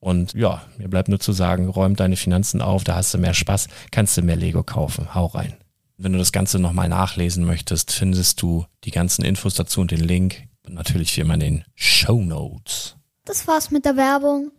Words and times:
Und 0.00 0.34
ja, 0.34 0.62
mir 0.76 0.88
bleibt 0.88 1.08
nur 1.08 1.20
zu 1.20 1.32
sagen, 1.32 1.68
räum 1.68 1.96
deine 1.96 2.16
Finanzen 2.16 2.62
auf, 2.62 2.84
da 2.84 2.94
hast 2.94 3.14
du 3.14 3.18
mehr 3.18 3.34
Spaß, 3.34 3.68
kannst 3.90 4.16
du 4.16 4.22
mehr 4.22 4.36
Lego 4.36 4.62
kaufen. 4.62 5.14
Hau 5.14 5.26
rein. 5.26 5.56
Wenn 5.96 6.12
du 6.12 6.18
das 6.18 6.30
Ganze 6.30 6.60
nochmal 6.60 6.88
nachlesen 6.88 7.44
möchtest, 7.44 7.90
findest 7.90 8.40
du 8.40 8.66
die 8.84 8.92
ganzen 8.92 9.24
Infos 9.24 9.54
dazu 9.54 9.80
und 9.80 9.90
den 9.90 10.00
Link. 10.00 10.44
Und 10.64 10.74
natürlich 10.74 11.16
wie 11.16 11.22
immer 11.22 11.34
in 11.34 11.40
den 11.40 11.64
Show 11.74 12.22
Notes. 12.22 12.96
Das 13.24 13.46
war's 13.48 13.70
mit 13.70 13.84
der 13.84 13.96
Werbung. 13.96 14.52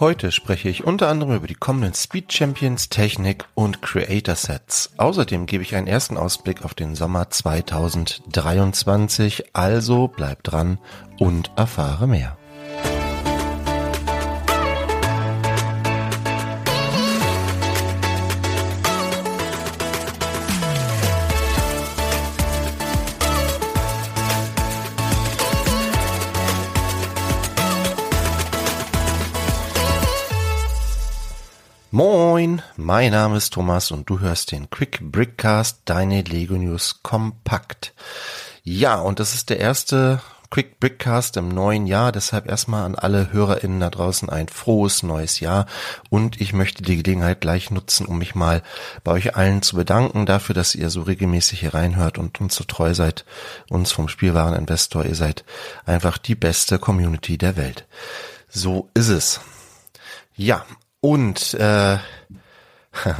Heute 0.00 0.32
spreche 0.32 0.68
ich 0.70 0.84
unter 0.84 1.08
anderem 1.08 1.36
über 1.36 1.46
die 1.46 1.54
kommenden 1.54 1.92
Speed 1.92 2.32
Champions, 2.32 2.88
Technik 2.88 3.44
und 3.54 3.82
Creator 3.82 4.34
Sets. 4.34 4.94
Außerdem 4.96 5.44
gebe 5.44 5.62
ich 5.62 5.76
einen 5.76 5.88
ersten 5.88 6.16
Ausblick 6.16 6.64
auf 6.64 6.72
den 6.72 6.94
Sommer 6.94 7.28
2023. 7.28 9.54
Also 9.54 10.08
bleib 10.08 10.42
dran 10.42 10.78
und 11.18 11.50
erfahre 11.56 12.08
mehr. 12.08 12.39
Moin, 32.40 32.62
mein 32.78 33.10
Name 33.12 33.36
ist 33.36 33.52
Thomas 33.52 33.90
und 33.90 34.08
du 34.08 34.20
hörst 34.20 34.52
den 34.52 34.70
Quick 34.70 35.00
Brickcast, 35.02 35.82
deine 35.84 36.22
Lego 36.22 36.54
News 36.54 37.02
kompakt. 37.02 37.92
Ja, 38.62 38.98
und 38.98 39.20
das 39.20 39.34
ist 39.34 39.50
der 39.50 39.60
erste 39.60 40.22
Quick 40.48 40.80
Brickcast 40.80 41.36
im 41.36 41.50
neuen 41.50 41.86
Jahr, 41.86 42.12
deshalb 42.12 42.48
erstmal 42.48 42.84
an 42.84 42.94
alle 42.94 43.30
HörerInnen 43.30 43.80
da 43.80 43.90
draußen 43.90 44.30
ein 44.30 44.48
frohes 44.48 45.02
neues 45.02 45.40
Jahr 45.40 45.66
und 46.08 46.40
ich 46.40 46.54
möchte 46.54 46.82
die 46.82 46.96
Gelegenheit 46.96 47.42
gleich 47.42 47.70
nutzen, 47.70 48.06
um 48.06 48.16
mich 48.16 48.34
mal 48.34 48.62
bei 49.04 49.12
euch 49.12 49.36
allen 49.36 49.60
zu 49.60 49.76
bedanken 49.76 50.24
dafür, 50.24 50.54
dass 50.54 50.74
ihr 50.74 50.88
so 50.88 51.02
regelmäßig 51.02 51.60
hier 51.60 51.74
reinhört 51.74 52.16
und 52.16 52.40
uns 52.40 52.54
so 52.54 52.64
treu 52.64 52.94
seid, 52.94 53.26
uns 53.68 53.92
vom 53.92 54.08
Spielwareninvestor, 54.08 55.04
ihr 55.04 55.14
seid 55.14 55.44
einfach 55.84 56.16
die 56.16 56.36
beste 56.36 56.78
Community 56.78 57.36
der 57.36 57.58
Welt. 57.58 57.84
So 58.48 58.88
ist 58.94 59.08
es. 59.08 59.40
Ja, 60.36 60.64
und 61.00 61.54
äh, 61.54 61.98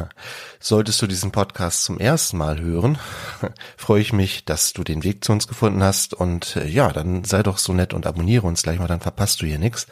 solltest 0.61 1.01
du 1.01 1.07
diesen 1.07 1.31
Podcast 1.31 1.85
zum 1.85 1.99
ersten 1.99 2.37
Mal 2.37 2.61
hören, 2.61 2.99
freue 3.77 4.01
ich 4.01 4.13
mich, 4.13 4.45
dass 4.45 4.73
du 4.73 4.83
den 4.83 5.05
Weg 5.05 5.25
zu 5.25 5.33
uns 5.33 5.47
gefunden 5.47 5.83
hast. 5.83 6.13
Und 6.13 6.57
äh, 6.57 6.67
ja, 6.67 6.93
dann 6.93 7.25
sei 7.25 7.43
doch 7.43 7.59
so 7.59 7.73
nett 7.73 7.95
und 7.95 8.07
abonniere 8.07 8.47
uns 8.47 8.63
gleich 8.63 8.79
mal, 8.79 8.89
dann 8.89 9.01
verpasst 9.01 9.43
du 9.43 9.47
hier 9.47 9.59
nichts. 9.59 9.87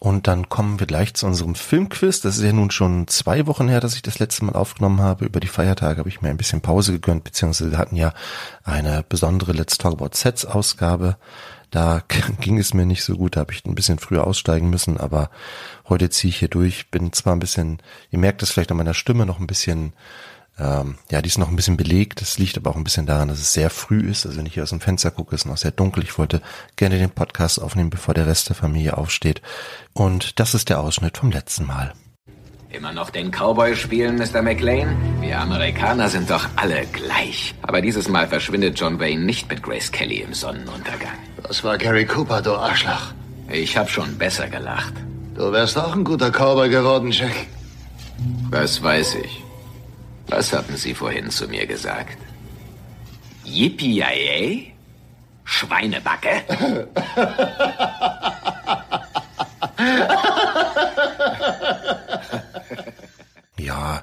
Und 0.00 0.26
dann 0.26 0.48
kommen 0.48 0.80
wir 0.80 0.86
gleich 0.86 1.14
zu 1.14 1.26
unserem 1.26 1.54
Filmquiz. 1.54 2.20
Das 2.20 2.38
ist 2.38 2.44
ja 2.44 2.52
nun 2.52 2.70
schon 2.70 3.06
zwei 3.06 3.46
Wochen 3.46 3.68
her, 3.68 3.80
dass 3.80 3.94
ich 3.94 4.02
das 4.02 4.18
letzte 4.18 4.44
Mal 4.44 4.54
aufgenommen 4.56 5.00
habe. 5.00 5.26
Über 5.26 5.40
die 5.40 5.46
Feiertage 5.46 5.98
habe 5.98 6.08
ich 6.08 6.22
mir 6.22 6.30
ein 6.30 6.38
bisschen 6.38 6.60
Pause 6.60 6.92
gegönnt, 6.92 7.24
beziehungsweise 7.24 7.70
wir 7.70 7.78
hatten 7.78 7.96
ja 7.96 8.14
eine 8.64 9.04
besondere 9.08 9.52
Let's 9.52 9.78
Talk 9.78 9.94
About 9.94 10.10
Sets 10.14 10.46
Ausgabe 10.46 11.16
da 11.70 12.02
ging 12.40 12.58
es 12.58 12.74
mir 12.74 12.86
nicht 12.86 13.04
so 13.04 13.16
gut, 13.16 13.36
da 13.36 13.40
habe 13.40 13.52
ich 13.52 13.64
ein 13.64 13.74
bisschen 13.74 13.98
früher 13.98 14.26
aussteigen 14.26 14.70
müssen, 14.70 14.98
aber 14.98 15.30
heute 15.88 16.10
ziehe 16.10 16.30
ich 16.30 16.38
hier 16.38 16.48
durch, 16.48 16.90
bin 16.90 17.12
zwar 17.12 17.34
ein 17.34 17.40
bisschen, 17.40 17.78
ihr 18.10 18.18
merkt 18.18 18.42
es 18.42 18.50
vielleicht 18.50 18.70
an 18.70 18.76
meiner 18.76 18.94
Stimme, 18.94 19.26
noch 19.26 19.40
ein 19.40 19.46
bisschen 19.46 19.92
Ähm, 20.60 20.98
ja, 21.10 21.22
die 21.22 21.28
ist 21.28 21.38
noch 21.38 21.48
ein 21.50 21.56
bisschen 21.56 21.76
belegt. 21.76 22.20
Das 22.20 22.38
liegt 22.38 22.56
aber 22.56 22.70
auch 22.70 22.76
ein 22.76 22.82
bisschen 22.82 23.06
daran, 23.06 23.28
dass 23.28 23.38
es 23.38 23.52
sehr 23.52 23.70
früh 23.70 24.00
ist. 24.10 24.26
Also 24.26 24.38
wenn 24.38 24.46
ich 24.46 24.54
hier 24.54 24.64
aus 24.64 24.70
dem 24.70 24.80
Fenster 24.80 25.12
gucke, 25.12 25.34
ist 25.34 25.42
es 25.42 25.46
noch 25.46 25.56
sehr 25.56 25.70
dunkel. 25.70 26.02
Ich 26.02 26.18
wollte 26.18 26.42
gerne 26.74 26.98
den 26.98 27.10
Podcast 27.10 27.62
aufnehmen, 27.62 27.90
bevor 27.90 28.12
der 28.14 28.26
Rest 28.26 28.48
der 28.48 28.56
Familie 28.56 28.96
aufsteht. 28.98 29.40
Und 29.92 30.40
das 30.40 30.54
ist 30.54 30.68
der 30.68 30.80
Ausschnitt 30.80 31.16
vom 31.16 31.30
letzten 31.30 31.64
Mal. 31.64 31.92
Immer 32.70 32.92
noch 32.92 33.08
den 33.08 33.30
Cowboy 33.30 33.74
spielen, 33.74 34.16
Mr. 34.16 34.42
McLean? 34.42 34.94
Wir 35.22 35.40
Amerikaner 35.40 36.10
sind 36.10 36.30
doch 36.30 36.46
alle 36.56 36.84
gleich. 36.92 37.54
Aber 37.62 37.80
dieses 37.80 38.08
Mal 38.08 38.28
verschwindet 38.28 38.78
John 38.78 39.00
Wayne 39.00 39.24
nicht 39.24 39.48
mit 39.48 39.62
Grace 39.62 39.90
Kelly 39.90 40.20
im 40.20 40.34
Sonnenuntergang. 40.34 41.16
Das 41.42 41.64
war 41.64 41.78
Gary 41.78 42.04
Cooper, 42.04 42.42
du 42.42 42.52
Arschloch. 42.52 43.14
Ich 43.50 43.78
hab 43.78 43.88
schon 43.88 44.18
besser 44.18 44.48
gelacht. 44.48 44.92
Du 45.34 45.50
wärst 45.50 45.78
auch 45.78 45.94
ein 45.94 46.04
guter 46.04 46.30
Cowboy 46.30 46.68
geworden, 46.68 47.10
Jack. 47.10 47.46
Das 48.50 48.82
weiß 48.82 49.14
ich. 49.24 49.42
Was 50.26 50.52
hatten 50.52 50.76
Sie 50.76 50.92
vorhin 50.92 51.30
zu 51.30 51.48
mir 51.48 51.66
gesagt? 51.66 52.18
Yippie 53.44 54.74
Schweinebacke? 55.44 56.44
Ja, 63.68 64.02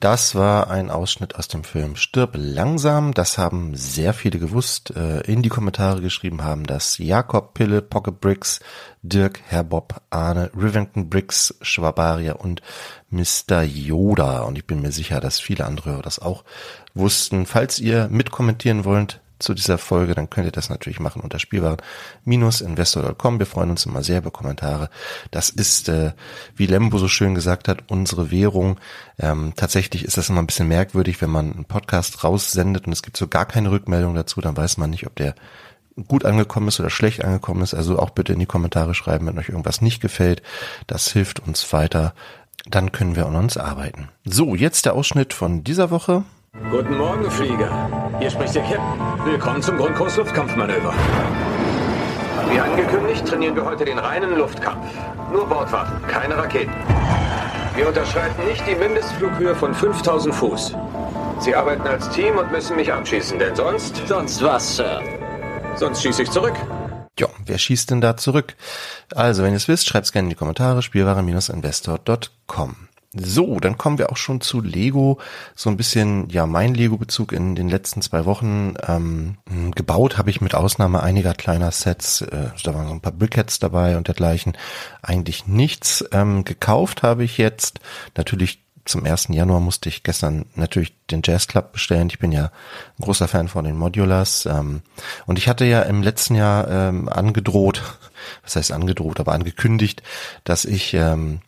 das 0.00 0.34
war 0.34 0.70
ein 0.70 0.90
Ausschnitt 0.90 1.34
aus 1.34 1.46
dem 1.46 1.64
Film 1.64 1.96
Stirb 1.96 2.30
langsam. 2.34 3.12
Das 3.12 3.36
haben 3.36 3.74
sehr 3.74 4.14
viele 4.14 4.38
gewusst, 4.38 4.96
äh, 4.96 5.20
in 5.30 5.42
die 5.42 5.50
Kommentare 5.50 6.00
geschrieben 6.00 6.42
haben, 6.42 6.64
dass 6.64 6.96
Jakob 6.96 7.52
Pille, 7.52 7.82
Pocket 7.82 8.18
Bricks, 8.18 8.60
Dirk, 9.02 9.40
Herr 9.48 9.64
Bob, 9.64 10.00
Arne, 10.08 10.50
Rivington 10.56 11.10
Bricks, 11.10 11.54
Schwabaria 11.60 12.32
und 12.32 12.62
Mr. 13.10 13.60
Yoda. 13.64 14.40
Und 14.44 14.56
ich 14.56 14.66
bin 14.66 14.80
mir 14.80 14.92
sicher, 14.92 15.20
dass 15.20 15.38
viele 15.38 15.66
andere 15.66 16.00
das 16.00 16.18
auch 16.18 16.42
wussten. 16.94 17.44
Falls 17.44 17.78
ihr 17.78 18.08
mitkommentieren 18.08 18.86
wollt, 18.86 19.20
zu 19.42 19.54
dieser 19.54 19.78
Folge, 19.78 20.14
dann 20.14 20.30
könnt 20.30 20.46
ihr 20.46 20.52
das 20.52 20.70
natürlich 20.70 21.00
machen 21.00 21.22
unter 21.22 21.38
spielwaren-investor.com. 21.38 23.38
Wir 23.38 23.46
freuen 23.46 23.70
uns 23.70 23.86
immer 23.86 24.02
sehr 24.02 24.18
über 24.18 24.30
Kommentare. 24.30 24.90
Das 25.30 25.50
ist, 25.50 25.88
äh, 25.88 26.12
wie 26.56 26.66
Lembo 26.66 26.98
so 26.98 27.08
schön 27.08 27.34
gesagt 27.34 27.68
hat, 27.68 27.90
unsere 27.90 28.30
Währung. 28.30 28.78
Ähm, 29.18 29.52
tatsächlich 29.56 30.04
ist 30.04 30.16
das 30.16 30.28
immer 30.28 30.40
ein 30.40 30.46
bisschen 30.46 30.68
merkwürdig, 30.68 31.20
wenn 31.20 31.30
man 31.30 31.52
einen 31.52 31.64
Podcast 31.64 32.24
raussendet 32.24 32.86
und 32.86 32.92
es 32.92 33.02
gibt 33.02 33.16
so 33.16 33.28
gar 33.28 33.46
keine 33.46 33.70
Rückmeldung 33.70 34.14
dazu, 34.14 34.40
dann 34.40 34.56
weiß 34.56 34.78
man 34.78 34.90
nicht, 34.90 35.06
ob 35.06 35.16
der 35.16 35.34
gut 36.08 36.24
angekommen 36.24 36.68
ist 36.68 36.80
oder 36.80 36.90
schlecht 36.90 37.24
angekommen 37.24 37.62
ist. 37.62 37.74
Also 37.74 37.98
auch 37.98 38.10
bitte 38.10 38.32
in 38.32 38.38
die 38.38 38.46
Kommentare 38.46 38.94
schreiben, 38.94 39.26
wenn 39.26 39.38
euch 39.38 39.48
irgendwas 39.48 39.82
nicht 39.82 40.00
gefällt. 40.00 40.42
Das 40.86 41.12
hilft 41.12 41.40
uns 41.40 41.72
weiter. 41.72 42.14
Dann 42.66 42.92
können 42.92 43.16
wir 43.16 43.26
an 43.26 43.36
uns 43.36 43.56
arbeiten. 43.56 44.08
So, 44.24 44.54
jetzt 44.54 44.86
der 44.86 44.94
Ausschnitt 44.94 45.32
von 45.32 45.64
dieser 45.64 45.90
Woche. 45.90 46.24
Guten 46.72 46.96
Morgen, 46.96 47.30
Flieger. 47.30 47.70
Hier 48.18 48.30
spricht 48.30 48.54
der 48.54 48.62
Captain. 48.62 49.26
Willkommen 49.26 49.60
zum 49.62 49.76
Grundkurs 49.78 50.16
Luftkampfmanöver. 50.16 50.92
Wie 52.50 52.58
angekündigt, 52.58 53.26
trainieren 53.26 53.56
wir 53.56 53.64
heute 53.64 53.86
den 53.86 53.98
reinen 53.98 54.36
Luftkampf. 54.36 54.86
Nur 55.32 55.46
Bordwaffen, 55.46 56.06
keine 56.08 56.36
Raketen. 56.36 56.72
Wir 57.74 57.88
unterschreiten 57.88 58.46
nicht 58.46 58.62
die 58.66 58.74
Mindestflughöhe 58.74 59.54
von 59.54 59.74
5000 59.74 60.34
Fuß. 60.34 60.76
Sie 61.40 61.54
arbeiten 61.54 61.86
als 61.86 62.10
Team 62.10 62.36
und 62.36 62.52
müssen 62.52 62.76
mich 62.76 62.92
abschießen, 62.92 63.38
denn 63.38 63.56
sonst... 63.56 64.02
Sonst 64.06 64.42
was, 64.42 64.76
Sir? 64.76 65.00
Sonst 65.76 66.02
schieße 66.02 66.22
ich 66.22 66.30
zurück. 66.30 66.54
Ja, 67.18 67.28
wer 67.46 67.58
schießt 67.58 67.90
denn 67.90 68.00
da 68.00 68.16
zurück? 68.16 68.54
Also, 69.14 69.42
wenn 69.42 69.50
ihr 69.52 69.56
es 69.56 69.68
wisst, 69.68 69.88
schreibt 69.88 70.06
es 70.06 70.12
gerne 70.12 70.26
in 70.26 70.30
die 70.30 70.36
Kommentare, 70.36 70.82
spielware-investor.com. 70.82 72.88
So, 73.14 73.60
dann 73.60 73.76
kommen 73.76 73.98
wir 73.98 74.10
auch 74.10 74.16
schon 74.16 74.40
zu 74.40 74.62
Lego. 74.62 75.18
So 75.54 75.68
ein 75.68 75.76
bisschen, 75.76 76.30
ja, 76.30 76.46
mein 76.46 76.72
Lego-Bezug 76.72 77.32
in 77.32 77.54
den 77.54 77.68
letzten 77.68 78.00
zwei 78.00 78.24
Wochen. 78.24 78.74
Ähm, 78.86 79.36
gebaut 79.74 80.16
habe 80.16 80.30
ich 80.30 80.40
mit 80.40 80.54
Ausnahme 80.54 81.02
einiger 81.02 81.34
kleiner 81.34 81.70
Sets, 81.72 82.22
äh, 82.22 82.48
da 82.64 82.74
waren 82.74 82.88
so 82.88 82.94
ein 82.94 83.02
paar 83.02 83.12
Brickheads 83.12 83.58
dabei 83.58 83.98
und 83.98 84.08
dergleichen, 84.08 84.56
eigentlich 85.02 85.46
nichts. 85.46 86.04
Ähm, 86.12 86.44
gekauft 86.44 87.02
habe 87.02 87.22
ich 87.22 87.36
jetzt 87.36 87.80
natürlich 88.16 88.62
zum 88.84 89.04
1. 89.04 89.28
Januar 89.28 89.60
musste 89.60 89.88
ich 89.88 90.02
gestern 90.02 90.46
natürlich 90.56 90.94
den 91.06 91.22
Jazz 91.24 91.46
Club 91.46 91.72
bestellen. 91.72 92.08
Ich 92.08 92.18
bin 92.18 92.32
ja 92.32 92.46
ein 92.46 93.02
großer 93.02 93.28
Fan 93.28 93.48
von 93.48 93.64
den 93.64 93.76
Modulars. 93.76 94.46
Ähm, 94.46 94.82
und 95.26 95.38
ich 95.38 95.48
hatte 95.48 95.64
ja 95.64 95.82
im 95.82 96.02
letzten 96.02 96.34
Jahr 96.34 96.68
ähm, 96.68 97.08
angedroht, 97.08 97.82
was 98.42 98.56
heißt 98.56 98.72
angedroht, 98.72 99.20
aber 99.20 99.32
angekündigt, 99.32 100.02
dass 100.44 100.64
ich 100.64 100.94
ähm, 100.94 101.40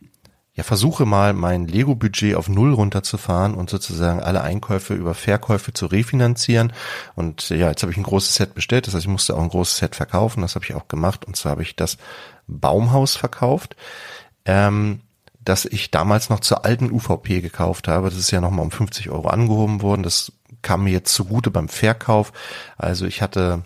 ja, 0.54 0.62
versuche 0.62 1.04
mal 1.04 1.32
mein 1.32 1.66
Lego-Budget 1.66 2.36
auf 2.36 2.48
Null 2.48 2.72
runterzufahren 2.72 3.54
und 3.54 3.70
sozusagen 3.70 4.20
alle 4.20 4.42
Einkäufe 4.42 4.94
über 4.94 5.14
Verkäufe 5.14 5.72
zu 5.72 5.86
refinanzieren. 5.86 6.72
Und 7.16 7.48
ja, 7.50 7.68
jetzt 7.70 7.82
habe 7.82 7.90
ich 7.90 7.98
ein 7.98 8.04
großes 8.04 8.36
Set 8.36 8.54
bestellt, 8.54 8.86
das 8.86 8.94
heißt, 8.94 9.04
ich 9.04 9.10
musste 9.10 9.34
auch 9.34 9.42
ein 9.42 9.48
großes 9.48 9.78
Set 9.78 9.96
verkaufen, 9.96 10.42
das 10.42 10.54
habe 10.54 10.64
ich 10.64 10.74
auch 10.74 10.86
gemacht. 10.86 11.24
Und 11.24 11.36
zwar 11.36 11.52
habe 11.52 11.62
ich 11.62 11.74
das 11.74 11.98
Baumhaus 12.46 13.16
verkauft, 13.16 13.74
ähm, 14.44 15.00
das 15.44 15.64
ich 15.64 15.90
damals 15.90 16.30
noch 16.30 16.40
zur 16.40 16.64
alten 16.64 16.90
UVP 16.90 17.40
gekauft 17.40 17.88
habe. 17.88 18.08
Das 18.08 18.18
ist 18.18 18.30
ja 18.30 18.40
nochmal 18.40 18.64
um 18.64 18.70
50 18.70 19.10
Euro 19.10 19.28
angehoben 19.28 19.82
worden. 19.82 20.04
Das 20.04 20.32
kam 20.62 20.84
mir 20.84 20.90
jetzt 20.90 21.12
zugute 21.12 21.50
beim 21.50 21.68
Verkauf. 21.68 22.32
Also 22.78 23.06
ich 23.06 23.22
hatte 23.22 23.64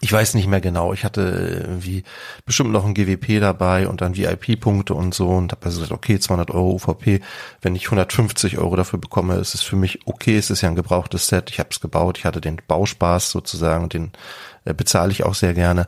ich 0.00 0.12
weiß 0.12 0.34
nicht 0.34 0.46
mehr 0.46 0.60
genau, 0.60 0.92
ich 0.92 1.04
hatte 1.04 1.62
irgendwie 1.64 2.02
bestimmt 2.44 2.70
noch 2.70 2.84
ein 2.84 2.92
GWP 2.92 3.40
dabei 3.40 3.88
und 3.88 4.00
dann 4.00 4.16
VIP-Punkte 4.16 4.94
und 4.94 5.14
so 5.14 5.28
und 5.28 5.52
habe 5.52 5.64
also 5.64 5.80
gesagt, 5.80 5.92
okay, 5.92 6.18
200 6.18 6.50
Euro 6.50 6.72
UVP, 6.72 7.20
wenn 7.62 7.74
ich 7.74 7.86
150 7.86 8.58
Euro 8.58 8.76
dafür 8.76 8.98
bekomme, 8.98 9.36
ist 9.36 9.54
es 9.54 9.62
für 9.62 9.76
mich 9.76 10.00
okay, 10.06 10.36
es 10.36 10.50
ist 10.50 10.60
ja 10.60 10.68
ein 10.68 10.74
gebrauchtes 10.74 11.28
Set, 11.28 11.50
ich 11.50 11.60
habe 11.60 11.70
es 11.70 11.80
gebaut, 11.80 12.18
ich 12.18 12.24
hatte 12.24 12.40
den 12.40 12.60
Bauspaß 12.66 13.30
sozusagen, 13.30 13.88
den 13.88 14.12
äh, 14.64 14.74
bezahle 14.74 15.12
ich 15.12 15.24
auch 15.24 15.34
sehr 15.34 15.54
gerne 15.54 15.86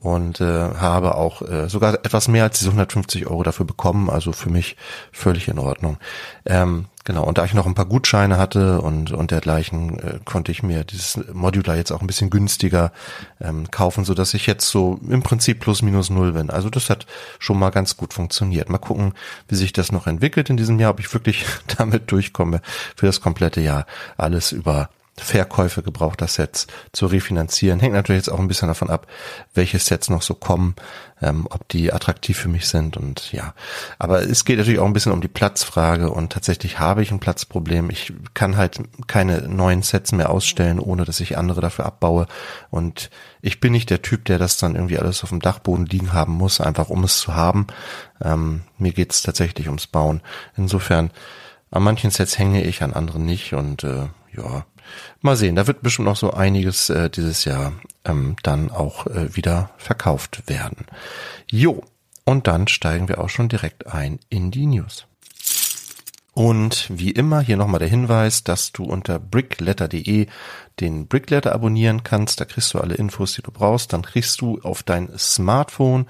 und 0.00 0.40
äh, 0.40 0.44
habe 0.44 1.14
auch 1.14 1.42
äh, 1.42 1.68
sogar 1.68 1.94
etwas 1.94 2.28
mehr 2.28 2.44
als 2.44 2.58
diese 2.58 2.70
150 2.70 3.26
Euro 3.26 3.42
dafür 3.42 3.66
bekommen, 3.66 4.10
also 4.10 4.32
für 4.32 4.50
mich 4.50 4.76
völlig 5.12 5.48
in 5.48 5.58
Ordnung. 5.58 5.98
Ähm, 6.44 6.86
genau, 7.04 7.24
und 7.24 7.38
da 7.38 7.44
ich 7.44 7.54
noch 7.54 7.66
ein 7.66 7.74
paar 7.74 7.86
Gutscheine 7.86 8.38
hatte 8.38 8.80
und, 8.80 9.12
und 9.12 9.30
dergleichen, 9.30 9.98
äh, 9.98 10.18
konnte 10.24 10.50
ich 10.50 10.62
mir 10.62 10.84
dieses 10.84 11.20
Modular 11.32 11.76
jetzt 11.76 11.92
auch 11.92 12.00
ein 12.00 12.06
bisschen 12.06 12.30
günstiger 12.30 12.92
ähm, 13.40 13.70
kaufen, 13.70 14.04
so 14.04 14.14
dass 14.14 14.34
ich 14.34 14.46
jetzt 14.46 14.68
so 14.68 14.98
im 15.08 15.22
Prinzip 15.22 15.60
plus 15.60 15.82
minus 15.82 16.10
null 16.10 16.32
bin. 16.32 16.50
Also 16.50 16.70
das 16.70 16.90
hat 16.90 17.06
schon 17.38 17.58
mal 17.58 17.70
ganz 17.70 17.96
gut 17.96 18.12
funktioniert. 18.12 18.68
Mal 18.68 18.78
gucken, 18.78 19.14
wie 19.48 19.54
sich 19.54 19.72
das 19.72 19.92
noch 19.92 20.06
entwickelt 20.06 20.50
in 20.50 20.56
diesem 20.56 20.78
Jahr, 20.80 20.90
ob 20.90 21.00
ich 21.00 21.12
wirklich 21.12 21.44
damit 21.78 22.10
durchkomme 22.10 22.60
für 22.96 23.06
das 23.06 23.20
komplette 23.20 23.60
Jahr. 23.60 23.86
Alles 24.16 24.52
über 24.52 24.88
Verkäufe 25.16 25.82
gebrauchter 25.82 26.26
Sets 26.26 26.66
zu 26.92 27.06
refinanzieren. 27.06 27.78
Hängt 27.78 27.94
natürlich 27.94 28.26
jetzt 28.26 28.32
auch 28.32 28.40
ein 28.40 28.48
bisschen 28.48 28.68
davon 28.68 28.90
ab, 28.90 29.06
welche 29.54 29.78
Sets 29.78 30.10
noch 30.10 30.22
so 30.22 30.34
kommen, 30.34 30.74
ähm, 31.22 31.46
ob 31.50 31.68
die 31.68 31.92
attraktiv 31.92 32.36
für 32.36 32.48
mich 32.48 32.66
sind 32.66 32.96
und 32.96 33.30
ja. 33.32 33.54
Aber 33.98 34.22
es 34.22 34.44
geht 34.44 34.58
natürlich 34.58 34.80
auch 34.80 34.86
ein 34.86 34.92
bisschen 34.92 35.12
um 35.12 35.20
die 35.20 35.28
Platzfrage 35.28 36.10
und 36.10 36.32
tatsächlich 36.32 36.80
habe 36.80 37.02
ich 37.02 37.12
ein 37.12 37.20
Platzproblem. 37.20 37.90
Ich 37.90 38.12
kann 38.34 38.56
halt 38.56 38.80
keine 39.06 39.42
neuen 39.42 39.82
Sets 39.82 40.10
mehr 40.10 40.30
ausstellen, 40.30 40.80
ohne 40.80 41.04
dass 41.04 41.20
ich 41.20 41.38
andere 41.38 41.60
dafür 41.60 41.86
abbaue 41.86 42.26
und 42.70 43.10
ich 43.40 43.60
bin 43.60 43.72
nicht 43.72 43.90
der 43.90 44.02
Typ, 44.02 44.24
der 44.24 44.38
das 44.38 44.56
dann 44.56 44.74
irgendwie 44.74 44.98
alles 44.98 45.22
auf 45.22 45.28
dem 45.28 45.40
Dachboden 45.40 45.86
liegen 45.86 46.12
haben 46.12 46.32
muss, 46.32 46.60
einfach 46.60 46.88
um 46.88 47.04
es 47.04 47.18
zu 47.18 47.34
haben. 47.34 47.68
Ähm, 48.20 48.62
mir 48.78 48.92
geht's 48.92 49.22
tatsächlich 49.22 49.68
ums 49.68 49.86
Bauen. 49.86 50.22
Insofern, 50.56 51.10
an 51.70 51.82
manchen 51.82 52.10
Sets 52.10 52.38
hänge 52.38 52.64
ich, 52.64 52.82
an 52.82 52.92
anderen 52.92 53.24
nicht 53.24 53.52
und 53.52 53.84
äh, 53.84 54.08
ja, 54.36 54.64
mal 55.20 55.36
sehen, 55.36 55.56
da 55.56 55.66
wird 55.66 55.82
bestimmt 55.82 56.06
noch 56.08 56.16
so 56.16 56.32
einiges 56.32 56.90
äh, 56.90 57.10
dieses 57.10 57.44
Jahr 57.44 57.72
ähm, 58.04 58.36
dann 58.42 58.70
auch 58.70 59.06
äh, 59.06 59.34
wieder 59.36 59.70
verkauft 59.76 60.42
werden. 60.46 60.86
Jo, 61.50 61.82
und 62.24 62.46
dann 62.46 62.68
steigen 62.68 63.08
wir 63.08 63.20
auch 63.20 63.28
schon 63.28 63.48
direkt 63.48 63.86
ein 63.86 64.18
in 64.28 64.50
die 64.50 64.66
News. 64.66 65.06
Und 66.34 66.88
wie 66.90 67.12
immer 67.12 67.40
hier 67.40 67.56
nochmal 67.56 67.78
der 67.78 67.88
Hinweis, 67.88 68.42
dass 68.42 68.72
du 68.72 68.84
unter 68.84 69.20
brickletter.de 69.20 70.26
den 70.80 71.06
Brickletter 71.06 71.54
abonnieren 71.54 72.02
kannst. 72.02 72.40
Da 72.40 72.44
kriegst 72.44 72.74
du 72.74 72.80
alle 72.80 72.96
Infos, 72.96 73.34
die 73.34 73.42
du 73.42 73.52
brauchst. 73.52 73.92
Dann 73.92 74.02
kriegst 74.02 74.40
du 74.40 74.60
auf 74.62 74.82
dein 74.82 75.16
Smartphone 75.16 76.06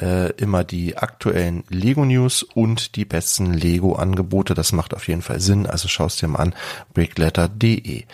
äh, 0.00 0.30
immer 0.32 0.64
die 0.64 0.96
aktuellen 0.96 1.64
Lego 1.68 2.04
News 2.04 2.42
und 2.42 2.96
die 2.96 3.04
besten 3.04 3.52
Lego 3.52 3.94
Angebote. 3.94 4.54
Das 4.54 4.72
macht 4.72 4.94
auf 4.94 5.08
jeden 5.08 5.22
Fall 5.22 5.40
Sinn. 5.40 5.66
Also 5.66 5.88
schaust 5.88 6.22
dir 6.22 6.28
mal 6.28 6.38
an 6.40 6.54
brickletter.de. 6.94 8.04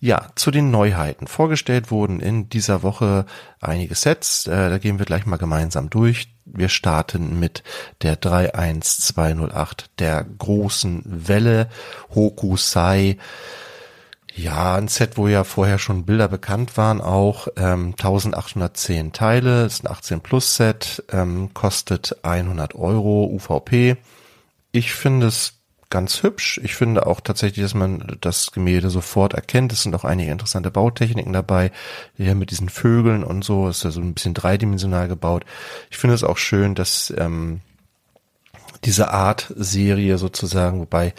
Ja, 0.00 0.28
zu 0.34 0.50
den 0.50 0.70
Neuheiten. 0.70 1.26
Vorgestellt 1.26 1.90
wurden 1.90 2.20
in 2.20 2.48
dieser 2.48 2.82
Woche 2.82 3.26
einige 3.60 3.94
Sets. 3.94 4.46
Äh, 4.46 4.70
da 4.70 4.78
gehen 4.78 4.98
wir 4.98 5.06
gleich 5.06 5.26
mal 5.26 5.36
gemeinsam 5.36 5.90
durch. 5.90 6.28
Wir 6.44 6.68
starten 6.68 7.38
mit 7.38 7.62
der 8.02 8.20
31208 8.20 9.90
der 9.98 10.24
großen 10.24 11.02
Welle 11.04 11.68
Hokusai. 12.14 13.18
Ja, 14.34 14.76
ein 14.76 14.88
Set, 14.88 15.18
wo 15.18 15.28
ja 15.28 15.44
vorher 15.44 15.78
schon 15.78 16.04
Bilder 16.04 16.28
bekannt 16.28 16.76
waren, 16.78 17.00
auch 17.02 17.48
ähm, 17.56 17.88
1810 17.92 19.12
Teile, 19.12 19.66
ist 19.66 19.84
ein 19.84 19.90
18 19.90 20.20
Plus 20.22 20.56
Set, 20.56 21.04
ähm, 21.12 21.52
kostet 21.52 22.16
100 22.22 22.74
Euro 22.74 23.24
UVP. 23.26 23.98
Ich 24.72 24.94
finde 24.94 25.26
es 25.26 25.54
ganz 25.90 26.22
hübsch. 26.22 26.58
Ich 26.64 26.74
finde 26.74 27.06
auch 27.06 27.20
tatsächlich, 27.20 27.62
dass 27.62 27.74
man 27.74 28.16
das 28.22 28.50
Gemälde 28.52 28.88
sofort 28.88 29.34
erkennt. 29.34 29.74
Es 29.74 29.82
sind 29.82 29.94
auch 29.94 30.04
einige 30.04 30.32
interessante 30.32 30.70
Bautechniken 30.70 31.34
dabei. 31.34 31.70
Hier 32.16 32.34
mit 32.34 32.50
diesen 32.50 32.70
Vögeln 32.70 33.22
und 33.22 33.44
so 33.44 33.68
ist 33.68 33.84
ja 33.84 33.90
so 33.90 34.00
ein 34.00 34.14
bisschen 34.14 34.32
dreidimensional 34.32 35.06
gebaut. 35.08 35.44
Ich 35.90 35.98
finde 35.98 36.14
es 36.14 36.24
auch 36.24 36.38
schön, 36.38 36.74
dass 36.74 37.12
ähm, 37.18 37.60
diese 38.84 39.10
Art-Serie 39.10 40.16
sozusagen, 40.16 40.80
wobei 40.80 41.12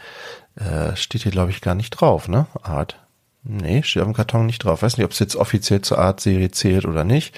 äh, 0.56 0.96
steht 0.96 1.22
hier 1.22 1.32
glaube 1.32 1.52
ich 1.52 1.62
gar 1.62 1.76
nicht 1.76 1.92
drauf, 1.92 2.28
ne? 2.28 2.48
Art. 2.64 3.03
Nee, 3.44 3.84
steht 3.84 4.02
auf 4.02 4.08
dem 4.08 4.16
Karton 4.16 4.46
nicht 4.46 4.64
drauf. 4.64 4.82
Weiß 4.82 4.98
nicht, 4.98 5.06
ob 5.06 5.12
es 5.12 5.20
jetzt 5.20 5.36
offiziell 5.36 5.82
zur 5.82 6.00
Art-Serie 6.00 6.52
zählt 6.52 6.86
oder 6.86 7.04
nicht. 7.04 7.38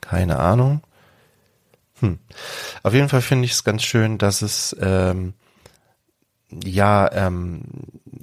Keine 0.00 0.38
Ahnung. 0.38 0.82
Hm. 2.00 2.18
Auf 2.82 2.92
jeden 2.92 3.08
Fall 3.08 3.22
finde 3.22 3.46
ich 3.46 3.52
es 3.52 3.64
ganz 3.64 3.82
schön, 3.82 4.18
dass 4.18 4.42
es 4.42 4.76
ähm, 4.80 5.32
ja 6.50 7.10
ähm, 7.12 7.62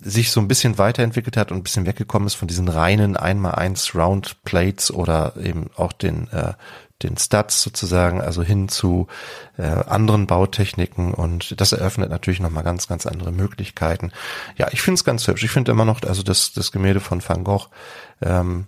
sich 0.01 0.31
so 0.31 0.39
ein 0.39 0.47
bisschen 0.47 0.77
weiterentwickelt 0.77 1.37
hat 1.37 1.51
und 1.51 1.57
ein 1.57 1.63
bisschen 1.63 1.87
weggekommen 1.87 2.27
ist 2.27 2.35
von 2.35 2.47
diesen 2.47 2.67
reinen 2.67 3.17
1x1 3.17 3.97
Round 3.97 4.43
Plates 4.43 4.91
oder 4.91 5.35
eben 5.37 5.71
auch 5.75 5.91
den 5.91 6.27
äh, 6.29 6.53
den 7.03 7.17
Stats 7.17 7.62
sozusagen, 7.62 8.22
also 8.22 8.41
hin 8.43 8.69
zu 8.69 9.07
äh, 9.57 9.63
anderen 9.63 10.27
Bautechniken 10.27 11.13
und 11.13 11.60
das 11.60 11.72
eröffnet 11.72 12.10
natürlich 12.10 12.39
nochmal 12.39 12.63
ganz, 12.63 12.88
ganz 12.88 13.05
andere 13.05 13.31
Möglichkeiten. 13.31 14.12
Ja, 14.57 14.67
ich 14.72 14.81
finde 14.81 14.95
es 14.95 15.03
ganz 15.03 15.27
hübsch. 15.27 15.43
Ich 15.43 15.51
finde 15.51 15.72
immer 15.72 15.86
noch, 15.86 16.01
also 16.03 16.24
das, 16.24 16.53
das 16.53 16.72
Gemälde 16.72 17.00
von 17.00 17.22
Van 17.27 17.43
Gogh 17.43 17.67
ähm, 18.22 18.67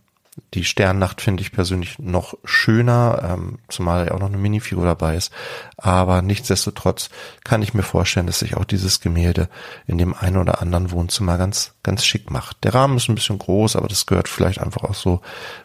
die 0.53 0.65
Sternnacht 0.65 1.21
finde 1.21 1.41
ich 1.41 1.51
persönlich 1.51 1.97
noch 1.97 2.33
schöner, 2.43 3.21
ähm, 3.23 3.59
zumal 3.69 4.07
ja 4.07 4.13
auch 4.13 4.19
noch 4.19 4.27
eine 4.27 4.37
Minifigur 4.37 4.85
dabei 4.85 5.15
ist. 5.15 5.31
Aber 5.77 6.21
nichtsdestotrotz 6.21 7.09
kann 7.43 7.61
ich 7.61 7.73
mir 7.73 7.83
vorstellen, 7.83 8.27
dass 8.27 8.39
sich 8.39 8.57
auch 8.57 8.65
dieses 8.65 8.99
Gemälde 8.99 9.49
in 9.87 9.97
dem 9.97 10.13
einen 10.13 10.37
oder 10.37 10.61
anderen 10.61 10.91
Wohnzimmer 10.91 11.37
ganz, 11.37 11.73
ganz 11.83 12.03
schick 12.05 12.31
macht. 12.31 12.63
Der 12.63 12.73
Rahmen 12.73 12.97
ist 12.97 13.07
ein 13.07 13.15
bisschen 13.15 13.39
groß, 13.39 13.75
aber 13.77 13.87
das 13.87 14.05
gehört 14.05 14.27
vielleicht 14.27 14.59
einfach 14.59 14.83
auch 14.83 14.95
so 14.95 15.21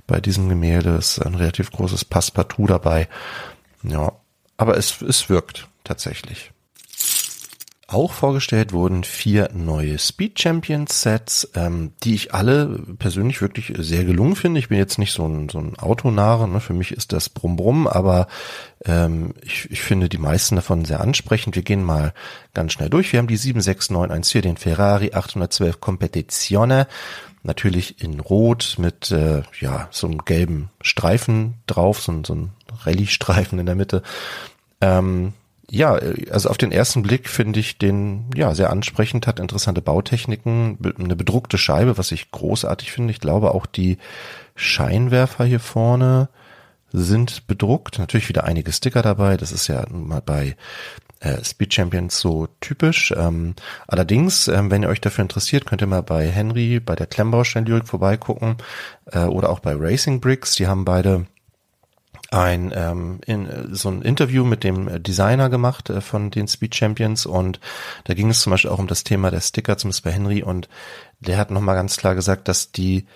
bei 0.06 0.20
diesem 0.20 0.48
Gemälde. 0.48 0.96
Es 0.96 1.18
ist 1.18 1.26
ein 1.26 1.34
relativ 1.34 1.72
großes 1.72 2.04
Passepartout 2.04 2.66
dabei. 2.66 3.08
Ja, 3.82 4.12
aber 4.56 4.76
es, 4.76 5.02
es 5.02 5.28
wirkt 5.28 5.66
tatsächlich. 5.82 6.52
Auch 7.92 8.12
vorgestellt 8.12 8.72
wurden 8.72 9.02
vier 9.02 9.50
neue 9.52 9.98
Speed 9.98 10.38
Champions 10.38 11.02
Sets, 11.02 11.50
ähm, 11.56 11.90
die 12.04 12.14
ich 12.14 12.32
alle 12.32 12.84
persönlich 13.00 13.42
wirklich 13.42 13.72
sehr 13.78 14.04
gelungen 14.04 14.36
finde. 14.36 14.60
Ich 14.60 14.68
bin 14.68 14.78
jetzt 14.78 15.00
nicht 15.00 15.10
so 15.12 15.26
ein, 15.26 15.48
so 15.48 15.58
ein 15.58 15.76
Autonare, 15.76 16.46
ne? 16.46 16.60
für 16.60 16.72
mich 16.72 16.92
ist 16.92 17.12
das 17.12 17.28
Brumm 17.28 17.56
Brumm, 17.56 17.88
aber 17.88 18.28
ähm, 18.84 19.34
ich, 19.42 19.68
ich 19.72 19.80
finde 19.80 20.08
die 20.08 20.18
meisten 20.18 20.54
davon 20.54 20.84
sehr 20.84 21.00
ansprechend. 21.00 21.56
Wir 21.56 21.64
gehen 21.64 21.82
mal 21.82 22.14
ganz 22.54 22.74
schnell 22.74 22.90
durch. 22.90 23.12
Wir 23.12 23.18
haben 23.18 23.26
die 23.26 23.36
76914, 23.36 24.42
den 24.42 24.56
Ferrari 24.56 25.12
812 25.12 25.80
Competizione, 25.80 26.86
natürlich 27.42 28.00
in 28.04 28.20
Rot 28.20 28.76
mit 28.78 29.10
äh, 29.10 29.42
ja 29.58 29.88
so 29.90 30.06
einem 30.06 30.24
gelben 30.24 30.70
Streifen 30.80 31.54
drauf, 31.66 32.00
so, 32.00 32.22
so 32.24 32.36
ein 32.36 32.50
Rallye-Streifen 32.84 33.58
in 33.58 33.66
der 33.66 33.74
Mitte. 33.74 34.04
Ähm, 34.80 35.32
ja, 35.70 35.92
also 36.30 36.48
auf 36.48 36.58
den 36.58 36.72
ersten 36.72 37.02
Blick 37.02 37.28
finde 37.28 37.60
ich 37.60 37.78
den 37.78 38.24
ja 38.34 38.54
sehr 38.54 38.70
ansprechend, 38.70 39.26
hat 39.26 39.38
interessante 39.38 39.80
Bautechniken, 39.80 40.78
eine 40.98 41.16
bedruckte 41.16 41.58
Scheibe, 41.58 41.96
was 41.96 42.10
ich 42.10 42.30
großartig 42.32 42.90
finde. 42.90 43.12
Ich 43.12 43.20
glaube 43.20 43.54
auch 43.54 43.66
die 43.66 43.98
Scheinwerfer 44.56 45.44
hier 45.44 45.60
vorne 45.60 46.28
sind 46.92 47.46
bedruckt. 47.46 47.98
Natürlich 47.98 48.28
wieder 48.28 48.44
einige 48.44 48.72
Sticker 48.72 49.02
dabei. 49.02 49.36
Das 49.36 49.52
ist 49.52 49.68
ja 49.68 49.84
mal 49.90 50.20
bei 50.20 50.56
äh, 51.20 51.42
Speed 51.44 51.72
Champions 51.72 52.18
so 52.18 52.48
typisch. 52.60 53.14
Ähm, 53.16 53.54
allerdings, 53.86 54.48
ähm, 54.48 54.70
wenn 54.72 54.82
ihr 54.82 54.88
euch 54.88 55.00
dafür 55.00 55.22
interessiert, 55.22 55.66
könnt 55.66 55.82
ihr 55.82 55.86
mal 55.86 56.02
bei 56.02 56.28
Henry, 56.28 56.80
bei 56.80 56.96
der 56.96 57.06
Klemmbaustein-Lyrik 57.06 57.86
vorbeigucken 57.86 58.56
äh, 59.12 59.20
oder 59.20 59.50
auch 59.50 59.60
bei 59.60 59.74
Racing 59.76 60.20
Bricks. 60.20 60.56
Die 60.56 60.66
haben 60.66 60.84
beide 60.84 61.26
ein 62.30 62.72
ähm, 62.74 63.20
in, 63.26 63.74
so 63.74 63.88
ein 63.88 64.02
Interview 64.02 64.44
mit 64.44 64.62
dem 64.62 65.02
Designer 65.02 65.50
gemacht 65.50 65.90
äh, 65.90 66.00
von 66.00 66.30
den 66.30 66.48
Speed 66.48 66.74
Champions. 66.74 67.26
Und 67.26 67.60
da 68.04 68.14
ging 68.14 68.30
es 68.30 68.40
zum 68.40 68.50
Beispiel 68.52 68.70
auch 68.70 68.78
um 68.78 68.86
das 68.86 69.04
Thema 69.04 69.30
der 69.30 69.40
Sticker, 69.40 69.76
zumindest 69.76 70.04
bei 70.04 70.12
Henry. 70.12 70.42
Und 70.42 70.68
der 71.20 71.38
hat 71.38 71.50
nochmal 71.50 71.74
ganz 71.74 71.96
klar 71.96 72.14
gesagt, 72.14 72.48
dass 72.48 72.72
die 72.72 73.06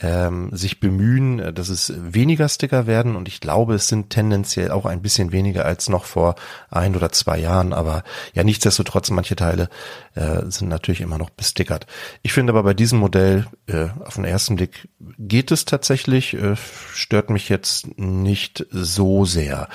ähm, 0.00 0.50
sich 0.52 0.80
bemühen, 0.80 1.38
äh, 1.38 1.52
dass 1.52 1.68
es 1.68 1.92
weniger 1.96 2.48
Sticker 2.48 2.86
werden 2.86 3.14
und 3.14 3.28
ich 3.28 3.40
glaube, 3.40 3.74
es 3.74 3.88
sind 3.88 4.10
tendenziell 4.10 4.70
auch 4.70 4.86
ein 4.86 5.02
bisschen 5.02 5.30
weniger 5.30 5.64
als 5.64 5.88
noch 5.88 6.04
vor 6.04 6.34
ein 6.70 6.96
oder 6.96 7.12
zwei 7.12 7.38
Jahren, 7.38 7.72
aber 7.72 8.02
ja, 8.34 8.42
nichtsdestotrotz, 8.42 9.10
manche 9.10 9.36
Teile 9.36 9.68
äh, 10.14 10.42
sind 10.48 10.68
natürlich 10.68 11.00
immer 11.00 11.18
noch 11.18 11.30
bestickert. 11.30 11.86
Ich 12.22 12.32
finde 12.32 12.52
aber 12.52 12.64
bei 12.64 12.74
diesem 12.74 12.98
Modell 12.98 13.46
äh, 13.66 13.86
auf 14.04 14.14
den 14.14 14.24
ersten 14.24 14.56
Blick 14.56 14.88
geht 15.18 15.52
es 15.52 15.64
tatsächlich, 15.64 16.34
äh, 16.34 16.56
stört 16.56 17.30
mich 17.30 17.48
jetzt 17.48 17.96
nicht 17.96 18.66
so 18.70 19.24
sehr. 19.24 19.68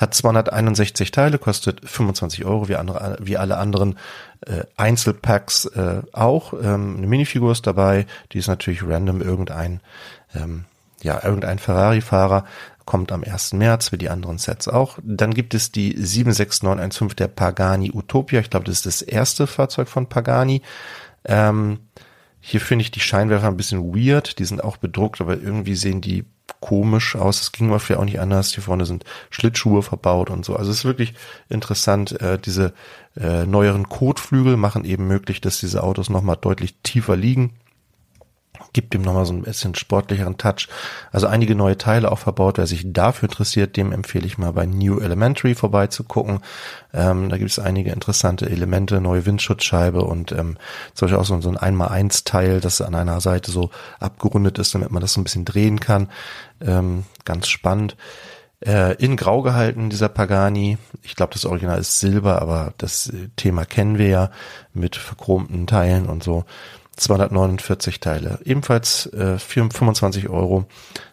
Hat 0.00 0.14
261 0.14 1.10
Teile, 1.10 1.38
kostet 1.38 1.86
25 1.86 2.46
Euro, 2.46 2.68
wie, 2.68 2.76
andere, 2.76 3.18
wie 3.20 3.36
alle 3.36 3.58
anderen 3.58 3.98
äh, 4.46 4.64
Einzelpacks 4.76 5.66
äh, 5.66 6.02
auch. 6.12 6.52
Ähm, 6.52 6.96
eine 6.98 7.06
Minifigur 7.06 7.52
ist 7.52 7.66
dabei, 7.66 8.06
die 8.32 8.38
ist 8.38 8.48
natürlich 8.48 8.86
random 8.86 9.20
irgendein, 9.20 9.80
ähm, 10.34 10.64
ja, 11.02 11.22
irgendein 11.22 11.58
Ferrari-Fahrer 11.58 12.44
kommt 12.86 13.12
am 13.12 13.24
1. 13.24 13.54
März, 13.54 13.92
wie 13.92 13.98
die 13.98 14.08
anderen 14.08 14.38
Sets 14.38 14.68
auch. 14.68 14.98
Dann 15.02 15.34
gibt 15.34 15.54
es 15.54 15.72
die 15.72 15.92
76915 15.96 17.16
der 17.16 17.28
Pagani 17.28 17.90
Utopia. 17.92 18.40
Ich 18.40 18.48
glaube, 18.48 18.66
das 18.66 18.76
ist 18.76 18.86
das 18.86 19.02
erste 19.02 19.46
Fahrzeug 19.46 19.88
von 19.88 20.08
Pagani. 20.08 20.62
Ähm, 21.24 21.80
hier 22.40 22.60
finde 22.60 22.82
ich 22.82 22.92
die 22.92 23.00
Scheinwerfer 23.00 23.48
ein 23.48 23.56
bisschen 23.56 23.92
weird. 23.92 24.38
Die 24.38 24.44
sind 24.44 24.62
auch 24.62 24.76
bedruckt, 24.76 25.20
aber 25.20 25.36
irgendwie 25.36 25.74
sehen 25.74 26.00
die 26.00 26.24
komisch 26.60 27.16
aus. 27.16 27.40
Es 27.40 27.52
ging 27.52 27.68
mal 27.68 27.78
auch 27.78 28.04
nicht 28.04 28.20
anders. 28.20 28.52
Hier 28.52 28.62
vorne 28.62 28.86
sind 28.86 29.04
Schlittschuhe 29.30 29.82
verbaut 29.82 30.30
und 30.30 30.44
so. 30.44 30.56
Also 30.56 30.70
es 30.70 30.78
ist 30.78 30.84
wirklich 30.84 31.14
interessant. 31.48 32.20
Äh, 32.20 32.38
diese 32.38 32.72
äh, 33.16 33.46
neueren 33.46 33.88
Kotflügel 33.88 34.56
machen 34.56 34.84
eben 34.84 35.06
möglich, 35.06 35.40
dass 35.40 35.60
diese 35.60 35.82
Autos 35.82 36.10
nochmal 36.10 36.36
deutlich 36.40 36.76
tiefer 36.82 37.16
liegen 37.16 37.52
gibt 38.72 38.94
ihm 38.94 39.02
nochmal 39.02 39.26
so 39.26 39.32
ein 39.32 39.42
bisschen 39.42 39.74
sportlicheren 39.74 40.36
Touch. 40.36 40.68
Also 41.12 41.26
einige 41.26 41.54
neue 41.54 41.78
Teile 41.78 42.10
auch 42.10 42.18
verbaut. 42.18 42.58
Wer 42.58 42.66
sich 42.66 42.92
dafür 42.92 43.28
interessiert, 43.28 43.76
dem 43.76 43.92
empfehle 43.92 44.26
ich 44.26 44.38
mal 44.38 44.52
bei 44.52 44.66
New 44.66 45.00
Elementary 45.00 45.54
vorbeizugucken. 45.54 46.40
Ähm, 46.92 47.28
da 47.28 47.38
gibt 47.38 47.50
es 47.50 47.58
einige 47.58 47.92
interessante 47.92 48.48
Elemente, 48.48 49.00
neue 49.00 49.26
Windschutzscheibe 49.26 50.02
und 50.02 50.32
ähm, 50.32 50.56
zum 50.94 51.06
Beispiel 51.06 51.20
auch 51.20 51.24
so, 51.24 51.40
so 51.40 51.50
ein 51.50 51.76
1x1 51.76 52.24
Teil, 52.24 52.60
das 52.60 52.80
an 52.80 52.94
einer 52.94 53.20
Seite 53.20 53.50
so 53.50 53.70
abgerundet 54.00 54.58
ist, 54.58 54.74
damit 54.74 54.90
man 54.90 55.00
das 55.00 55.12
so 55.12 55.20
ein 55.20 55.24
bisschen 55.24 55.44
drehen 55.44 55.80
kann. 55.80 56.08
Ähm, 56.60 57.04
ganz 57.24 57.48
spannend. 57.48 57.96
Äh, 58.60 58.94
in 58.94 59.16
Grau 59.16 59.42
gehalten, 59.42 59.90
dieser 59.90 60.08
Pagani. 60.08 60.78
Ich 61.02 61.14
glaube, 61.14 61.34
das 61.34 61.44
Original 61.44 61.78
ist 61.78 62.00
Silber, 62.00 62.40
aber 62.40 62.72
das 62.78 63.12
Thema 63.36 63.66
kennen 63.66 63.98
wir 63.98 64.08
ja 64.08 64.30
mit 64.72 64.96
verchromten 64.96 65.66
Teilen 65.66 66.06
und 66.06 66.22
so. 66.24 66.44
249 66.96 68.00
Teile. 68.00 68.38
Ebenfalls 68.44 69.06
äh, 69.12 69.38
25 69.38 70.28
Euro. 70.28 70.66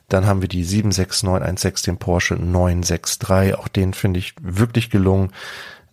Dann 0.10 0.25
haben 0.25 0.42
wir 0.42 0.48
die 0.48 0.63
76916, 0.63 1.94
den 1.94 2.00
Porsche 2.00 2.36
963. 2.36 3.56
Auch 3.56 3.68
den 3.68 3.94
finde 3.94 4.20
ich 4.20 4.36
wirklich 4.42 4.90
gelungen. 4.90 5.32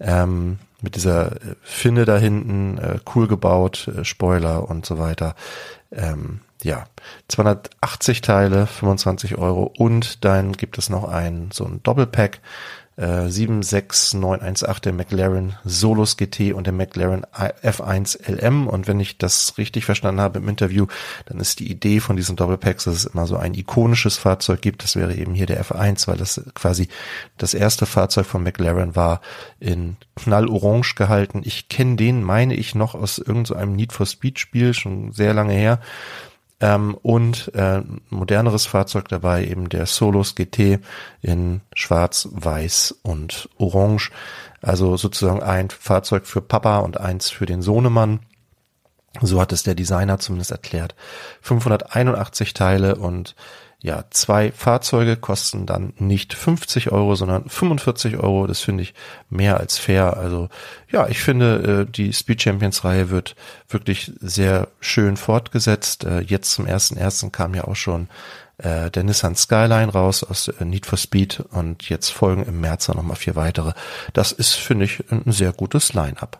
Ähm, 0.00 0.59
mit 0.82 0.97
dieser 0.97 1.32
äh, 1.32 1.56
Finne 1.62 2.04
da 2.04 2.16
hinten, 2.18 2.78
äh, 2.78 2.99
cool 3.14 3.28
gebaut, 3.28 3.88
äh, 3.88 4.04
Spoiler 4.04 4.68
und 4.68 4.87
so 4.87 4.99
weiter. 4.99 5.35
Ähm, 5.92 6.40
ja, 6.62 6.87
280 7.28 8.20
Teile, 8.20 8.66
25 8.66 9.38
Euro. 9.38 9.73
Und 9.76 10.25
dann 10.25 10.52
gibt 10.52 10.78
es 10.78 10.90
noch 10.90 11.04
ein, 11.04 11.50
so 11.52 11.64
ein 11.64 11.82
Doppelpack 11.82 12.40
äh, 13.00 13.30
76918 13.30 14.83
der 14.83 14.92
McLaren 14.92 15.57
Solus 15.64 16.16
GT 16.16 16.52
und 16.52 16.66
der 16.66 16.75
McLaren 16.75 17.25
F1 17.33 18.30
LM. 18.30 18.66
Und 18.69 18.87
wenn 18.87 19.00
ich 19.00 19.16
das 19.16 19.57
richtig 19.57 19.87
verstanden 19.87 20.21
habe 20.21 20.38
im 20.38 20.49
Interview, 20.49 20.87
dann 21.26 21.40
ist 21.40 21.61
die 21.61 21.71
Idee 21.71 22.00
von 22.00 22.16
diesen 22.16 22.37
Doppelpacks, 22.37 22.85
dass 22.85 22.95
es 22.95 23.04
immer 23.07 23.26
so 23.26 23.37
ein 23.37 23.54
ikonisches 23.54 24.19
Fahrzeug 24.19 24.61
gibt. 24.61 24.83
Das 24.83 24.97
wäre 24.97 25.14
eben 25.14 25.35
hier 25.35 25.47
der 25.47 25.64
F1, 25.64 26.07
weil 26.09 26.19
das 26.19 26.42
quasi 26.54 26.88
das 27.38 27.54
erste 27.54 27.87
Fahrzeug 27.87 28.26
von 28.26 28.42
McLaren 28.42 28.95
war 28.95 29.23
in 29.59 29.97
knallorange 30.16 30.95
gehalten. 30.95 31.42
Ich 31.45 31.69
kenne 31.69 31.97
den, 31.97 32.23
meine 32.23 32.54
ich, 32.54 32.75
noch 32.75 32.95
aus 32.95 33.19
irgendeinem 33.19 33.71
so 33.71 33.76
Need 33.76 33.92
for 33.92 34.07
Speed 34.07 34.38
Spiel, 34.38 34.75
schon 34.75 35.12
sehr 35.12 35.33
lange 35.33 35.54
her. 35.54 35.80
Ähm, 36.61 36.95
und 37.02 37.52
äh, 37.55 37.83
moderneres 38.11 38.67
Fahrzeug 38.67 39.09
dabei, 39.09 39.47
eben 39.47 39.69
der 39.69 39.87
Solos 39.87 40.35
GT 40.35 40.81
in 41.23 41.62
Schwarz, 41.75 42.29
Weiß 42.33 43.00
und 43.02 43.49
Orange. 43.57 44.11
Also 44.61 44.97
sozusagen 44.97 45.43
ein 45.43 45.71
Fahrzeug 45.71 46.26
für 46.26 46.43
Papa 46.43 46.79
und 46.81 47.00
eins 47.00 47.31
für 47.31 47.47
den 47.47 47.62
Sohnemann. 47.62 48.21
So 49.23 49.40
hat 49.40 49.52
es 49.52 49.62
der 49.62 49.75
Designer 49.75 50.19
zumindest 50.19 50.50
erklärt. 50.50 50.95
581 51.40 52.55
Teile 52.55 52.97
und 52.97 53.35
ja, 53.82 54.04
zwei 54.10 54.52
Fahrzeuge 54.52 55.16
kosten 55.16 55.64
dann 55.64 55.94
nicht 55.99 56.34
50 56.34 56.92
Euro, 56.92 57.14
sondern 57.14 57.49
45 57.49 58.18
Euro. 58.18 58.46
Das 58.46 58.60
finde 58.60 58.82
ich 58.82 58.92
mehr 59.30 59.58
als 59.58 59.78
fair. 59.78 60.18
Also 60.18 60.49
ja, 60.90 61.08
ich 61.08 61.20
finde, 61.20 61.87
äh, 61.88 61.90
die 61.90 62.12
Speed 62.12 62.42
Champions 62.42 62.84
Reihe 62.84 63.08
wird 63.08 63.37
wirklich 63.68 64.12
sehr 64.20 64.68
schön 64.80 65.16
fortgesetzt. 65.16 66.04
Äh, 66.04 66.20
jetzt 66.20 66.52
zum 66.52 66.66
ersten 66.66 66.99
ersten 66.99 67.32
kam 67.32 67.54
ja 67.54 67.64
auch 67.64 67.76
schon 67.76 68.08
äh, 68.58 68.90
der 68.90 69.04
Nissan 69.04 69.34
Skyline 69.34 69.92
raus 69.92 70.25
aus 70.25 70.50
Need 70.60 70.84
for 70.84 70.99
Speed 70.99 71.42
und 71.50 71.88
jetzt 71.88 72.10
folgen 72.10 72.44
im 72.44 72.60
März 72.60 72.88
noch 72.88 73.02
mal 73.02 73.14
vier 73.14 73.37
weitere. 73.37 73.72
Das 74.12 74.30
ist, 74.32 74.54
finde 74.54 74.84
ich, 74.84 75.04
ein 75.10 75.32
sehr 75.32 75.54
gutes 75.54 75.94
Line-up. 75.94 76.39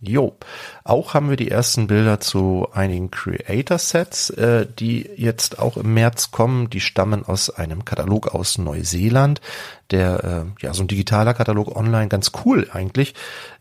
Jo, 0.00 0.36
auch 0.84 1.14
haben 1.14 1.28
wir 1.28 1.36
die 1.36 1.50
ersten 1.50 1.88
Bilder 1.88 2.20
zu 2.20 2.68
einigen 2.72 3.10
Creator-Sets, 3.10 4.30
äh, 4.30 4.64
die 4.78 5.10
jetzt 5.16 5.58
auch 5.58 5.76
im 5.76 5.92
März 5.92 6.30
kommen. 6.30 6.70
Die 6.70 6.80
stammen 6.80 7.24
aus 7.26 7.50
einem 7.50 7.84
Katalog 7.84 8.32
aus 8.32 8.58
Neuseeland, 8.58 9.40
der 9.90 10.46
äh, 10.60 10.64
ja 10.64 10.72
so 10.72 10.84
ein 10.84 10.86
digitaler 10.86 11.34
Katalog 11.34 11.74
online, 11.74 12.06
ganz 12.06 12.30
cool 12.44 12.68
eigentlich. 12.72 13.14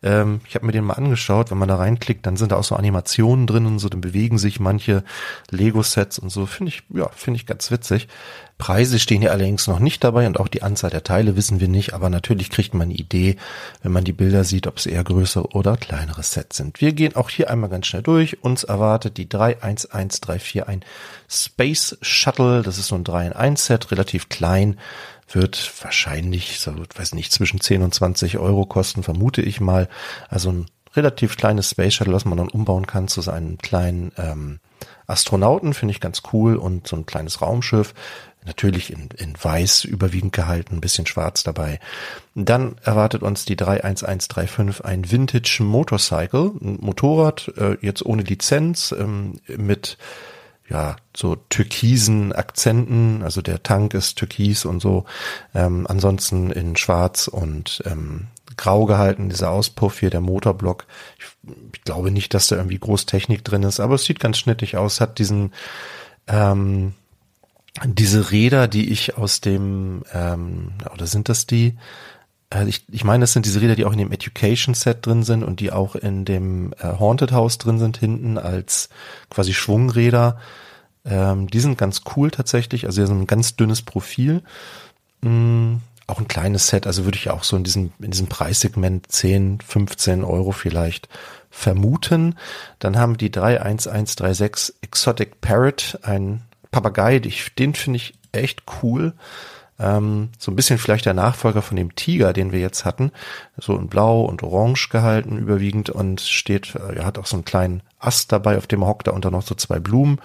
Ähm, 0.03 0.41
ich 0.48 0.53
habe 0.53 0.67
mir 0.67 0.74
den 0.74 0.84
mal 0.84 0.94
angeschaut, 0.94 1.50
wenn 1.50 1.58
man 1.58 1.70
da 1.70 1.77
reinklickt, 1.77 2.24
dann 2.27 2.38
sind 2.38 2.51
da 2.51 2.58
auch 2.58 2.63
so 2.63 2.75
Animationen 2.75 3.48
drin 3.48 3.65
und 3.65 3.79
so, 3.79 3.89
dann 3.89 4.01
bewegen 4.01 4.38
sich 4.38 4.60
manche 4.60 5.03
Lego-Sets 5.50 6.20
und 6.20 6.29
so. 6.29 6.46
Finde 6.46 6.70
ich, 6.70 6.84
ja, 6.94 7.10
finde 7.10 7.38
ich 7.38 7.48
ganz 7.48 7.72
witzig. 7.72 8.10
Preise 8.58 8.98
stehen 8.98 9.22
hier 9.22 9.32
allerdings 9.32 9.68
noch 9.68 9.80
nicht 9.80 10.04
dabei 10.04 10.26
und 10.26 10.40
auch 10.40 10.48
die 10.48 10.64
Anzahl 10.64 10.90
der 10.90 11.04
Teile 11.04 11.36
wissen 11.36 11.60
wir 11.60 11.68
nicht, 11.68 11.94
aber 11.94 12.10
natürlich 12.10 12.50
kriegt 12.50 12.74
man 12.74 12.90
eine 12.90 12.96
Idee, 12.96 13.38
wenn 13.84 13.92
man 13.92 14.04
die 14.04 14.14
Bilder 14.14 14.44
sieht, 14.44 14.66
ob 14.66 14.78
es 14.78 14.88
eher 14.88 15.04
größere 15.04 15.50
oder 15.50 15.78
kleinere 15.78 16.24
Sets 16.24 16.58
sind. 16.58 16.82
Wir 16.82 16.94
gehen 16.94 17.16
auch 17.16 17.30
hier 17.30 17.52
einmal 17.52 17.70
ganz 17.70 17.86
schnell 17.86 18.02
durch. 18.02 18.44
Uns 18.44 18.64
erwartet 18.64 19.18
die 19.18 19.30
31134 19.30 20.68
ein 20.68 20.84
Space 21.30 21.98
Shuttle. 22.02 22.64
Das 22.64 22.80
ist 22.80 22.88
so 22.88 22.96
ein 22.96 23.04
3 23.04 23.28
in 23.28 23.34
1 23.34 23.66
Set, 23.66 23.92
relativ 23.92 24.30
klein 24.30 24.78
wird 25.30 25.72
wahrscheinlich, 25.84 26.60
so, 26.60 26.74
weiß 26.96 27.14
nicht, 27.14 27.34
zwischen 27.34 27.60
10 27.60 27.82
und 27.82 27.94
20 27.94 28.38
Euro 28.38 28.66
kosten, 28.66 29.04
vermute 29.04 29.42
ich 29.42 29.60
mal. 29.60 29.90
Also 30.30 30.52
ein 30.52 30.66
relativ 30.96 31.36
kleines 31.38 31.72
Space 31.72 31.94
Shuttle, 31.94 32.14
was 32.14 32.26
man 32.26 32.38
dann 32.38 32.50
umbauen 32.50 32.88
kann 32.88 33.08
zu 33.08 33.22
seinem 33.22 33.58
kleinen 33.58 34.14
ähm, 34.18 34.60
Astronauten, 35.06 35.74
finde 35.74 35.92
ich 35.92 36.00
ganz 36.00 36.24
cool 36.32 36.56
und 36.56 36.88
so 36.88 36.96
ein 36.96 37.06
kleines 37.06 37.42
Raumschiff 37.42 37.94
natürlich 38.48 38.92
in, 38.92 39.10
in 39.18 39.36
weiß 39.39 39.84
überwiegend 39.84 40.34
gehalten, 40.34 40.75
ein 40.75 40.82
bisschen 40.82 41.06
schwarz 41.06 41.44
dabei. 41.44 41.80
Dann 42.34 42.77
erwartet 42.84 43.22
uns 43.22 43.46
die 43.46 43.56
31135 43.56 44.84
ein 44.84 45.12
Vintage 45.12 45.60
Motorcycle, 45.62 46.51
ein 46.62 46.77
Motorrad, 46.82 47.51
äh, 47.58 47.77
jetzt 47.82 48.06
ohne 48.06 48.24
Lizenz, 48.24 48.96
ähm, 48.98 49.39
mit 49.48 49.98
ja, 50.70 50.98
so 51.16 51.38
türkisen 51.50 52.34
Akzenten, 52.34 53.24
also 53.24 53.42
der 53.42 53.63
Tank 53.63 53.94
ist 53.94 54.18
türkis 54.18 54.66
und 54.66 54.82
so, 54.82 55.06
ähm, 55.56 55.86
ansonsten 55.88 56.51
in 56.51 56.75
schwarz 56.75 57.27
und 57.27 57.82
ähm, 57.86 58.27
grau 58.58 58.86
gehalten, 58.86 59.30
dieser 59.30 59.51
Auspuff 59.51 60.00
hier, 60.00 60.10
der 60.10 60.20
Motorblock. 60.20 60.86
Ich, 61.20 61.54
ich 61.74 61.84
glaube 61.84 62.12
nicht, 62.12 62.34
dass 62.34 62.48
da 62.48 62.58
irgendwie 62.58 62.80
groß 62.80 63.06
Technik 63.06 63.46
drin 63.46 63.63
ist, 63.63 63.80
aber 63.80 63.96
es 63.96 64.04
sieht 64.04 64.20
ganz 64.20 64.38
schnittig 64.38 64.75
aus, 64.75 65.00
hat 65.00 65.20
diesen 65.20 65.54
ähm, 66.27 66.94
diese 67.86 68.31
Räder, 68.31 68.67
die 68.67 68.91
ich 68.91 69.17
aus 69.17 69.41
dem, 69.41 70.03
ähm, 70.13 70.74
oder 70.93 71.07
sind 71.07 71.29
das 71.29 71.46
die? 71.46 71.77
Also 72.50 72.67
ich, 72.69 72.86
ich 72.89 73.03
meine, 73.03 73.22
das 73.22 73.34
sind 73.34 73.46
diese 73.46 73.62
Räder, 73.62 73.75
die 73.75 73.86
auch 73.86 73.91
in 73.91 73.98
dem 73.98 74.12
Education 74.12 74.74
Set 74.74 75.05
drin 75.05 75.24
sind 75.24 75.43
und 75.43 75.60
die 75.60 75.72
auch 75.72 75.96
in 75.96 76.24
dem 76.24 76.74
äh, 76.79 76.98
Haunted 76.98 77.31
House 77.31 77.57
drin 77.57 77.77
sind, 77.77 77.98
hinten 77.98 78.38
als 78.38 78.89
quasi 79.29 79.53
Schwungräder. 79.53 80.39
Ähm, 81.03 81.48
die 81.48 81.60
sind 81.60 81.77
ganz 81.77 82.01
cool 82.15 82.31
tatsächlich, 82.31 82.86
also 82.86 83.05
so 83.05 83.13
ein 83.13 83.27
ganz 83.27 83.57
dünnes 83.57 83.81
Profil. 83.81 84.43
Mm, 85.22 85.75
auch 86.07 86.19
ein 86.19 86.29
kleines 86.29 86.67
Set, 86.67 86.88
also 86.88 87.03
würde 87.03 87.17
ich 87.17 87.29
auch 87.29 87.43
so 87.43 87.57
in 87.57 87.65
diesem, 87.65 87.91
in 88.00 88.12
diesem 88.12 88.27
Preissegment 88.27 89.12
10, 89.12 89.60
15 89.60 90.24
Euro 90.24 90.53
vielleicht 90.53 91.10
vermuten. 91.50 92.36
Dann 92.79 92.98
haben 92.98 93.17
die 93.17 93.29
31136 93.29 94.75
Exotic 94.81 95.41
Parrot, 95.41 96.00
ein 96.03 96.43
Papagei, 96.72 97.20
den 97.58 97.74
finde 97.74 97.98
ich 97.98 98.14
echt 98.32 98.64
cool. 98.82 99.14
Ähm, 99.80 100.30
so 100.40 100.52
ein 100.52 100.56
bisschen 100.56 100.80
vielleicht 100.80 101.06
der 101.06 101.14
Nachfolger 101.14 101.62
von 101.62 101.78
dem 101.78 101.96
Tiger, 101.96 102.34
den 102.34 102.52
wir 102.52 102.60
jetzt 102.60 102.84
hatten. 102.84 103.12
So 103.58 103.78
in 103.78 103.88
Blau 103.88 104.22
und 104.22 104.42
Orange 104.44 104.90
gehalten 104.90 105.38
überwiegend 105.38 105.90
und 105.90 106.22
steht, 106.22 106.76
er 106.76 106.98
äh, 106.98 107.04
hat 107.04 107.18
auch 107.18 107.28
so 107.28 107.36
einen 107.36 107.46
kleinen 107.46 107.84
Ast 108.00 108.32
dabei, 108.32 108.58
auf 108.58 108.68
dem 108.68 108.82
er 108.82 108.88
hockt, 108.88 109.08
da 109.08 109.12
unter 109.12 109.30
noch 109.30 109.44
so 109.44 109.56
zwei 109.56 109.80
Blumen. 109.80 110.20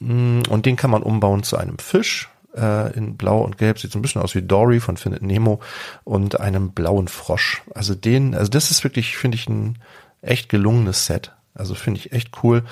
Mm, 0.00 0.42
und 0.48 0.66
den 0.66 0.76
kann 0.76 0.90
man 0.90 1.02
umbauen 1.02 1.42
zu 1.42 1.56
einem 1.56 1.78
Fisch 1.78 2.28
äh, 2.54 2.92
in 2.96 3.16
Blau 3.16 3.40
und 3.40 3.56
Gelb. 3.56 3.78
Sieht 3.78 3.92
so 3.92 3.98
ein 3.98 4.02
bisschen 4.02 4.22
aus 4.22 4.34
wie 4.34 4.42
Dory 4.42 4.80
von 4.80 4.98
Findet 4.98 5.22
Nemo 5.22 5.60
und 6.04 6.40
einem 6.40 6.72
blauen 6.72 7.08
Frosch. 7.08 7.62
Also 7.74 7.94
den, 7.94 8.34
also 8.34 8.50
das 8.50 8.70
ist 8.70 8.84
wirklich, 8.84 9.16
finde 9.16 9.36
ich, 9.36 9.48
ein 9.48 9.78
echt 10.20 10.50
gelungenes 10.50 11.06
Set. 11.06 11.32
Also 11.54 11.74
finde 11.74 12.00
ich 12.00 12.12
echt 12.12 12.42
cool. 12.42 12.62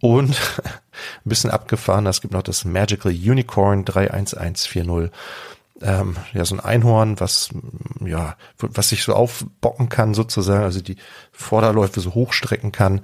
Und 0.00 0.30
ein 0.64 1.28
bisschen 1.28 1.50
abgefahren, 1.50 2.06
es 2.06 2.20
gibt 2.20 2.34
noch 2.34 2.42
das 2.42 2.64
Magical 2.64 3.12
Unicorn 3.12 3.84
31140. 3.84 5.10
Ähm, 5.82 6.16
ja, 6.34 6.44
so 6.44 6.54
ein 6.56 6.60
Einhorn, 6.60 7.20
was, 7.20 7.50
ja, 8.04 8.36
was 8.58 8.90
sich 8.90 9.02
so 9.02 9.14
aufbocken 9.14 9.88
kann 9.88 10.12
sozusagen, 10.12 10.64
also 10.64 10.82
die 10.82 10.96
Vorderläufe 11.32 12.00
so 12.00 12.12
hochstrecken 12.12 12.70
kann 12.70 13.00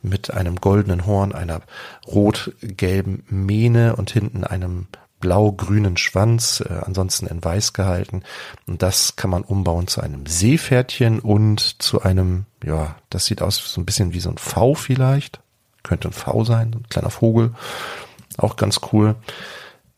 mit 0.00 0.32
einem 0.32 0.56
goldenen 0.56 1.06
Horn, 1.06 1.32
einer 1.32 1.62
rot-gelben 2.06 3.24
Mähne 3.28 3.96
und 3.96 4.12
hinten 4.12 4.44
einem 4.44 4.86
blau-grünen 5.18 5.96
Schwanz, 5.96 6.62
äh, 6.64 6.72
ansonsten 6.72 7.26
in 7.26 7.42
weiß 7.42 7.72
gehalten. 7.72 8.22
Und 8.68 8.82
das 8.82 9.16
kann 9.16 9.30
man 9.30 9.42
umbauen 9.42 9.88
zu 9.88 10.00
einem 10.00 10.24
Seepferdchen 10.24 11.18
und 11.18 11.82
zu 11.82 12.00
einem, 12.02 12.46
ja, 12.64 12.94
das 13.10 13.26
sieht 13.26 13.42
aus 13.42 13.56
so 13.56 13.80
ein 13.80 13.86
bisschen 13.86 14.14
wie 14.14 14.20
so 14.20 14.30
ein 14.30 14.38
V 14.38 14.74
vielleicht 14.74 15.40
könnte 15.82 16.08
ein 16.08 16.12
V 16.12 16.44
sein, 16.44 16.74
ein 16.74 16.86
kleiner 16.88 17.10
Vogel. 17.10 17.54
Auch 18.36 18.56
ganz 18.56 18.80
cool. 18.92 19.16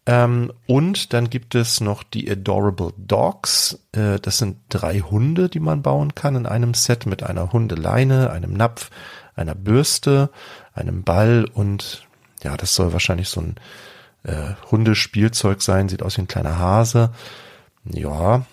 Ähm, 0.04 0.52
und 0.66 1.12
dann 1.12 1.30
gibt 1.30 1.54
es 1.54 1.80
noch 1.80 2.02
die 2.02 2.28
Adorable 2.30 2.92
Dogs. 2.96 3.78
Äh, 3.92 4.18
das 4.18 4.38
sind 4.38 4.58
drei 4.68 5.00
Hunde, 5.00 5.48
die 5.48 5.60
man 5.60 5.82
bauen 5.82 6.14
kann 6.14 6.34
in 6.34 6.46
einem 6.46 6.74
Set 6.74 7.06
mit 7.06 7.22
einer 7.22 7.52
Hundeleine, 7.52 8.30
einem 8.30 8.52
Napf, 8.52 8.90
einer 9.36 9.54
Bürste, 9.54 10.30
einem 10.74 11.04
Ball 11.04 11.46
und 11.54 12.06
ja, 12.42 12.56
das 12.56 12.74
soll 12.74 12.92
wahrscheinlich 12.92 13.28
so 13.28 13.40
ein 13.40 13.56
äh, 14.24 14.54
Hundespielzeug 14.70 15.62
sein. 15.62 15.88
Sieht 15.88 16.02
aus 16.02 16.16
wie 16.16 16.22
ein 16.22 16.28
kleiner 16.28 16.58
Hase. 16.58 17.12
Ja, 17.84 18.44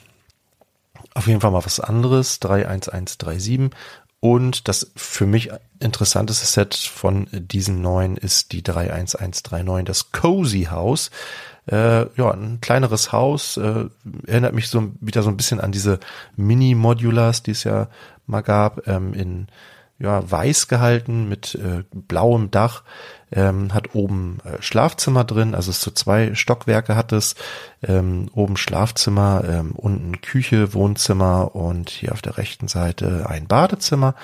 auf 1.16 1.28
jeden 1.28 1.42
Fall 1.42 1.52
mal 1.52 1.66
was 1.66 1.80
anderes. 1.80 2.40
31137. 2.40 3.72
Und 4.20 4.68
das 4.68 4.92
für 4.96 5.26
mich 5.26 5.50
interessanteste 5.80 6.46
Set 6.46 6.76
von 6.76 7.28
diesen 7.32 7.82
neuen 7.82 8.18
ist 8.18 8.52
die 8.52 8.64
31139, 8.64 9.86
das 9.86 10.12
Cozy 10.12 10.68
House. 10.70 11.12
Äh, 11.68 12.06
ja, 12.16 12.32
ein 12.32 12.60
kleineres 12.62 13.12
Haus, 13.12 13.58
äh, 13.58 13.86
erinnert 14.26 14.54
mich 14.54 14.70
so 14.70 14.92
wieder 15.02 15.22
so 15.22 15.30
ein 15.30 15.38
bisschen 15.38 15.60
an 15.60 15.72
diese 15.72 16.00
Mini-Modulars, 16.36 17.44
die 17.44 17.52
es 17.52 17.64
ja 17.64 17.88
mal 18.26 18.42
gab, 18.42 18.88
ähm, 18.88 19.14
in 19.14 19.48
ja, 20.00 20.30
weiß 20.30 20.70
gehalten 20.70 21.28
mit 21.28 21.56
äh, 21.56 21.84
blauem 21.92 22.52
Dach, 22.52 22.84
ähm, 23.32 23.74
hat 23.74 23.94
oben 23.96 24.40
äh, 24.46 24.62
Schlafzimmer 24.62 25.26
drin, 25.26 25.54
also 25.54 25.72
es 25.72 25.82
so 25.82 25.92
zwei 25.92 26.34
Stockwerke 26.36 26.96
hat 26.96 27.12
es, 27.12 27.36
ähm, 27.84 28.30
oben 28.34 28.56
Schlafzimmer, 28.56 29.44
ähm, 29.48 29.74
unten 29.74 30.22
Küche, 30.22 30.74
Wohnzimmer 30.74 31.54
und 31.54 31.90
hier 31.90 32.14
auf 32.14 32.22
der 32.22 32.38
rechten 32.38 32.70
Seite 32.70 33.26
ein 33.30 33.48
Badezimmer. 33.48 34.16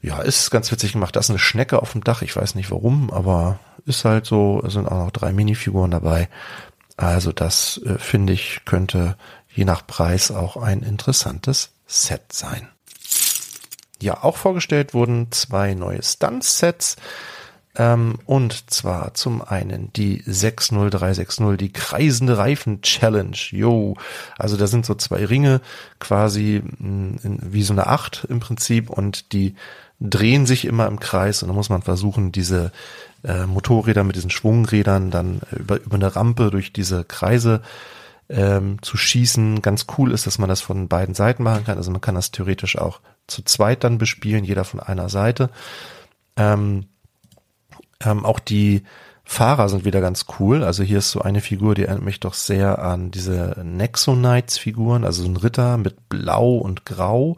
Ja, 0.00 0.20
ist 0.20 0.50
ganz 0.50 0.70
witzig 0.70 0.92
gemacht. 0.92 1.16
Da 1.16 1.20
ist 1.20 1.30
eine 1.30 1.38
Schnecke 1.38 1.82
auf 1.82 1.92
dem 1.92 2.04
Dach, 2.04 2.22
ich 2.22 2.34
weiß 2.36 2.54
nicht 2.54 2.70
warum, 2.70 3.10
aber 3.10 3.58
ist 3.84 4.04
halt 4.04 4.26
so, 4.26 4.62
es 4.64 4.74
sind 4.74 4.86
auch 4.86 5.06
noch 5.06 5.10
drei 5.10 5.32
Minifiguren 5.32 5.90
dabei. 5.90 6.28
Also 6.96 7.32
das 7.32 7.80
äh, 7.84 7.98
finde 7.98 8.32
ich 8.32 8.60
könnte 8.64 9.16
je 9.48 9.64
nach 9.64 9.86
Preis 9.86 10.30
auch 10.30 10.56
ein 10.56 10.82
interessantes 10.82 11.72
Set 11.86 12.32
sein. 12.32 12.68
Ja, 14.00 14.22
auch 14.22 14.36
vorgestellt 14.36 14.94
wurden 14.94 15.32
zwei 15.32 15.74
neue 15.74 16.02
Stunt-Sets. 16.02 16.96
Ähm, 17.76 18.18
und 18.26 18.70
zwar 18.70 19.14
zum 19.14 19.40
einen 19.42 19.92
die 19.92 20.22
60360, 20.26 21.56
die 21.56 21.72
kreisende 21.72 22.36
Reifen 22.36 22.82
Challenge. 22.82 23.36
Jo, 23.50 23.96
also 24.36 24.56
da 24.56 24.66
sind 24.66 24.84
so 24.84 24.94
zwei 24.94 25.24
Ringe 25.24 25.60
quasi 26.00 26.62
mm, 26.78 27.16
in, 27.22 27.38
wie 27.52 27.62
so 27.62 27.72
eine 27.72 27.86
Acht 27.86 28.26
im 28.28 28.40
Prinzip 28.40 28.90
und 28.90 29.32
die 29.32 29.54
drehen 30.00 30.46
sich 30.46 30.64
immer 30.64 30.86
im 30.86 31.00
Kreis 31.00 31.42
und 31.42 31.48
da 31.48 31.54
muss 31.54 31.70
man 31.70 31.82
versuchen, 31.82 32.32
diese 32.32 32.72
äh, 33.24 33.46
Motorräder 33.46 34.04
mit 34.04 34.16
diesen 34.16 34.30
Schwungrädern 34.30 35.10
dann 35.10 35.40
über, 35.56 35.80
über 35.80 35.96
eine 35.96 36.14
Rampe 36.14 36.50
durch 36.50 36.72
diese 36.72 37.04
Kreise 37.04 37.62
ähm, 38.28 38.80
zu 38.82 38.96
schießen. 38.96 39.62
Ganz 39.62 39.86
cool 39.96 40.12
ist, 40.12 40.26
dass 40.26 40.38
man 40.38 40.48
das 40.48 40.60
von 40.60 40.88
beiden 40.88 41.14
Seiten 41.14 41.42
machen 41.42 41.64
kann. 41.64 41.78
Also 41.78 41.90
man 41.90 42.00
kann 42.00 42.14
das 42.14 42.30
theoretisch 42.30 42.78
auch 42.78 43.00
zu 43.26 43.42
zweit 43.42 43.84
dann 43.84 43.98
bespielen, 43.98 44.44
jeder 44.44 44.64
von 44.64 44.80
einer 44.80 45.08
Seite. 45.08 45.50
Ähm, 46.36 46.86
ähm, 48.00 48.24
auch 48.24 48.38
die 48.38 48.84
Fahrer 49.24 49.68
sind 49.68 49.84
wieder 49.84 50.00
ganz 50.00 50.26
cool. 50.38 50.62
Also 50.62 50.82
hier 50.82 50.98
ist 50.98 51.10
so 51.10 51.20
eine 51.20 51.40
Figur, 51.40 51.74
die 51.74 51.84
erinnert 51.84 52.04
mich 52.04 52.20
doch 52.20 52.34
sehr 52.34 52.78
an 52.78 53.10
diese 53.10 53.60
Nexo 53.62 54.14
Knights 54.14 54.56
Figuren, 54.58 55.04
also 55.04 55.22
so 55.22 55.28
ein 55.28 55.36
Ritter 55.36 55.76
mit 55.76 56.08
Blau 56.08 56.56
und 56.56 56.86
Grau 56.86 57.36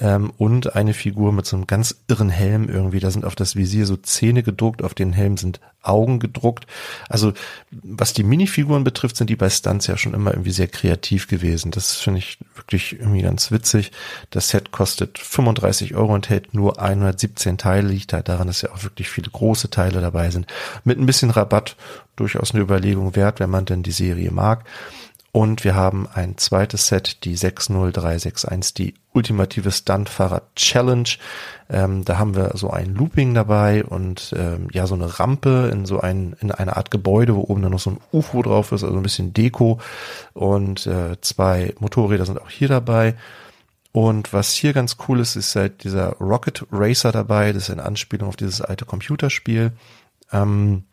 ähm, 0.00 0.32
und 0.38 0.74
eine 0.76 0.94
Figur 0.94 1.32
mit 1.32 1.46
so 1.46 1.56
einem 1.56 1.66
ganz 1.66 1.96
irren 2.08 2.30
Helm 2.30 2.68
irgendwie. 2.68 3.00
Da 3.00 3.10
sind 3.10 3.24
auf 3.24 3.34
das 3.34 3.56
Visier 3.56 3.86
so 3.86 3.96
Zähne 3.96 4.42
gedruckt, 4.42 4.82
auf 4.82 4.94
den 4.94 5.12
Helm 5.12 5.36
sind 5.36 5.60
Augen 5.82 6.18
gedruckt. 6.20 6.66
Also 7.08 7.32
was 7.70 8.12
die 8.12 8.22
Minifiguren 8.22 8.84
betrifft, 8.84 9.16
sind 9.16 9.30
die 9.30 9.36
bei 9.36 9.50
Stunts 9.50 9.86
ja 9.86 9.96
schon 9.96 10.14
immer 10.14 10.32
irgendwie 10.32 10.50
sehr 10.50 10.68
kreativ 10.68 11.28
gewesen. 11.28 11.70
Das 11.70 11.96
finde 11.96 12.18
ich 12.18 12.38
wirklich 12.54 12.98
irgendwie 12.98 13.22
ganz 13.22 13.50
witzig. 13.50 13.92
Das 14.30 14.48
Set 14.50 14.70
kostet 14.70 15.18
35 15.18 15.94
Euro 15.94 16.14
und 16.14 16.28
hält 16.28 16.54
nur 16.54 16.80
117 16.80 17.58
Teile. 17.58 17.88
Liegt 17.88 18.12
halt 18.12 18.28
daran, 18.28 18.46
dass 18.46 18.62
ja 18.62 18.70
auch 18.72 18.82
wirklich 18.84 19.08
viele 19.08 19.30
große 19.30 19.70
Teile 19.70 20.00
dabei 20.00 20.30
sind. 20.30 20.46
Mit 20.84 20.98
ein 20.98 21.06
bisschen 21.06 21.30
Rabatt 21.30 21.76
durchaus 22.16 22.52
eine 22.52 22.62
Überlegung 22.62 23.16
wert, 23.16 23.40
wenn 23.40 23.50
man 23.50 23.64
denn 23.64 23.82
die 23.82 23.92
Serie 23.92 24.30
mag. 24.30 24.64
Und 25.30 25.62
wir 25.62 25.74
haben 25.74 26.08
ein 26.12 26.38
zweites 26.38 26.86
Set, 26.86 27.24
die 27.24 27.36
60361, 27.36 28.74
die 28.74 28.94
ultimative 29.12 29.70
Stuntfahrer 29.70 30.42
Challenge. 30.56 31.08
Ähm, 31.68 32.04
da 32.04 32.18
haben 32.18 32.34
wir 32.34 32.52
so 32.54 32.70
ein 32.70 32.94
Looping 32.94 33.34
dabei 33.34 33.84
und 33.84 34.34
ähm, 34.36 34.68
ja 34.72 34.86
so 34.86 34.94
eine 34.94 35.18
Rampe 35.18 35.70
in 35.72 35.84
so 35.84 36.00
ein 36.00 36.34
in 36.40 36.50
einer 36.50 36.76
Art 36.78 36.90
Gebäude, 36.90 37.34
wo 37.36 37.42
oben 37.42 37.62
dann 37.62 37.72
noch 37.72 37.80
so 37.80 37.90
ein 37.90 38.00
UFO 38.12 38.42
drauf 38.42 38.72
ist, 38.72 38.84
also 38.84 38.96
ein 38.96 39.02
bisschen 39.02 39.34
Deko 39.34 39.80
und 40.32 40.86
äh, 40.86 41.20
zwei 41.20 41.74
Motorräder 41.78 42.24
sind 42.24 42.40
auch 42.40 42.50
hier 42.50 42.68
dabei. 42.68 43.14
Und 43.92 44.32
was 44.32 44.52
hier 44.52 44.72
ganz 44.72 44.96
cool 45.08 45.20
ist, 45.20 45.36
ist 45.36 45.56
halt 45.56 45.84
dieser 45.84 46.12
Rocket 46.20 46.66
Racer 46.70 47.10
dabei. 47.10 47.52
Das 47.52 47.64
ist 47.64 47.70
eine 47.70 47.84
Anspielung 47.84 48.28
auf 48.28 48.36
dieses 48.36 48.60
alte 48.60 48.84
Computerspiel. 48.84 49.72
Ähm, 50.32 50.84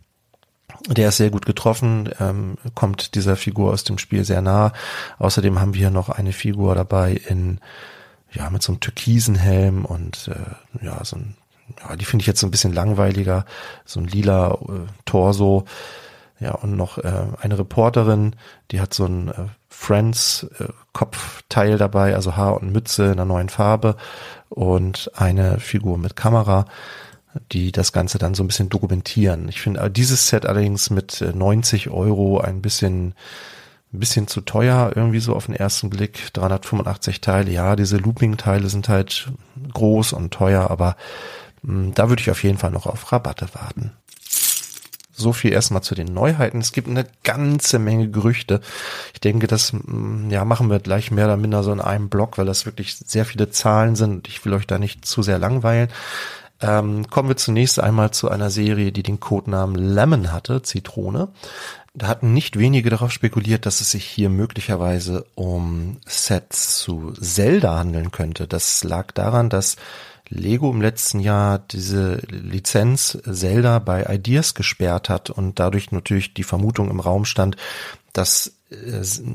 der 0.88 1.10
ist 1.10 1.18
sehr 1.18 1.30
gut 1.30 1.46
getroffen, 1.46 2.10
ähm, 2.20 2.58
kommt 2.74 3.16
dieser 3.16 3.36
Figur 3.36 3.72
aus 3.72 3.84
dem 3.84 3.98
Spiel 3.98 4.24
sehr 4.24 4.42
nah. 4.42 4.72
Außerdem 5.20 5.60
haben 5.60 5.74
wir 5.74 5.80
hier 5.80 5.90
noch 5.92 6.10
eine 6.10 6.34
Figur 6.34 6.76
dabei 6.76 7.14
in, 7.14 7.60
ja, 8.32 8.50
mit 8.50 8.62
so 8.62 8.72
einem 8.72 8.80
türkisen 8.80 9.36
Helm 9.36 9.86
und 9.86 10.30
äh, 10.30 10.86
ja, 10.86 11.04
so 11.04 11.18
ein, 11.18 11.36
ja, 11.80 11.96
die 11.96 12.06
finde 12.06 12.24
ich 12.24 12.28
jetzt 12.28 12.40
so 12.40 12.48
ein 12.48 12.52
bisschen 12.52 12.74
langweiliger, 12.74 13.46
so 13.86 14.00
ein 14.00 14.06
lila 14.06 14.54
äh, 14.54 14.92
Torso. 15.06 15.66
Ja, 16.38 16.52
und 16.52 16.76
noch 16.76 16.98
äh, 16.98 17.28
eine 17.40 17.58
Reporterin, 17.58 18.36
die 18.72 18.82
hat 18.82 18.94
so 18.94 19.06
ein 19.06 19.30
äh, 19.30 19.34
Friends 19.70 20.46
äh, 20.60 21.78
dabei, 21.78 22.14
also 22.14 22.36
Haar 22.36 22.62
und 22.62 22.74
Mütze 22.74 23.06
in 23.06 23.12
einer 23.14 23.26
neuen 23.26 23.48
Farbe 23.48 23.96
und 24.50 25.10
eine 25.16 25.62
Figur 25.62 25.98
mit 25.98 26.18
Kamera 26.18 26.66
die 27.52 27.72
das 27.72 27.92
Ganze 27.92 28.18
dann 28.18 28.34
so 28.34 28.44
ein 28.44 28.48
bisschen 28.48 28.70
dokumentieren. 28.70 29.50
Ich 29.50 29.62
finde 29.62 29.90
dieses 29.92 30.28
Set 30.28 30.46
allerdings 30.46 30.90
mit 30.90 31.22
90 31.22 31.88
äh, 31.88 31.90
Euro 31.90 32.40
ein 32.40 32.62
bisschen 32.62 33.14
ein 33.94 34.00
bisschen 34.00 34.28
zu 34.28 34.42
teuer, 34.42 34.92
irgendwie 34.96 35.20
so 35.20 35.36
auf 35.36 35.46
den 35.46 35.56
ersten 35.56 35.90
Blick. 35.90 36.34
385 36.34 37.22
Teile, 37.22 37.52
ja, 37.52 37.76
diese 37.76 37.98
Looping-Teile 37.98 38.70
sind 38.70 38.90
halt 38.90 39.32
groß 39.74 40.14
und 40.14 40.34
teuer, 40.34 40.70
aber 40.70 40.98
mh, 41.62 41.74
hm, 41.74 41.94
da 41.94 42.10
würde 42.10 42.22
ich 42.22 42.30
auf 42.30 42.44
jeden 42.44 42.58
Fall 42.58 42.72
noch 42.72 42.86
auf 42.86 43.12
Rabatte 43.12 43.48
warten. 43.54 43.92
So 45.18 45.32
viel 45.32 45.54
erstmal 45.54 45.82
zu 45.82 45.96
den 45.96 46.14
Neuheiten. 46.14 46.60
Es 46.60 46.74
gibt 46.74 46.90
eine 46.90 47.06
ganze 47.24 47.80
Menge 47.80 48.10
Gerüchte. 48.10 48.60
Ich 49.14 49.22
denke, 49.22 49.48
das 49.48 49.72
hm, 49.72 50.30
ja 50.30 50.44
machen 50.44 50.70
wir 50.70 50.80
gleich 50.80 51.10
mehr 51.10 51.26
oder 51.26 51.38
minder 51.38 51.64
so 51.64 51.72
in 51.72 51.80
einem 51.80 52.10
Block, 52.10 52.38
weil 52.38 52.46
das 52.46 52.66
wirklich 52.66 52.98
sehr 52.98 53.26
viele 53.26 53.50
Zahlen 53.50 53.96
sind. 53.96 54.28
Ich 54.28 54.44
will 54.44 54.54
euch 54.54 54.68
da 54.68 54.78
nicht 54.78 55.06
zu 55.06 55.24
sehr 55.24 55.40
langweilen. 55.40 55.90
Ähm, 56.62 57.08
kommen 57.10 57.30
wir 57.30 57.38
zunächst 57.38 57.80
einmal 57.80 58.12
zu 58.12 58.30
einer 58.30 58.50
Serie, 58.50 58.92
die 58.92 59.04
den 59.04 59.20
Codenamen 59.20 59.76
Lemon 59.76 60.32
hatte, 60.32 60.62
Zitrone. 60.62 61.30
Da 61.94 62.08
hatten 62.08 62.34
nicht 62.34 62.60
wenige 62.60 62.90
darauf 62.90 63.12
spekuliert, 63.12 63.66
dass 63.66 63.80
es 63.80 63.92
sich 63.92 64.06
hier 64.06 64.30
möglicherweise 64.30 65.26
um 65.36 65.98
Sets 66.06 66.80
zu 66.80 67.14
Zelda 67.14 67.78
handeln 67.80 68.12
könnte. 68.12 68.48
Das 68.48 68.84
lag 68.84 69.12
daran, 69.14 69.50
dass 69.50 69.78
Lego 70.28 70.72
im 70.72 70.82
letzten 70.82 71.20
Jahr 71.20 71.60
diese 71.60 72.16
Lizenz 72.30 73.18
Zelda 73.30 73.80
bei 73.80 74.06
Ideas 74.14 74.56
gesperrt 74.56 75.10
hat 75.10 75.30
und 75.30 75.60
dadurch 75.60 75.92
natürlich 75.92 76.34
die 76.34 76.44
Vermutung 76.44 76.90
im 76.90 77.00
Raum 77.00 77.26
stand, 77.26 77.56
dass 78.12 78.54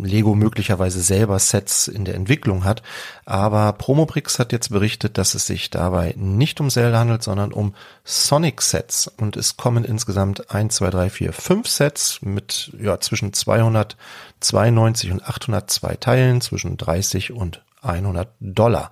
Lego 0.03 0.35
möglicherweise 0.35 1.01
selber 1.01 1.39
Sets 1.39 1.89
in 1.89 2.05
der 2.05 2.15
Entwicklung 2.15 2.65
hat. 2.65 2.83
Aber 3.25 3.73
Promobrix 3.73 4.39
hat 4.39 4.53
jetzt 4.53 4.71
berichtet, 4.71 5.19
dass 5.19 5.35
es 5.35 5.47
sich 5.47 5.71
dabei 5.71 6.15
nicht 6.17 6.61
um 6.61 6.71
Zelda 6.71 6.99
handelt, 6.99 7.23
sondern 7.23 7.53
um 7.53 7.75
Sonic 8.05 8.63
Sets. 8.63 9.09
Und 9.09 9.37
es 9.37 9.57
kommen 9.57 9.85
insgesamt 9.85 10.51
1, 10.51 10.75
2, 10.77 10.91
3, 10.91 11.11
4, 11.11 11.33
5 11.33 11.69
Sets 11.69 12.23
mit 12.23 12.73
ja, 12.81 13.01
zwischen 13.01 13.33
292 13.33 15.13
und 15.13 15.29
802 15.29 15.97
Teilen, 15.97 16.41
zwischen 16.41 16.77
30 16.77 17.33
und 17.33 17.63
100 17.83 18.29
Dollar. 18.41 18.91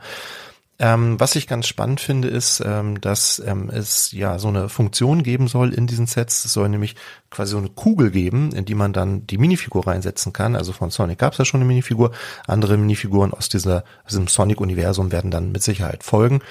Ähm, 0.81 1.19
was 1.19 1.35
ich 1.35 1.49
ganz 1.49 1.67
spannend 1.67 2.01
finde, 2.01 2.29
ist, 2.29 2.63
ähm, 2.65 3.01
dass 3.01 3.43
ähm, 3.45 3.69
es 3.69 4.13
ja 4.13 4.39
so 4.39 4.47
eine 4.47 4.69
Funktion 4.69 5.25
geben 5.25 5.49
soll 5.49 5.75
in 5.75 5.89
diesen 5.89 6.07
Sets. 6.07 6.45
Es 6.45 6.53
soll 6.53 6.69
nämlich 6.69 6.95
quasi 7.31 7.53
so 7.53 7.59
eine 7.59 7.71
Kugel 7.71 8.13
geben, 8.13 8.53
in 8.53 8.65
die 8.65 8.77
man 8.77 8.93
dann 8.93 9.27
die 9.27 9.39
Minifigur 9.39 9.89
reinsetzen 9.89 10.33
kann. 10.33 10.55
Also 10.55 10.73
von 10.73 10.91
Sonic 10.91 11.19
gab 11.19 11.33
es 11.33 11.39
ja 11.39 11.45
schon 11.45 11.61
eine 11.61 11.67
Minifiguр. 11.67 12.13
Andere 12.47 12.77
Minifiguren 12.77 13.35
aus 13.35 13.49
dieser, 13.49 13.83
aus 14.05 14.11
diesem 14.11 14.29
Sonic-Universum 14.29 15.11
werden 15.11 15.33
dann 15.33 15.51
mit 15.51 15.65
Sicherheit 15.65 16.05
folgen. 16.05 16.43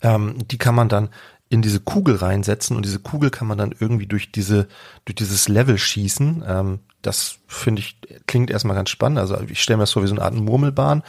Ähm, 0.00 0.36
die 0.48 0.58
kann 0.58 0.76
man 0.76 0.88
dann 0.88 1.08
in 1.48 1.60
diese 1.60 1.80
Kugel 1.80 2.16
reinsetzen 2.16 2.76
und 2.76 2.86
diese 2.86 3.00
Kugel 3.00 3.30
kann 3.30 3.46
man 3.46 3.58
dann 3.58 3.74
irgendwie 3.78 4.06
durch 4.06 4.32
diese 4.32 4.68
durch 5.04 5.16
dieses 5.16 5.48
Level 5.48 5.76
schießen. 5.76 6.44
Ähm, 6.46 6.78
das 7.02 7.40
finde 7.46 7.80
ich 7.80 7.98
klingt 8.26 8.50
erstmal 8.50 8.76
ganz 8.76 8.90
spannend. 8.90 9.18
Also 9.18 9.38
ich 9.48 9.60
stelle 9.60 9.76
mir 9.76 9.82
das 9.82 9.92
vor 9.92 10.02
wie 10.02 10.06
so 10.06 10.14
eine 10.14 10.22
Art 10.22 10.34
Murmelbahn. 10.34 11.02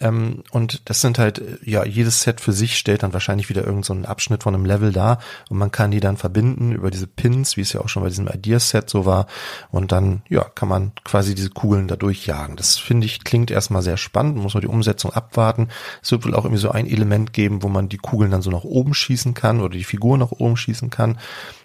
Ähm, 0.00 0.42
und 0.50 0.88
das 0.88 1.02
sind 1.02 1.18
halt, 1.18 1.42
ja, 1.62 1.84
jedes 1.84 2.22
Set 2.22 2.40
für 2.40 2.52
sich 2.52 2.78
stellt 2.78 3.02
dann 3.02 3.12
wahrscheinlich 3.12 3.50
wieder 3.50 3.64
irgendeinen 3.64 4.04
so 4.04 4.08
Abschnitt 4.08 4.42
von 4.42 4.54
einem 4.54 4.64
Level 4.64 4.92
dar 4.92 5.18
und 5.50 5.58
man 5.58 5.70
kann 5.70 5.90
die 5.90 6.00
dann 6.00 6.16
verbinden 6.16 6.72
über 6.72 6.90
diese 6.90 7.06
Pins, 7.06 7.56
wie 7.56 7.60
es 7.60 7.72
ja 7.72 7.80
auch 7.80 7.88
schon 7.88 8.02
bei 8.02 8.08
diesem 8.08 8.26
Ideas-Set 8.26 8.88
so 8.88 9.04
war. 9.04 9.26
Und 9.70 9.92
dann, 9.92 10.22
ja, 10.28 10.44
kann 10.44 10.68
man 10.68 10.92
quasi 11.04 11.34
diese 11.34 11.50
Kugeln 11.50 11.86
da 11.86 11.96
durchjagen. 11.96 12.56
Das 12.56 12.78
finde 12.78 13.06
ich, 13.06 13.24
klingt 13.24 13.50
erstmal 13.50 13.82
sehr 13.82 13.98
spannend, 13.98 14.36
muss 14.36 14.54
man 14.54 14.62
die 14.62 14.66
Umsetzung 14.66 15.12
abwarten. 15.12 15.68
Es 16.02 16.10
wird 16.10 16.24
wohl 16.24 16.34
auch 16.34 16.44
irgendwie 16.44 16.62
so 16.62 16.70
ein 16.70 16.86
Element 16.86 17.32
geben, 17.32 17.62
wo 17.62 17.68
man 17.68 17.88
die 17.88 17.98
Kugeln 17.98 18.30
dann 18.30 18.42
so 18.42 18.50
nach 18.50 18.64
oben 18.64 18.94
schießen 18.94 19.34
kann 19.34 19.60
oder 19.60 19.76
die 19.76 19.84
Figur 19.84 20.16
nach 20.16 20.32
oben 20.32 20.56
schießen 20.56 20.88
kann. 20.88 21.18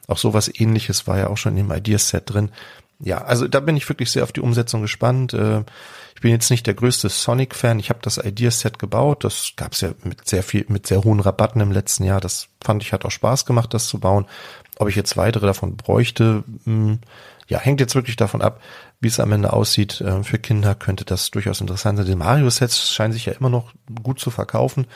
Auch 0.08 0.18
sowas 0.18 0.52
ähnliches 0.54 1.08
war 1.08 1.18
ja 1.18 1.28
auch 1.28 1.38
schon 1.38 1.58
in 1.58 1.68
dem 1.68 1.76
Ideas-Set 1.76 2.24
drin. 2.26 2.52
Ja, 3.00 3.24
also 3.24 3.48
da 3.48 3.60
bin 3.60 3.76
ich 3.76 3.88
wirklich 3.90 4.12
sehr 4.12 4.24
auf 4.24 4.32
die 4.32 4.42
Umsetzung 4.42 4.82
gespannt. 4.82 5.34
Äh, 5.34 5.64
ich 6.16 6.22
bin 6.22 6.32
jetzt 6.32 6.50
nicht 6.50 6.66
der 6.66 6.74
größte 6.74 7.10
Sonic-Fan. 7.10 7.78
Ich 7.78 7.90
habe 7.90 8.00
das 8.02 8.18
Ideas-Set 8.18 8.80
gebaut. 8.80 9.26
Das 9.26 9.52
gab 9.58 9.74
es 9.74 9.82
ja 9.82 9.92
mit 10.04 10.28
sehr 10.28 10.44
viel, 10.44 10.66
mit 10.70 10.88
sehr 10.88 11.04
hohen 11.04 11.20
Rabatten 11.20 11.60
im 11.62 11.74
letzten 11.74 12.06
Jahr. 12.06 12.22
Das 12.22 12.48
fand 12.64 12.82
ich, 12.82 12.94
hat 12.94 13.04
auch 13.04 13.12
Spaß 13.12 13.46
gemacht, 13.46 13.74
das 13.74 13.88
zu 13.88 14.00
bauen. 14.00 14.26
Ob 14.78 14.88
ich 14.88 14.96
jetzt 14.96 15.18
weitere 15.18 15.46
davon 15.46 15.76
bräuchte, 15.76 16.44
mh, 16.64 16.64
hm, 16.66 17.00
ja, 17.48 17.60
hängt 17.60 17.80
jetzt 17.80 17.96
wirklich 17.96 18.16
davon 18.16 18.42
ab, 18.42 18.62
wie 19.02 19.10
es 19.10 19.20
am 19.20 19.34
Ende 19.34 19.54
aussieht. 19.54 20.02
Äh, 20.02 20.24
für 20.24 20.40
Kinder 20.40 20.74
könnte 20.74 21.04
das 21.04 21.32
durchaus 21.32 21.62
interessant 21.62 21.98
sein. 21.98 22.08
Die 22.08 22.16
Mario-Sets 22.16 22.94
scheinen 22.94 23.14
sich 23.14 23.26
ja 23.26 23.34
immer 23.34 23.50
noch 23.50 23.74
gut 24.02 24.20
zu 24.20 24.32
verkaufen. 24.32 24.88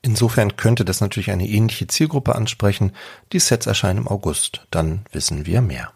Insofern 0.00 0.56
könnte 0.56 0.84
das 0.84 1.00
natürlich 1.00 1.32
eine 1.32 1.46
ähnliche 1.46 1.88
Zielgruppe 1.88 2.34
ansprechen. 2.36 2.92
Die 3.32 3.40
Sets 3.40 3.66
erscheinen 3.66 3.98
im 3.98 4.08
August. 4.08 4.66
Dann 4.70 5.04
wissen 5.12 5.44
wir 5.44 5.60
mehr. 5.60 5.92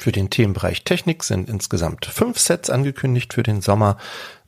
Für 0.00 0.12
den 0.12 0.30
Themenbereich 0.30 0.84
Technik 0.84 1.24
sind 1.24 1.50
insgesamt 1.50 2.06
fünf 2.06 2.38
Sets 2.38 2.70
angekündigt 2.70 3.34
für 3.34 3.42
den 3.42 3.60
Sommer. 3.60 3.98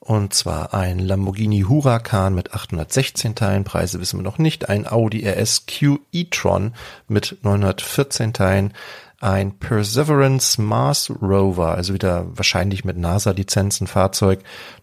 Und 0.01 0.33
zwar 0.33 0.73
ein 0.73 0.99
Lamborghini 0.99 1.67
Huracan 1.69 2.35
mit 2.35 2.55
816 2.55 3.35
Teilen, 3.35 3.62
Preise 3.62 4.01
wissen 4.01 4.21
wir 4.21 4.25
noch 4.25 4.38
nicht, 4.38 4.71
ein 4.71 4.91
Audi 4.91 5.29
RS 5.29 5.67
Q 5.67 5.99
e-tron 6.11 6.73
mit 7.07 7.37
914 7.43 8.33
Teilen, 8.33 8.73
ein 9.21 9.59
Perseverance 9.59 10.59
Mars 10.59 11.12
Rover, 11.21 11.75
also 11.75 11.93
wieder 11.93 12.25
wahrscheinlich 12.35 12.87
mit 12.87 12.97
NASA-Lizenzen 12.97 13.87
Fahrzeug 13.87 14.41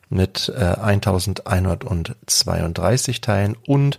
mit 0.10 0.54
äh, 0.56 0.76
1132 0.76 3.22
Teilen 3.22 3.58
und 3.66 3.98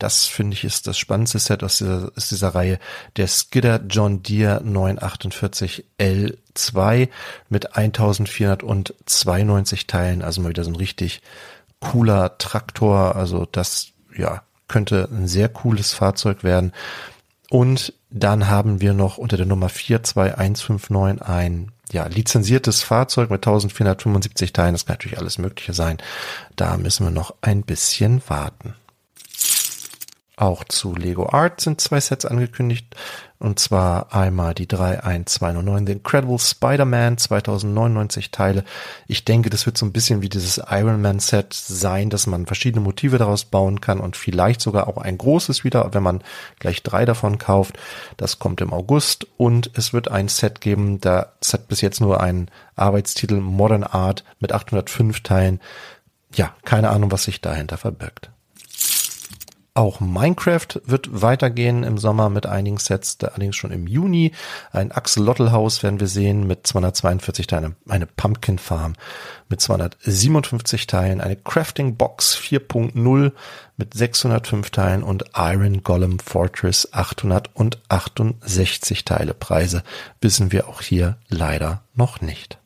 das 0.00 0.26
finde 0.26 0.54
ich 0.54 0.64
ist 0.64 0.86
das 0.86 0.98
spannendste 0.98 1.38
Set 1.38 1.62
aus 1.62 1.76
dieser, 1.78 2.10
aus 2.16 2.30
dieser 2.30 2.54
Reihe. 2.54 2.78
Der 3.16 3.28
Skidder 3.28 3.80
John 3.88 4.22
Deere 4.22 4.62
948 4.64 5.84
L2 5.98 7.08
mit 7.48 7.76
1492 7.76 9.86
Teilen. 9.86 10.22
Also 10.22 10.40
mal 10.40 10.48
wieder 10.48 10.64
so 10.64 10.70
ein 10.70 10.76
richtig 10.76 11.20
cooler 11.80 12.38
Traktor. 12.38 13.14
Also 13.14 13.46
das, 13.50 13.88
ja, 14.16 14.42
könnte 14.68 15.06
ein 15.12 15.28
sehr 15.28 15.50
cooles 15.50 15.92
Fahrzeug 15.92 16.44
werden. 16.44 16.72
Und 17.50 17.92
dann 18.10 18.48
haben 18.48 18.80
wir 18.80 18.94
noch 18.94 19.18
unter 19.18 19.36
der 19.36 19.46
Nummer 19.46 19.68
42159 19.68 21.22
ein 21.22 21.72
ja, 21.92 22.06
lizenziertes 22.06 22.82
Fahrzeug 22.82 23.30
mit 23.30 23.40
1475 23.40 24.52
Teilen. 24.52 24.74
Das 24.74 24.86
kann 24.86 24.94
natürlich 24.94 25.18
alles 25.18 25.38
Mögliche 25.38 25.74
sein. 25.74 25.98
Da 26.56 26.76
müssen 26.76 27.04
wir 27.04 27.10
noch 27.10 27.34
ein 27.42 27.62
bisschen 27.62 28.22
warten. 28.28 28.74
Auch 30.40 30.64
zu 30.64 30.94
Lego 30.94 31.28
Art 31.28 31.60
sind 31.60 31.82
zwei 31.82 32.00
Sets 32.00 32.24
angekündigt. 32.24 32.96
Und 33.38 33.58
zwar 33.58 34.14
einmal 34.14 34.54
die 34.54 34.66
31209, 34.66 35.86
The 35.86 35.92
Incredible 35.92 36.38
Spider-Man, 36.38 37.18
2099 37.18 38.30
Teile. 38.30 38.64
Ich 39.06 39.26
denke, 39.26 39.50
das 39.50 39.66
wird 39.66 39.76
so 39.76 39.84
ein 39.84 39.92
bisschen 39.92 40.22
wie 40.22 40.30
dieses 40.30 40.58
Iron 40.70 41.02
Man 41.02 41.20
Set 41.20 41.52
sein, 41.52 42.08
dass 42.08 42.26
man 42.26 42.46
verschiedene 42.46 42.82
Motive 42.82 43.18
daraus 43.18 43.44
bauen 43.44 43.82
kann 43.82 44.00
und 44.00 44.16
vielleicht 44.16 44.62
sogar 44.62 44.88
auch 44.88 44.96
ein 44.96 45.18
großes 45.18 45.62
wieder, 45.62 45.92
wenn 45.92 46.02
man 46.02 46.22
gleich 46.58 46.82
drei 46.82 47.04
davon 47.04 47.36
kauft. 47.36 47.78
Das 48.16 48.38
kommt 48.38 48.62
im 48.62 48.72
August 48.72 49.26
und 49.36 49.70
es 49.74 49.92
wird 49.92 50.10
ein 50.10 50.28
Set 50.28 50.62
geben, 50.62 51.02
da 51.02 51.34
hat 51.52 51.68
bis 51.68 51.82
jetzt 51.82 52.00
nur 52.00 52.22
einen 52.22 52.50
Arbeitstitel 52.76 53.40
Modern 53.40 53.84
Art 53.84 54.24
mit 54.38 54.52
805 54.52 55.20
Teilen. 55.20 55.60
Ja, 56.34 56.54
keine 56.64 56.88
Ahnung, 56.88 57.10
was 57.10 57.24
sich 57.24 57.42
dahinter 57.42 57.76
verbirgt. 57.76 58.30
Auch 59.72 60.00
Minecraft 60.00 60.80
wird 60.84 61.22
weitergehen 61.22 61.84
im 61.84 61.96
Sommer 61.96 62.28
mit 62.28 62.44
einigen 62.44 62.78
Sets, 62.78 63.18
allerdings 63.20 63.54
schon 63.54 63.70
im 63.70 63.86
Juni. 63.86 64.32
Ein 64.72 64.90
Axolotl-Haus 64.90 65.84
werden 65.84 66.00
wir 66.00 66.08
sehen 66.08 66.46
mit 66.46 66.66
242 66.66 67.46
Teilen, 67.46 67.76
eine 67.88 68.06
Pumpkin 68.06 68.58
Farm 68.58 68.94
mit 69.48 69.60
257 69.60 70.88
Teilen, 70.88 71.20
eine 71.20 71.36
Crafting 71.36 71.96
Box 71.96 72.36
4.0 72.36 73.32
mit 73.76 73.94
605 73.94 74.70
Teilen 74.70 75.02
und 75.04 75.26
Iron 75.36 75.84
Golem 75.84 76.18
Fortress 76.18 76.92
868 76.92 79.04
Teile. 79.04 79.34
Preise 79.34 79.84
wissen 80.20 80.50
wir 80.50 80.68
auch 80.68 80.82
hier 80.82 81.16
leider 81.28 81.82
noch 81.94 82.20
nicht. 82.20 82.58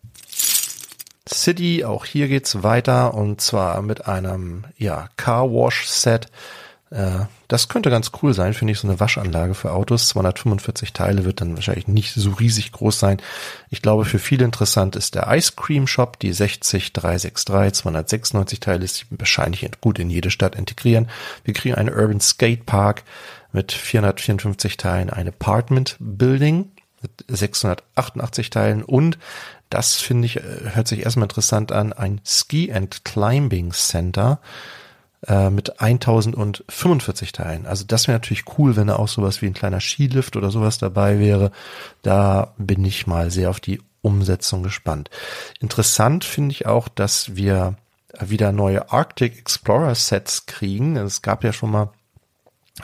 City, 1.28 1.84
auch 1.84 2.04
hier 2.04 2.28
geht's 2.28 2.62
weiter 2.62 3.14
und 3.14 3.40
zwar 3.40 3.80
mit 3.82 4.06
einem 4.06 4.64
ja, 4.76 5.08
Car 5.16 5.50
Wash 5.50 5.86
Set 5.86 6.28
äh, 6.94 7.26
das 7.48 7.68
könnte 7.68 7.90
ganz 7.90 8.12
cool 8.22 8.34
sein, 8.34 8.54
finde 8.54 8.72
ich, 8.72 8.78
so 8.78 8.86
eine 8.86 9.00
Waschanlage 9.00 9.54
für 9.54 9.72
Autos. 9.72 10.08
245 10.08 10.92
Teile 10.92 11.24
wird 11.24 11.40
dann 11.40 11.56
wahrscheinlich 11.56 11.88
nicht 11.88 12.14
so 12.14 12.30
riesig 12.30 12.70
groß 12.70 12.98
sein. 12.98 13.20
Ich 13.68 13.82
glaube, 13.82 14.04
für 14.04 14.20
viele 14.20 14.44
interessant 14.44 14.94
ist 14.94 15.16
der 15.16 15.26
Ice 15.28 15.52
Cream 15.56 15.88
Shop, 15.88 16.20
die 16.20 16.32
60363, 16.32 17.34
296 17.74 18.60
Teile 18.60 18.84
ist 18.84 19.06
wahrscheinlich 19.10 19.68
gut 19.80 19.98
in 19.98 20.08
jede 20.08 20.30
Stadt 20.30 20.54
integrieren. 20.54 21.08
Wir 21.42 21.52
kriegen 21.52 21.74
einen 21.74 21.92
Urban 21.92 22.20
Skate 22.20 22.64
Park 22.64 23.02
mit 23.52 23.72
454 23.72 24.76
Teilen, 24.76 25.10
ein 25.10 25.28
Apartment 25.28 25.96
Building 25.98 26.70
mit 27.02 27.24
688 27.28 28.50
Teilen 28.50 28.84
und 28.84 29.18
das 29.68 29.94
finde 29.96 30.26
ich, 30.26 30.36
äh, 30.36 30.42
hört 30.74 30.86
sich 30.86 31.00
erstmal 31.00 31.24
interessant 31.24 31.72
an, 31.72 31.92
ein 31.92 32.20
Ski 32.24 32.72
and 32.72 33.04
Climbing 33.04 33.72
Center 33.72 34.38
äh, 35.26 35.50
mit 35.50 35.80
1045 35.80 37.32
Teilen. 37.32 37.66
Also 37.66 37.84
das 37.86 38.08
wäre 38.08 38.16
natürlich 38.16 38.44
cool, 38.58 38.76
wenn 38.76 38.88
da 38.88 38.96
auch 38.96 39.08
sowas 39.08 39.42
wie 39.42 39.46
ein 39.46 39.54
kleiner 39.54 39.80
Skilift 39.80 40.36
oder 40.36 40.50
sowas 40.50 40.78
dabei 40.78 41.18
wäre. 41.18 41.50
Da 42.02 42.54
bin 42.58 42.84
ich 42.84 43.06
mal 43.06 43.30
sehr 43.30 43.50
auf 43.50 43.60
die 43.60 43.80
Umsetzung 44.02 44.62
gespannt. 44.62 45.10
Interessant 45.60 46.24
finde 46.24 46.52
ich 46.52 46.66
auch, 46.66 46.88
dass 46.88 47.36
wir 47.36 47.76
wieder 48.20 48.52
neue 48.52 48.92
Arctic 48.92 49.38
Explorer 49.38 49.94
Sets 49.94 50.46
kriegen. 50.46 50.96
Es 50.96 51.22
gab 51.22 51.42
ja 51.42 51.52
schon 51.52 51.70
mal 51.70 51.90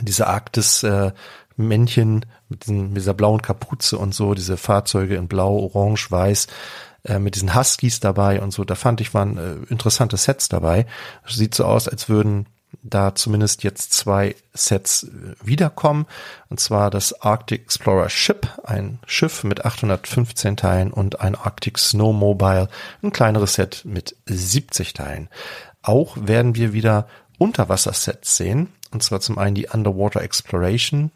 diese 0.01 0.27
Arktis 0.27 0.83
äh, 0.83 1.13
Männchen 1.57 2.27
mit, 2.49 2.67
dieser 2.67 3.15
blauen 3.15 3.43
Kapuze 3.43 3.99
und 3.99 4.15
so, 4.15 4.35
diese 4.35 4.57
Fahrzeuge 4.57 5.17
in 5.17 5.29
blau, 5.29 5.57
orange, 5.57 6.11
weiß 6.11 6.47
äh, 7.05 7.19
mit 7.19 7.35
diesen 7.35 7.55
Huskies 7.55 8.01
dabei 8.01 8.41
und 8.41 8.53
so. 8.53 8.65
Da 8.65 8.75
fand 8.75 9.01
ich 9.01 9.15
waren 9.15 9.39
äh, 9.39 9.73
interessante 9.73 10.17
Sets 10.17 10.49
dabei. 10.49 10.87
Sieht 11.27 11.55
so 11.55 11.65
aus, 11.65 11.89
als 11.89 12.09
würden 12.09 12.47
da 12.83 13.15
zumindest 13.15 13.63
jetzt 13.63 13.93
zwei 13.93 14.37
Sets 14.53 15.05
äh, 15.05 15.35
wiederkommen. 15.43 16.07
Und 16.49 16.61
zwar 16.61 16.91
das 16.91 17.21
Arctic 17.21 17.63
Explorer 17.63 18.09
Ship, 18.09 18.47
ein 18.65 18.99
Schiff 19.07 19.45
mit 19.45 19.65
815 19.65 20.57
Teilen 20.57 20.93
und 20.93 21.21
ein 21.21 21.35
Arctic 21.35 21.79
Snowmobile, 21.79 22.69
ein 23.03 23.13
kleineres 23.13 23.55
Set 23.55 23.83
mit 23.85 24.17
70 24.27 24.93
Teilen. 24.93 25.29
Auch 25.83 26.17
werden 26.21 26.55
wir 26.55 26.73
wieder 26.73 27.07
Unterwassersets 27.39 28.37
sehen. 28.37 28.69
Und 28.93 29.03
zwar 29.03 29.21
zum 29.21 29.39
einen 29.39 29.55
die 29.55 29.69
Underwater 29.69 30.21
Exploration 30.21 31.11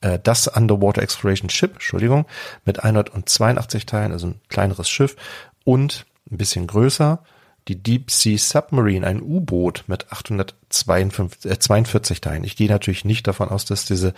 äh, 0.00 0.18
das 0.22 0.48
Underwater 0.48 1.02
Exploration 1.02 1.50
Ship, 1.50 1.72
Entschuldigung, 1.72 2.26
mit 2.64 2.82
182 2.82 3.86
Teilen, 3.86 4.12
also 4.12 4.28
ein 4.28 4.40
kleineres 4.48 4.88
Schiff 4.88 5.16
und 5.64 6.06
ein 6.30 6.38
bisschen 6.38 6.66
größer, 6.66 7.22
die 7.68 7.82
Deep 7.82 8.10
Sea 8.10 8.38
Submarine, 8.38 9.06
ein 9.06 9.22
U-Boot 9.22 9.84
mit 9.86 10.10
842 10.10 11.50
äh, 11.50 11.58
42 11.58 12.20
Teilen. 12.20 12.44
Ich 12.44 12.56
gehe 12.56 12.68
natürlich 12.68 13.04
nicht 13.04 13.26
davon 13.26 13.48
aus, 13.48 13.64
dass 13.64 13.84
diese 13.84 14.14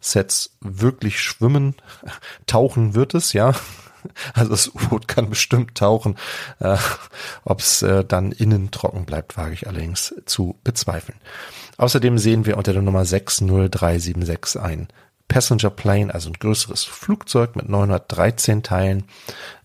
Sets 0.00 0.56
wirklich 0.60 1.20
schwimmen. 1.20 1.74
Tauchen 2.46 2.94
wird 2.94 3.14
es, 3.14 3.32
ja. 3.32 3.52
Also 4.34 4.50
das 4.50 4.68
U-Boot 4.68 5.08
kann 5.08 5.30
bestimmt 5.30 5.78
tauchen. 5.78 6.16
Äh, 6.60 6.76
Ob 7.42 7.60
es 7.60 7.80
äh, 7.80 8.04
dann 8.04 8.32
innen 8.32 8.70
trocken 8.70 9.06
bleibt, 9.06 9.38
wage 9.38 9.54
ich 9.54 9.66
allerdings 9.66 10.14
zu 10.26 10.58
bezweifeln. 10.62 11.18
Außerdem 11.78 12.18
sehen 12.18 12.44
wir 12.44 12.58
unter 12.58 12.74
der 12.74 12.82
Nummer 12.82 13.06
60376 13.06 14.60
ein 14.60 14.88
Passenger 15.28 15.70
Plane, 15.70 16.12
also 16.12 16.30
ein 16.30 16.34
größeres 16.34 16.84
Flugzeug 16.84 17.56
mit 17.56 17.68
913 17.68 18.62
Teilen 18.62 19.04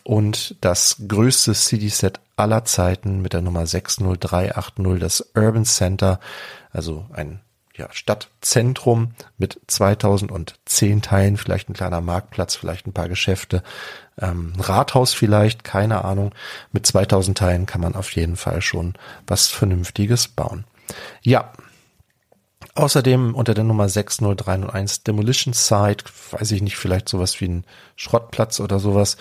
und 0.04 0.56
das 0.62 1.04
größte 1.08 1.54
City-Set 1.54 2.20
aller 2.36 2.66
Zeiten 2.66 3.22
mit 3.22 3.34
der 3.34 3.42
Nummer 3.42 3.68
60380, 3.68 5.00
das 5.00 5.32
Urban 5.36 5.66
Center, 5.66 6.20
also 6.72 7.06
ein 7.14 7.42
ja, 7.80 7.88
Stadtzentrum 7.92 9.12
mit 9.38 9.60
2010 9.68 11.02
Teilen, 11.02 11.38
vielleicht 11.38 11.70
ein 11.70 11.74
kleiner 11.74 12.02
Marktplatz, 12.02 12.56
vielleicht 12.56 12.86
ein 12.86 12.94
paar 12.94 13.08
Geschäfte, 13.08 13.64
ähm, 14.20 14.54
Rathaus 14.60 15.14
vielleicht, 15.14 15.64
keine 15.64 16.04
Ahnung. 16.04 16.36
Mit 16.72 16.86
2000 16.86 17.38
Teilen 17.38 17.66
kann 17.66 17.82
man 17.82 17.96
auf 17.96 18.12
jeden 18.12 18.36
Fall 18.36 18.62
schon 18.62 18.96
was 19.28 19.48
Vernünftiges 19.48 20.28
bauen. 20.28 20.66
Ja, 21.22 21.54
Außerdem 22.76 23.36
unter 23.36 23.54
der 23.54 23.64
Nummer 23.64 23.90
60301 23.90 25.04
Demolition 25.04 25.54
Site, 25.54 26.06
weiß 26.32 26.52
ich 26.52 26.62
nicht, 26.62 26.78
vielleicht 26.78 27.10
sowas 27.10 27.40
wie 27.42 27.48
ein 27.48 27.66
Schrottplatz 27.96 28.60
oder 28.60 28.80
sowas, 28.80 29.18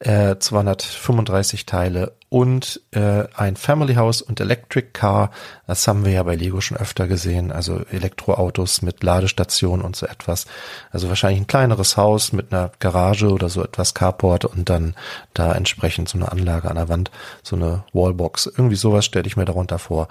äh, 0.00 0.36
235 0.38 1.66
Teile 1.66 2.12
und 2.28 2.80
äh, 2.92 3.24
ein 3.34 3.56
Family 3.56 3.94
House 3.94 4.22
und 4.22 4.38
Electric 4.38 4.90
Car. 4.92 5.30
Das 5.66 5.88
haben 5.88 6.04
wir 6.04 6.12
ja 6.12 6.22
bei 6.22 6.36
Lego 6.36 6.60
schon 6.60 6.76
öfter 6.76 7.08
gesehen, 7.08 7.50
also 7.50 7.80
Elektroautos 7.90 8.82
mit 8.82 9.02
Ladestation 9.02 9.80
und 9.80 9.96
so 9.96 10.06
etwas. 10.06 10.46
Also 10.92 11.08
wahrscheinlich 11.08 11.40
ein 11.40 11.46
kleineres 11.46 11.96
Haus 11.96 12.32
mit 12.32 12.52
einer 12.52 12.70
Garage 12.78 13.30
oder 13.30 13.48
so 13.48 13.62
etwas 13.64 13.94
Carport 13.94 14.44
und 14.44 14.68
dann 14.68 14.94
da 15.34 15.52
entsprechend 15.52 16.08
so 16.08 16.18
eine 16.18 16.30
Anlage 16.30 16.68
an 16.68 16.76
der 16.76 16.88
Wand, 16.88 17.10
so 17.42 17.56
eine 17.56 17.84
Wallbox. 17.92 18.46
Irgendwie 18.46 18.76
sowas 18.76 19.04
stelle 19.04 19.26
ich 19.26 19.36
mir 19.36 19.46
darunter 19.46 19.78
vor. 19.78 20.08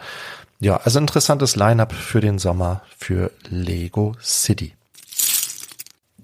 Ja, 0.60 0.78
also 0.78 1.00
interessantes 1.00 1.56
Line-up 1.56 1.94
für 1.94 2.20
den 2.20 2.40
Sommer 2.40 2.82
für 2.98 3.32
Lego 3.50 4.14
City. 4.22 4.74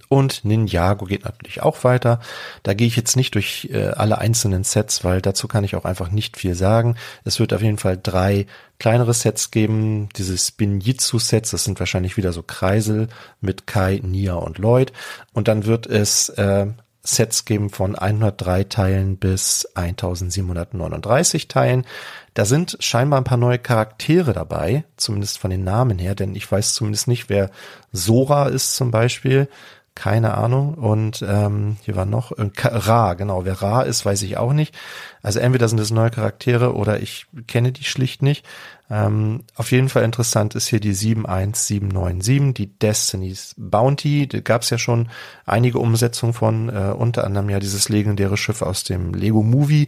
Und 0.09 0.45
Ninjago 0.45 1.05
geht 1.05 1.25
natürlich 1.25 1.63
auch 1.63 1.83
weiter. 1.83 2.19
Da 2.61 2.75
gehe 2.75 2.85
ich 2.85 2.95
jetzt 2.95 3.15
nicht 3.15 3.33
durch 3.33 3.69
äh, 3.71 3.87
alle 3.87 4.19
einzelnen 4.19 4.63
Sets, 4.63 5.03
weil 5.03 5.23
dazu 5.23 5.47
kann 5.47 5.63
ich 5.63 5.75
auch 5.75 5.85
einfach 5.85 6.11
nicht 6.11 6.37
viel 6.37 6.53
sagen. 6.53 6.97
Es 7.23 7.39
wird 7.39 7.51
auf 7.51 7.63
jeden 7.63 7.79
Fall 7.79 7.99
drei 8.01 8.45
kleinere 8.77 9.15
Sets 9.15 9.49
geben. 9.49 10.09
Diese 10.15 10.37
Spinjitzu-Sets, 10.37 11.49
das 11.49 11.63
sind 11.63 11.79
wahrscheinlich 11.79 12.15
wieder 12.15 12.31
so 12.31 12.43
Kreisel 12.43 13.07
mit 13.41 13.65
Kai, 13.65 14.01
Nia 14.03 14.35
und 14.35 14.59
Lloyd. 14.59 14.93
Und 15.33 15.47
dann 15.47 15.65
wird 15.65 15.87
es 15.87 16.29
äh, 16.29 16.67
Sets 17.01 17.45
geben 17.45 17.69
von 17.71 17.95
103 17.95 18.65
Teilen 18.65 19.17
bis 19.17 19.67
1739 19.73 21.47
Teilen. 21.47 21.85
Da 22.33 22.45
sind 22.45 22.77
scheinbar 22.79 23.21
ein 23.21 23.25
paar 23.25 23.37
neue 23.37 23.59
Charaktere 23.59 24.33
dabei, 24.33 24.85
zumindest 24.97 25.37
von 25.37 25.51
den 25.51 25.63
Namen 25.63 25.99
her, 25.99 26.15
denn 26.15 26.35
ich 26.35 26.51
weiß 26.51 26.73
zumindest 26.73 27.07
nicht, 27.07 27.29
wer 27.29 27.51
Sora 27.91 28.47
ist 28.47 28.75
zum 28.75 28.89
Beispiel. 28.89 29.47
Keine 29.95 30.35
Ahnung. 30.35 30.73
Und 30.73 31.23
ähm, 31.27 31.77
hier 31.83 31.95
war 31.95 32.05
noch 32.05 32.31
äh, 32.31 32.49
Ra, 32.63 33.13
genau. 33.13 33.45
Wer 33.45 33.61
Ra 33.61 33.83
ist, 33.83 34.05
weiß 34.05 34.23
ich 34.23 34.37
auch 34.37 34.53
nicht. 34.53 34.75
Also 35.21 35.39
entweder 35.39 35.67
sind 35.67 35.79
es 35.79 35.91
neue 35.91 36.09
Charaktere 36.09 36.73
oder 36.73 36.99
ich 36.99 37.27
kenne 37.47 37.71
die 37.71 37.83
schlicht 37.83 38.23
nicht. 38.23 38.45
Ähm, 38.89 39.43
auf 39.55 39.71
jeden 39.71 39.89
Fall 39.89 40.03
interessant 40.03 40.55
ist 40.55 40.67
hier 40.67 40.79
die 40.79 40.93
71797, 40.93 42.53
die 42.53 42.77
Destiny's 42.77 43.55
Bounty. 43.57 44.27
Da 44.27 44.39
gab 44.41 44.63
es 44.63 44.71
ja 44.71 44.77
schon 44.77 45.09
einige 45.45 45.79
Umsetzungen 45.79 46.33
von, 46.33 46.69
äh, 46.69 46.93
unter 46.97 47.23
anderem 47.23 47.49
ja 47.49 47.59
dieses 47.59 47.87
legendäre 47.87 48.35
Schiff 48.35 48.61
aus 48.61 48.83
dem 48.83 49.13
Lego 49.13 49.43
Movie. 49.43 49.87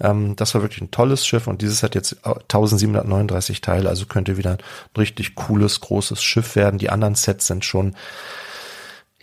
Ähm, 0.00 0.36
das 0.36 0.54
war 0.54 0.62
wirklich 0.62 0.82
ein 0.82 0.90
tolles 0.90 1.26
Schiff 1.26 1.46
und 1.46 1.62
dieses 1.62 1.82
hat 1.82 1.94
jetzt 1.94 2.24
1739 2.24 3.60
Teile, 3.60 3.88
also 3.88 4.06
könnte 4.06 4.36
wieder 4.36 4.52
ein 4.52 4.58
richtig 4.98 5.36
cooles, 5.36 5.80
großes 5.80 6.22
Schiff 6.22 6.56
werden. 6.56 6.78
Die 6.78 6.90
anderen 6.90 7.14
Sets 7.14 7.46
sind 7.46 7.64
schon 7.64 7.94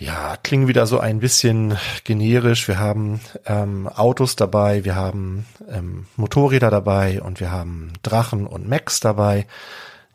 ja, 0.01 0.35
klingen 0.41 0.67
wieder 0.67 0.87
so 0.87 0.99
ein 0.99 1.19
bisschen 1.19 1.77
generisch. 2.05 2.67
Wir 2.67 2.79
haben 2.79 3.21
ähm, 3.45 3.87
Autos 3.87 4.35
dabei, 4.35 4.83
wir 4.83 4.95
haben 4.95 5.45
ähm, 5.69 6.07
Motorräder 6.15 6.71
dabei 6.71 7.21
und 7.21 7.39
wir 7.39 7.51
haben 7.51 7.93
Drachen 8.01 8.47
und 8.47 8.67
Mechs 8.67 8.99
dabei. 8.99 9.45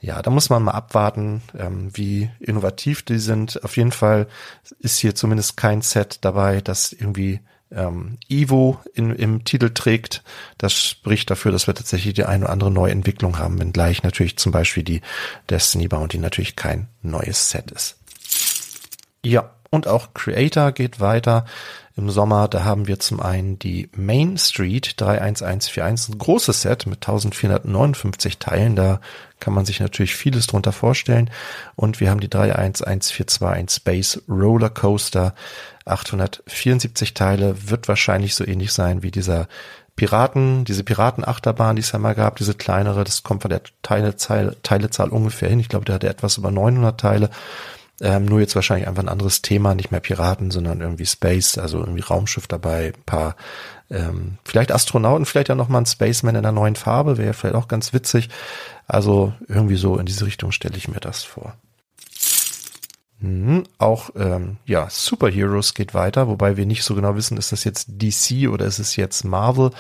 ja, 0.00 0.20
da 0.22 0.30
muss 0.32 0.50
man 0.50 0.64
mal 0.64 0.72
abwarten, 0.72 1.40
ähm, 1.56 1.90
wie 1.94 2.28
innovativ 2.40 3.04
die 3.04 3.18
sind. 3.18 3.62
Auf 3.62 3.76
jeden 3.76 3.92
Fall 3.92 4.26
ist 4.80 4.98
hier 4.98 5.14
zumindest 5.14 5.56
kein 5.56 5.82
Set 5.82 6.18
dabei, 6.22 6.60
das 6.60 6.92
irgendwie 6.92 7.38
ähm, 7.70 8.18
Evo 8.28 8.80
in, 8.92 9.14
im 9.14 9.44
Titel 9.44 9.70
trägt. 9.70 10.24
Das 10.58 10.72
spricht 10.72 11.30
dafür, 11.30 11.52
dass 11.52 11.68
wir 11.68 11.74
tatsächlich 11.74 12.14
die 12.14 12.24
eine 12.24 12.46
oder 12.46 12.52
andere 12.52 12.72
neue 12.72 12.90
Entwicklung 12.90 13.38
haben, 13.38 13.60
wenngleich 13.60 14.02
natürlich 14.02 14.36
zum 14.36 14.50
Beispiel 14.50 14.82
die 14.82 15.00
Destiny 15.48 15.86
Bounty 15.86 16.18
natürlich 16.18 16.56
kein 16.56 16.88
neues 17.02 17.50
Set 17.50 17.70
ist. 17.70 17.98
Ja, 19.24 19.55
und 19.76 19.86
auch 19.86 20.14
Creator 20.14 20.72
geht 20.72 20.98
weiter 21.00 21.44
im 21.96 22.10
Sommer. 22.10 22.48
Da 22.48 22.64
haben 22.64 22.88
wir 22.88 22.98
zum 22.98 23.20
einen 23.20 23.58
die 23.58 23.88
Main 23.96 24.36
Street 24.36 24.94
31141, 25.00 26.12
ein 26.12 26.18
großes 26.18 26.62
Set 26.62 26.86
mit 26.86 26.98
1459 27.06 28.38
Teilen. 28.38 28.76
Da 28.76 29.00
kann 29.38 29.54
man 29.54 29.64
sich 29.64 29.80
natürlich 29.80 30.14
vieles 30.14 30.46
drunter 30.46 30.72
vorstellen. 30.72 31.30
Und 31.74 32.00
wir 32.00 32.10
haben 32.10 32.20
die 32.20 32.28
31142 32.28 33.76
Space 33.76 34.22
Roller 34.28 34.70
Coaster 34.70 35.34
874 35.84 37.14
Teile. 37.14 37.70
Wird 37.70 37.88
wahrscheinlich 37.88 38.34
so 38.34 38.44
ähnlich 38.44 38.72
sein 38.72 39.02
wie 39.02 39.10
dieser 39.10 39.48
Piraten, 39.96 40.66
diese 40.66 40.84
Piratenachterbahn, 40.84 41.76
die 41.76 41.80
es 41.80 41.92
ja 41.92 41.98
mal 41.98 42.14
gab, 42.14 42.36
diese 42.36 42.52
kleinere, 42.52 43.02
das 43.02 43.22
kommt 43.22 43.42
von 43.42 43.48
der 43.48 43.62
Teilezahl, 43.80 44.54
Teilezahl 44.62 45.08
ungefähr 45.08 45.48
hin. 45.48 45.58
Ich 45.58 45.70
glaube, 45.70 45.86
der 45.86 45.94
hatte 45.94 46.08
etwas 46.08 46.36
über 46.36 46.50
900 46.50 47.00
Teile. 47.00 47.30
Ähm, 48.00 48.26
nur 48.26 48.40
jetzt 48.40 48.54
wahrscheinlich 48.54 48.86
einfach 48.86 49.02
ein 49.02 49.08
anderes 49.08 49.40
Thema, 49.40 49.74
nicht 49.74 49.90
mehr 49.90 50.00
Piraten, 50.00 50.50
sondern 50.50 50.80
irgendwie 50.82 51.06
Space, 51.06 51.56
also 51.56 51.78
irgendwie 51.78 52.02
Raumschiff 52.02 52.46
dabei, 52.46 52.92
ein 52.94 53.02
paar 53.06 53.36
ähm, 53.90 54.38
vielleicht 54.44 54.70
Astronauten, 54.72 55.24
vielleicht 55.24 55.48
ja 55.48 55.54
nochmal 55.54 55.82
ein 55.82 55.86
Spaceman 55.86 56.34
in 56.34 56.44
einer 56.44 56.52
neuen 56.52 56.76
Farbe, 56.76 57.16
wäre 57.16 57.32
vielleicht 57.32 57.54
auch 57.54 57.68
ganz 57.68 57.92
witzig. 57.92 58.28
Also 58.86 59.32
irgendwie 59.48 59.76
so 59.76 59.96
in 59.96 60.06
diese 60.06 60.26
Richtung 60.26 60.52
stelle 60.52 60.76
ich 60.76 60.88
mir 60.88 61.00
das 61.00 61.24
vor. 61.24 61.54
Mhm, 63.18 63.64
auch 63.78 64.10
ähm, 64.14 64.58
ja, 64.66 64.88
Superheroes 64.90 65.72
geht 65.72 65.94
weiter, 65.94 66.28
wobei 66.28 66.56
wir 66.58 66.66
nicht 66.66 66.84
so 66.84 66.94
genau 66.94 67.16
wissen, 67.16 67.38
ist 67.38 67.50
das 67.50 67.64
jetzt 67.64 67.88
DC 67.88 68.48
oder 68.50 68.66
ist 68.66 68.78
es 68.78 68.96
jetzt 68.96 69.24
Marvel. 69.24 69.70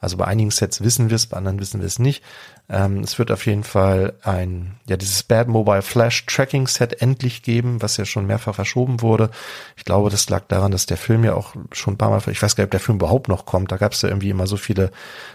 Also 0.00 0.16
bei 0.16 0.26
einigen 0.26 0.50
Sets 0.50 0.82
wissen 0.82 1.10
wir 1.10 1.16
es, 1.16 1.26
bei 1.26 1.36
anderen 1.36 1.58
wissen 1.58 1.80
wir 1.80 1.86
es 1.86 1.98
nicht. 1.98 2.22
Ähm, 2.68 3.00
es 3.00 3.18
wird 3.18 3.30
auf 3.30 3.46
jeden 3.46 3.64
Fall 3.64 4.14
ein, 4.22 4.76
ja, 4.86 4.96
dieses 4.96 5.22
Bad 5.22 5.48
Mobile 5.48 5.82
Flash 5.82 6.26
Tracking 6.26 6.66
Set 6.68 7.02
endlich 7.02 7.42
geben, 7.42 7.82
was 7.82 7.96
ja 7.96 8.04
schon 8.04 8.26
mehrfach 8.26 8.54
verschoben 8.54 9.00
wurde. 9.00 9.30
Ich 9.76 9.84
glaube, 9.84 10.10
das 10.10 10.28
lag 10.28 10.44
daran, 10.48 10.70
dass 10.70 10.86
der 10.86 10.98
Film 10.98 11.24
ja 11.24 11.34
auch 11.34 11.54
schon 11.72 11.94
ein 11.94 11.98
paar 11.98 12.10
Mal, 12.10 12.22
ich 12.30 12.42
weiß 12.42 12.54
gar 12.54 12.62
nicht, 12.62 12.68
ob 12.68 12.72
der 12.72 12.80
Film 12.80 12.98
überhaupt 12.98 13.28
noch 13.28 13.46
kommt. 13.46 13.72
Da 13.72 13.76
gab 13.76 13.92
es 13.92 14.02
ja 14.02 14.08
irgendwie 14.08 14.30
immer 14.30 14.46
so 14.46 14.56
viele 14.56 14.90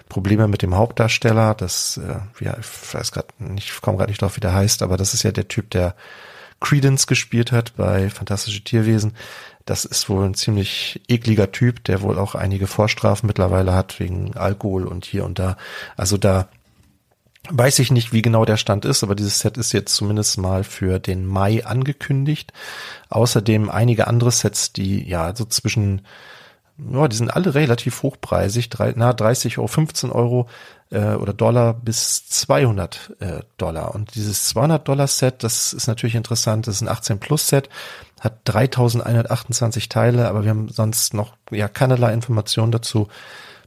Probleme 0.08 0.47
mit 0.47 0.62
dem 0.62 0.76
Hauptdarsteller. 0.76 1.56
Das, 1.56 1.97
äh, 1.97 2.43
ja, 2.43 2.56
ich 2.58 2.93
weiß 2.93 3.12
gerade 3.12 3.28
nicht, 3.39 3.69
ich 3.69 3.82
komme 3.82 3.97
gerade 3.97 4.12
nicht 4.12 4.21
drauf, 4.21 4.38
wie 4.38 4.41
der 4.41 4.54
heißt, 4.54 4.82
aber 4.82 4.95
das 4.95 5.13
ist 5.13 5.23
ja 5.23 5.32
der 5.32 5.47
Typ, 5.47 5.71
der 5.71 5.95
Credence 6.63 7.08
gespielt 7.08 7.52
hat 7.52 7.76
bei 7.76 8.10
Fantastische 8.10 8.63
Tierwesen. 8.63 9.13
Das 9.65 9.86
ist 9.86 10.10
wohl 10.10 10.26
ein 10.26 10.34
ziemlich 10.34 11.02
ekliger 11.08 11.52
Typ, 11.52 11.84
der 11.86 12.02
wohl 12.02 12.19
auch 12.19 12.36
einige 12.36 12.67
Vorstrafen 12.67 13.28
mittlerweile 13.28 13.73
hat 13.73 13.99
wegen 13.99 14.36
Alkohol 14.36 14.86
und 14.86 15.06
hier 15.06 15.23
und 15.23 15.39
da. 15.39 15.58
Also 15.95 16.17
da 16.17 16.49
weiß 17.49 17.80
ich 17.80 17.91
nicht, 17.91 18.13
wie 18.13 18.21
genau 18.21 18.45
der 18.45 18.58
Stand 18.58 18.86
ist, 18.86 19.04
aber 19.04 19.15
dieses 19.15 19.39
Set 19.39 19.58
ist 19.58 19.73
jetzt 19.73 19.95
zumindest 19.95 20.38
mal 20.38 20.63
für 20.63 20.99
den 20.99 21.26
Mai 21.26 21.65
angekündigt. 21.65 22.54
Außerdem 23.10 23.69
einige 23.69 24.08
andere 24.08 24.32
Sets, 24.32 24.73
die 24.73 25.08
ja 25.08 25.36
so 25.36 25.45
zwischen 25.45 26.02
ja, 26.77 27.07
die 27.07 27.15
sind 27.15 27.29
alle 27.29 27.53
relativ 27.53 28.01
hochpreisig, 28.01 28.69
drei, 28.69 28.93
na 28.95 29.13
30 29.13 29.57
Euro, 29.59 29.67
15 29.67 30.12
Euro 30.12 30.47
äh, 30.89 31.13
oder 31.13 31.33
Dollar 31.33 31.73
bis 31.73 32.27
200 32.27 33.12
äh, 33.19 33.39
Dollar. 33.57 33.93
Und 33.93 34.15
dieses 34.15 34.45
200 34.45 34.88
Dollar 34.88 35.07
Set, 35.07 35.43
das 35.43 35.73
ist 35.73 35.88
natürlich 35.88 36.15
interessant, 36.15 36.67
das 36.67 36.75
ist 36.75 36.81
ein 36.81 36.88
18 36.88 37.19
Plus 37.19 37.47
Set, 37.47 37.69
hat 38.19 38.39
3128 38.45 39.89
Teile, 39.89 40.27
aber 40.27 40.43
wir 40.43 40.49
haben 40.49 40.69
sonst 40.69 41.13
noch 41.13 41.36
ja 41.51 41.67
keinerlei 41.67 42.13
Informationen 42.13 42.71
dazu. 42.71 43.07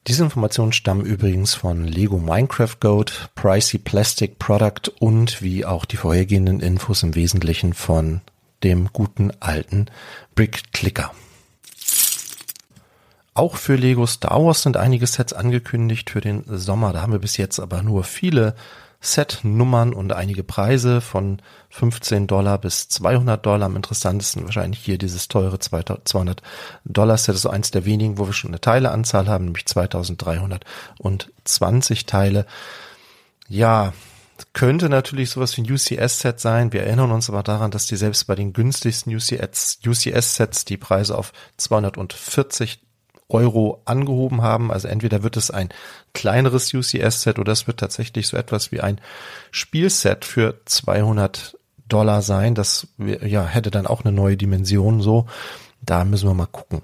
Diese 0.06 0.22
Informationen 0.22 0.72
stammen 0.72 1.04
übrigens 1.04 1.54
von 1.54 1.84
Lego 1.84 2.18
Minecraft 2.18 2.76
Goat, 2.80 3.28
Pricey 3.34 3.78
Plastic 3.78 4.38
Product 4.38 4.92
und 5.00 5.42
wie 5.42 5.64
auch 5.64 5.84
die 5.84 5.96
vorhergehenden 5.96 6.60
Infos 6.60 7.02
im 7.02 7.14
Wesentlichen 7.14 7.72
von 7.74 8.20
dem 8.62 8.92
guten 8.92 9.32
alten 9.40 9.86
Brick 10.34 10.72
Clicker. 10.72 11.12
Auch 13.36 13.56
für 13.56 13.76
Lego 13.76 14.06
Star 14.06 14.42
Wars 14.42 14.62
sind 14.62 14.78
einige 14.78 15.06
Sets 15.06 15.34
angekündigt 15.34 16.08
für 16.08 16.22
den 16.22 16.44
Sommer. 16.46 16.94
Da 16.94 17.02
haben 17.02 17.12
wir 17.12 17.18
bis 17.18 17.36
jetzt 17.36 17.60
aber 17.60 17.82
nur 17.82 18.02
viele 18.02 18.54
Set-Nummern 19.02 19.92
und 19.92 20.14
einige 20.14 20.42
Preise 20.42 21.02
von 21.02 21.42
15 21.68 22.28
Dollar 22.28 22.56
bis 22.56 22.88
200 22.88 23.44
Dollar. 23.44 23.66
Am 23.66 23.76
interessantesten 23.76 24.46
wahrscheinlich 24.46 24.80
hier 24.80 24.96
dieses 24.96 25.28
teure 25.28 25.58
200 25.58 26.40
Dollar 26.86 27.18
Set. 27.18 27.28
Das 27.28 27.36
ist 27.36 27.42
so 27.42 27.50
eins 27.50 27.70
der 27.70 27.84
wenigen, 27.84 28.16
wo 28.16 28.24
wir 28.24 28.32
schon 28.32 28.52
eine 28.52 28.60
Teileanzahl 28.62 29.28
haben, 29.28 29.44
nämlich 29.44 29.66
2320 29.66 32.06
Teile. 32.06 32.46
Ja, 33.50 33.92
könnte 34.54 34.88
natürlich 34.88 35.28
sowas 35.28 35.54
wie 35.58 35.60
ein 35.60 35.70
UCS-Set 35.70 36.40
sein. 36.40 36.72
Wir 36.72 36.84
erinnern 36.84 37.10
uns 37.10 37.28
aber 37.28 37.42
daran, 37.42 37.70
dass 37.70 37.84
die 37.84 37.96
selbst 37.96 38.26
bei 38.26 38.34
den 38.34 38.54
günstigsten 38.54 39.14
UCS-Sets 39.14 40.64
die 40.64 40.78
Preise 40.78 41.18
auf 41.18 41.34
240 41.58 42.80
Euro 43.28 43.82
angehoben 43.84 44.42
haben. 44.42 44.70
Also 44.70 44.88
entweder 44.88 45.22
wird 45.22 45.36
es 45.36 45.50
ein 45.50 45.68
kleineres 46.14 46.72
UCS-Set 46.72 47.38
oder 47.38 47.52
es 47.52 47.66
wird 47.66 47.80
tatsächlich 47.80 48.28
so 48.28 48.36
etwas 48.36 48.72
wie 48.72 48.80
ein 48.80 49.00
Spielset 49.50 50.24
für 50.24 50.60
200 50.64 51.58
Dollar 51.88 52.22
sein. 52.22 52.54
Das 52.54 52.88
ja, 52.98 53.44
hätte 53.46 53.70
dann 53.70 53.86
auch 53.86 54.04
eine 54.04 54.12
neue 54.12 54.36
Dimension 54.36 55.00
so. 55.00 55.26
Da 55.82 56.04
müssen 56.04 56.28
wir 56.28 56.34
mal 56.34 56.46
gucken. 56.46 56.82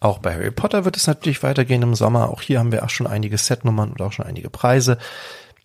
Auch 0.00 0.18
bei 0.18 0.34
Harry 0.34 0.50
Potter 0.50 0.84
wird 0.84 0.96
es 0.96 1.06
natürlich 1.06 1.42
weitergehen 1.42 1.82
im 1.82 1.94
Sommer. 1.94 2.28
Auch 2.28 2.42
hier 2.42 2.58
haben 2.58 2.72
wir 2.72 2.84
auch 2.84 2.90
schon 2.90 3.06
einige 3.06 3.38
Setnummern 3.38 3.90
und 3.90 4.02
auch 4.02 4.12
schon 4.12 4.26
einige 4.26 4.50
Preise. 4.50 4.98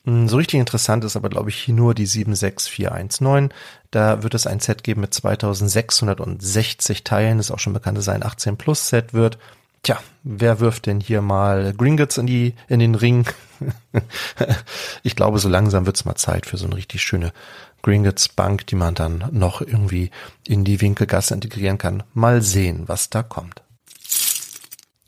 Hm, 0.06 0.28
so 0.28 0.38
richtig 0.38 0.60
interessant 0.60 1.04
ist 1.04 1.16
aber, 1.16 1.30
glaube 1.30 1.50
ich, 1.50 1.58
hier 1.58 1.76
nur 1.76 1.94
die 1.94 2.06
76419. 2.06 3.50
Da 3.92 4.24
wird 4.24 4.34
es 4.34 4.48
ein 4.48 4.60
Set 4.60 4.84
geben 4.84 5.02
mit 5.02 5.14
2660 5.14 7.04
Teilen. 7.04 7.38
Das 7.38 7.48
ist 7.48 7.52
auch 7.52 7.60
schon 7.60 7.74
bekannt, 7.74 7.98
dass 7.98 8.06
es 8.06 8.10
ein 8.10 8.24
18 8.24 8.58
Plus 8.58 8.90
Set 8.90 9.14
wird. 9.14 9.38
Tja, 9.84 10.00
wer 10.24 10.60
wirft 10.60 10.86
denn 10.86 11.00
hier 11.00 11.22
mal 11.22 11.74
Gringotts 11.74 12.18
in 12.18 12.28
die, 12.28 12.54
in 12.68 12.80
den 12.80 12.94
Ring? 12.94 13.26
ich 15.04 15.16
glaube, 15.16 15.40
so 15.40 15.50
langsam 15.50 15.88
wird's 15.88 16.06
mal 16.06 16.16
Zeit 16.16 16.46
für 16.46 16.58
so 16.58 16.66
eine 16.66 16.76
richtig 16.76 17.02
schöne 17.02 17.34
Gringotts 17.82 18.30
Bank, 18.30 18.68
die 18.68 18.76
man 18.76 18.94
dann 18.94 19.26
noch 19.32 19.62
irgendwie 19.62 20.12
in 20.48 20.64
die 20.64 20.82
Winkelgasse 20.82 21.34
integrieren 21.34 21.80
kann. 21.80 22.04
Mal 22.14 22.44
sehen, 22.44 22.84
was 22.88 23.10
da 23.10 23.24
kommt. 23.24 23.64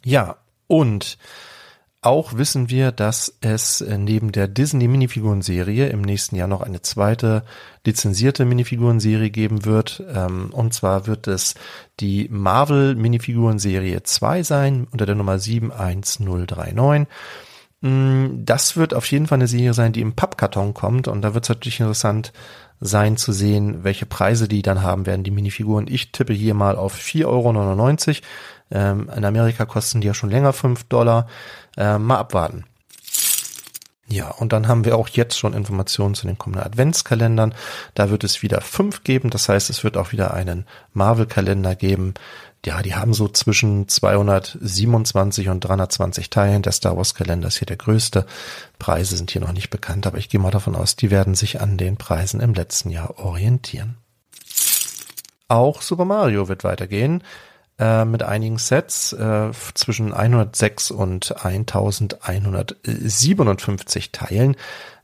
Ja, 0.04 0.38
und 0.68 1.18
auch 2.06 2.38
wissen 2.38 2.70
wir, 2.70 2.92
dass 2.92 3.38
es 3.42 3.82
äh, 3.82 3.98
neben 3.98 4.32
der 4.32 4.48
Disney 4.48 4.88
Minifiguren-Serie 4.88 5.88
im 5.88 6.02
nächsten 6.02 6.36
Jahr 6.36 6.48
noch 6.48 6.62
eine 6.62 6.82
zweite 6.82 7.44
lizenzierte 7.86 8.46
Minifiguren-Serie 8.46 9.30
geben 9.30 9.66
wird. 9.66 10.04
Ähm, 10.14 10.50
und 10.52 10.74
zwar 10.74 11.08
wird 11.08 11.28
es 11.28 11.56
die 12.00 12.28
Marvel 12.30 12.96
Minifiguren-Serie 12.96 14.04
2 14.04 14.44
sein 14.44 14.88
unter 14.92 15.06
der 15.06 15.16
Nummer 15.16 15.40
71039. 15.40 17.08
Mm, 17.82 18.46
das 18.46 18.78
wird 18.78 18.94
auf 18.94 19.10
jeden 19.12 19.28
Fall 19.28 19.38
eine 19.38 19.48
Serie 19.48 19.74
sein, 19.74 19.94
die 19.94 20.02
im 20.02 20.14
Pappkarton 20.14 20.74
kommt. 20.74 21.08
Und 21.08 21.22
da 21.22 21.34
wird 21.34 21.46
es 21.46 21.50
natürlich 21.50 21.80
interessant 21.80 22.34
sein 22.80 23.18
zu 23.18 23.32
sehen, 23.32 23.84
welche 23.84 24.06
Preise 24.06 24.48
die 24.48 24.62
dann 24.62 24.82
haben 24.82 25.06
werden, 25.06 25.24
die 25.24 25.32
Minifiguren. 25.32 25.88
Ich 25.88 26.12
tippe 26.12 26.34
hier 26.34 26.54
mal 26.54 26.76
auf 26.76 26.96
4,99 26.96 27.26
Euro. 27.26 28.28
Ähm, 28.74 29.10
in 29.16 29.24
Amerika 29.24 29.66
kosten 29.66 30.02
die 30.02 30.08
ja 30.08 30.14
schon 30.14 30.32
länger 30.32 30.52
5 30.52 30.84
Dollar. 30.86 31.28
Äh, 31.78 31.98
mal 31.98 32.18
abwarten. 32.18 32.66
Ja, 34.08 34.30
und 34.30 34.54
dann 34.54 34.68
haben 34.68 34.84
wir 34.86 34.98
auch 34.98 35.08
jetzt 35.08 35.40
schon 35.40 35.54
Informationen 35.54 36.14
zu 36.14 36.28
den 36.28 36.38
kommenden 36.38 36.66
Adventskalendern. 36.66 37.56
Da 37.96 38.10
wird 38.10 38.24
es 38.24 38.42
wieder 38.44 38.62
fünf 38.62 39.04
geben. 39.04 39.30
Das 39.30 39.50
heißt, 39.50 39.70
es 39.70 39.84
wird 39.84 39.98
auch 39.98 40.12
wieder 40.12 40.34
einen 40.34 40.66
Marvel-Kalender 40.94 41.76
geben. 41.76 42.14
Ja, 42.66 42.82
die 42.82 42.96
haben 42.96 43.14
so 43.14 43.28
zwischen 43.28 43.88
227 43.88 45.50
und 45.50 45.62
320 45.62 46.30
Teilen. 46.30 46.62
Der 46.62 46.74
Star 46.74 46.96
Wars-Kalender 46.96 47.48
ist 47.48 47.58
hier 47.58 47.66
der 47.66 47.78
größte. 47.78 48.26
Preise 48.78 49.18
sind 49.18 49.32
hier 49.32 49.42
noch 49.42 49.52
nicht 49.52 49.70
bekannt, 49.70 50.06
aber 50.06 50.18
ich 50.18 50.30
gehe 50.30 50.40
mal 50.40 50.52
davon 50.52 50.76
aus, 50.76 50.96
die 50.96 51.10
werden 51.10 51.36
sich 51.36 51.60
an 51.62 51.78
den 51.78 51.98
Preisen 51.98 52.40
im 52.40 52.54
letzten 52.54 52.90
Jahr 52.90 53.18
orientieren. 53.18 53.98
Auch 55.48 55.82
Super 55.82 56.06
Mario 56.06 56.48
wird 56.48 56.64
weitergehen. 56.64 57.24
Äh, 57.80 58.06
mit 58.06 58.22
einigen 58.22 58.60
Sets 58.60 59.14
äh, 59.14 59.50
zwischen 59.74 60.14
106 60.14 60.92
und 60.92 61.44
1157 61.44 64.12
Teilen. 64.12 64.56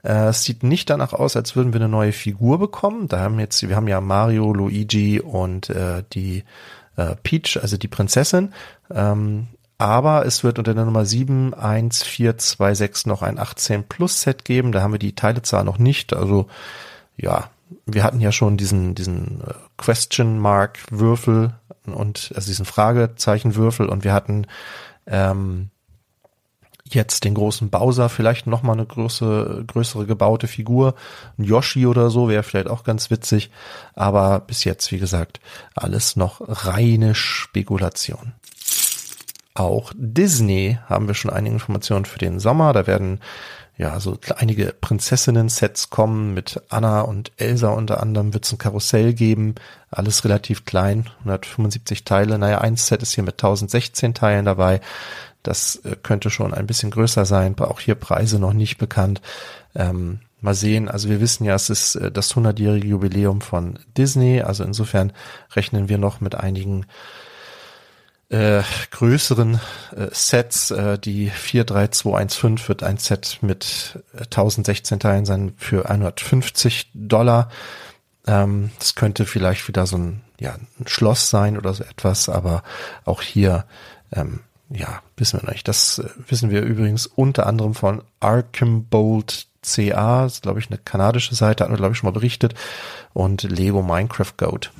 Äh, 0.03 0.27
es 0.27 0.43
sieht 0.43 0.61
nicht 0.61 0.91
danach 0.91 1.13
aus, 1.13 1.35
als 1.35 1.55
würden 1.55 1.73
wir 1.73 1.81
eine 1.81 1.89
neue 1.89 2.11
Figur 2.11 2.59
bekommen. 2.59 3.07
Da 3.07 3.21
haben 3.21 3.39
jetzt, 3.39 3.67
wir 3.67 3.75
haben 3.75 3.87
ja 3.87 4.01
Mario, 4.01 4.53
Luigi 4.53 5.19
und 5.19 5.71
äh, 5.71 6.03
die 6.13 6.43
äh, 6.95 7.15
Peach, 7.23 7.57
also 7.59 7.77
die 7.77 7.87
Prinzessin. 7.87 8.53
Ähm, 8.91 9.47
aber 9.79 10.27
es 10.27 10.43
wird 10.43 10.59
unter 10.59 10.75
der 10.75 10.85
Nummer 10.85 11.05
71426 11.05 13.07
noch 13.07 13.23
ein 13.23 13.39
18 13.39 13.85
Plus 13.85 14.21
Set 14.21 14.45
geben. 14.45 14.73
Da 14.73 14.83
haben 14.83 14.91
wir 14.91 14.99
die 14.99 15.15
Teilezahl 15.15 15.63
noch 15.63 15.79
nicht. 15.79 16.13
Also 16.13 16.45
ja, 17.17 17.49
wir 17.85 18.03
hatten 18.03 18.19
ja 18.19 18.31
schon 18.31 18.57
diesen, 18.57 18.95
diesen 18.95 19.41
äh, 19.41 19.53
Question 19.77 20.39
Mark 20.39 20.79
Würfel 20.89 21.53
und 21.85 22.31
also 22.35 22.47
diesen 22.47 22.65
Fragezeichen-Würfel 22.65 23.87
und 23.87 24.03
wir 24.03 24.13
hatten 24.13 24.47
ähm, 25.05 25.69
jetzt 26.93 27.23
den 27.23 27.35
großen 27.35 27.69
Bowser, 27.69 28.09
vielleicht 28.09 28.47
noch 28.47 28.63
mal 28.63 28.73
eine 28.73 28.85
größere, 28.85 29.63
größere 29.65 30.05
gebaute 30.05 30.47
Figur, 30.47 30.95
ein 31.37 31.43
Yoshi 31.43 31.85
oder 31.85 32.09
so, 32.09 32.29
wäre 32.29 32.43
vielleicht 32.43 32.67
auch 32.67 32.83
ganz 32.83 33.11
witzig, 33.11 33.51
aber 33.95 34.39
bis 34.39 34.63
jetzt, 34.63 34.91
wie 34.91 34.99
gesagt, 34.99 35.39
alles 35.75 36.15
noch 36.15 36.41
reine 36.41 37.15
Spekulation. 37.15 38.33
Auch 39.53 39.91
Disney 39.95 40.79
haben 40.87 41.07
wir 41.07 41.15
schon 41.15 41.31
einige 41.31 41.53
Informationen 41.53 42.05
für 42.05 42.19
den 42.19 42.39
Sommer, 42.39 42.73
da 42.73 42.87
werden 42.87 43.19
ja, 43.79 43.97
so 44.01 44.17
einige 44.35 44.75
Prinzessinnen-Sets 44.79 45.89
kommen 45.89 46.33
mit 46.33 46.61
Anna 46.67 46.99
und 46.99 47.31
Elsa 47.37 47.69
unter 47.69 48.03
anderem 48.03 48.33
wird 48.33 48.43
es 48.43 48.51
ein 48.51 48.57
Karussell 48.57 49.13
geben, 49.13 49.55
alles 49.89 50.25
relativ 50.25 50.65
klein, 50.65 51.09
175 51.19 52.03
Teile. 52.03 52.37
Naja, 52.37 52.59
ein 52.59 52.75
Set 52.75 53.01
ist 53.01 53.13
hier 53.13 53.23
mit 53.23 53.35
1016 53.35 54.13
Teilen 54.13 54.43
dabei. 54.43 54.81
Das 55.43 55.77
äh, 55.85 55.95
könnte 56.03 56.29
schon 56.29 56.53
ein 56.53 56.67
bisschen 56.67 56.91
größer 56.91 57.23
sein, 57.23 57.57
auch 57.57 57.79
hier 57.79 57.95
Preise 57.95 58.37
noch 58.37 58.51
nicht 58.51 58.79
bekannt. 58.79 59.21
Ähm, 59.73 60.19
mal 60.41 60.55
sehen, 60.55 60.89
also 60.89 61.07
wir 61.07 61.21
wissen 61.21 61.45
ja, 61.45 61.55
es 61.55 61.69
ist 61.69 61.95
äh, 61.95 62.11
das 62.11 62.35
100-jährige 62.35 62.85
Jubiläum 62.85 63.39
von 63.39 63.79
Disney, 63.97 64.41
also 64.41 64.65
insofern 64.65 65.13
rechnen 65.55 65.87
wir 65.87 65.97
noch 65.97 66.19
mit 66.19 66.35
einigen 66.35 66.85
äh, 68.29 68.61
größeren 68.91 69.59
äh, 69.95 70.07
Sets. 70.11 70.71
Äh, 70.71 70.99
die 70.99 71.29
43215 71.29 72.67
wird 72.67 72.83
ein 72.83 72.97
Set 72.97 73.39
mit 73.41 73.99
1016 74.13 74.95
äh, 74.95 74.99
Teilen 74.99 75.25
sein 75.25 75.53
für 75.57 75.89
150 75.89 76.91
Dollar. 76.93 77.49
Ähm, 78.27 78.71
das 78.77 78.95
könnte 78.95 79.25
vielleicht 79.25 79.67
wieder 79.67 79.85
so 79.85 79.97
ein, 79.97 80.21
ja, 80.39 80.53
ein 80.79 80.87
Schloss 80.87 81.29
sein 81.29 81.57
oder 81.57 81.73
so 81.73 81.83
etwas, 81.83 82.29
aber 82.29 82.63
auch 83.05 83.21
hier 83.21 83.65
ähm, 84.11 84.41
ja, 84.69 85.01
wissen 85.17 85.39
wir 85.39 85.45
noch 85.45 85.53
nicht. 85.53 85.67
Das 85.67 85.99
äh, 85.99 86.09
wissen 86.27 86.51
wir 86.51 86.61
übrigens 86.61 87.07
unter 87.07 87.47
anderem 87.47 87.73
von 87.73 88.03
Archambold 88.19 89.47
CA, 89.61 90.23
das 90.23 90.35
ist 90.35 90.43
glaube 90.43 90.59
ich 90.59 90.67
eine 90.67 90.77
kanadische 90.77 91.35
Seite, 91.35 91.63
hatten 91.63 91.73
wir 91.73 91.77
glaube 91.77 91.93
ich 91.93 91.97
schon 91.97 92.07
mal 92.07 92.13
berichtet, 92.13 92.53
und 93.13 93.43
Lego 93.43 93.81
Minecraft 93.81 94.33
Goat. 94.37 94.71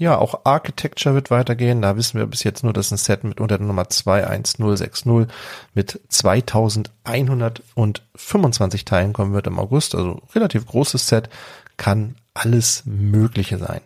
Ja, 0.00 0.16
auch 0.16 0.42
Architecture 0.44 1.16
wird 1.16 1.32
weitergehen. 1.32 1.82
Da 1.82 1.96
wissen 1.96 2.20
wir 2.20 2.26
bis 2.26 2.44
jetzt 2.44 2.62
nur, 2.62 2.72
dass 2.72 2.92
ein 2.92 2.98
Set 2.98 3.24
mit 3.24 3.40
unter 3.40 3.58
der 3.58 3.66
Nummer 3.66 3.90
21060 3.90 5.26
mit 5.74 6.00
2125 6.08 8.84
Teilen 8.84 9.12
kommen 9.12 9.34
wird 9.34 9.48
im 9.48 9.58
August. 9.58 9.96
Also 9.96 10.22
relativ 10.36 10.66
großes 10.66 11.08
Set, 11.08 11.28
kann 11.76 12.14
alles 12.32 12.84
Mögliche 12.86 13.58
sein. 13.58 13.80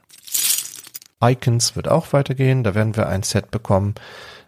Icons 1.22 1.76
wird 1.76 1.88
auch 1.88 2.12
weitergehen. 2.12 2.62
Da 2.62 2.74
werden 2.74 2.94
wir 2.94 3.08
ein 3.08 3.22
Set 3.22 3.50
bekommen 3.50 3.94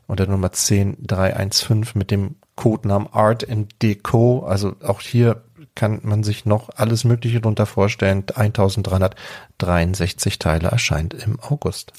unter 0.06 0.26
Nummer 0.26 0.50
10315 0.50 1.86
mit 1.94 2.10
dem 2.10 2.36
Codenamen 2.56 3.08
Art 3.10 3.48
and 3.48 3.72
Deco. 3.80 4.44
Also 4.44 4.76
auch 4.82 5.00
hier 5.00 5.42
kann 5.74 6.00
man 6.02 6.22
sich 6.22 6.46
noch 6.46 6.70
alles 6.76 7.04
Mögliche 7.04 7.40
drunter 7.40 7.66
vorstellen. 7.66 8.24
1363 8.34 10.38
Teile 10.38 10.68
erscheint 10.68 11.14
im 11.14 11.40
August. 11.40 11.92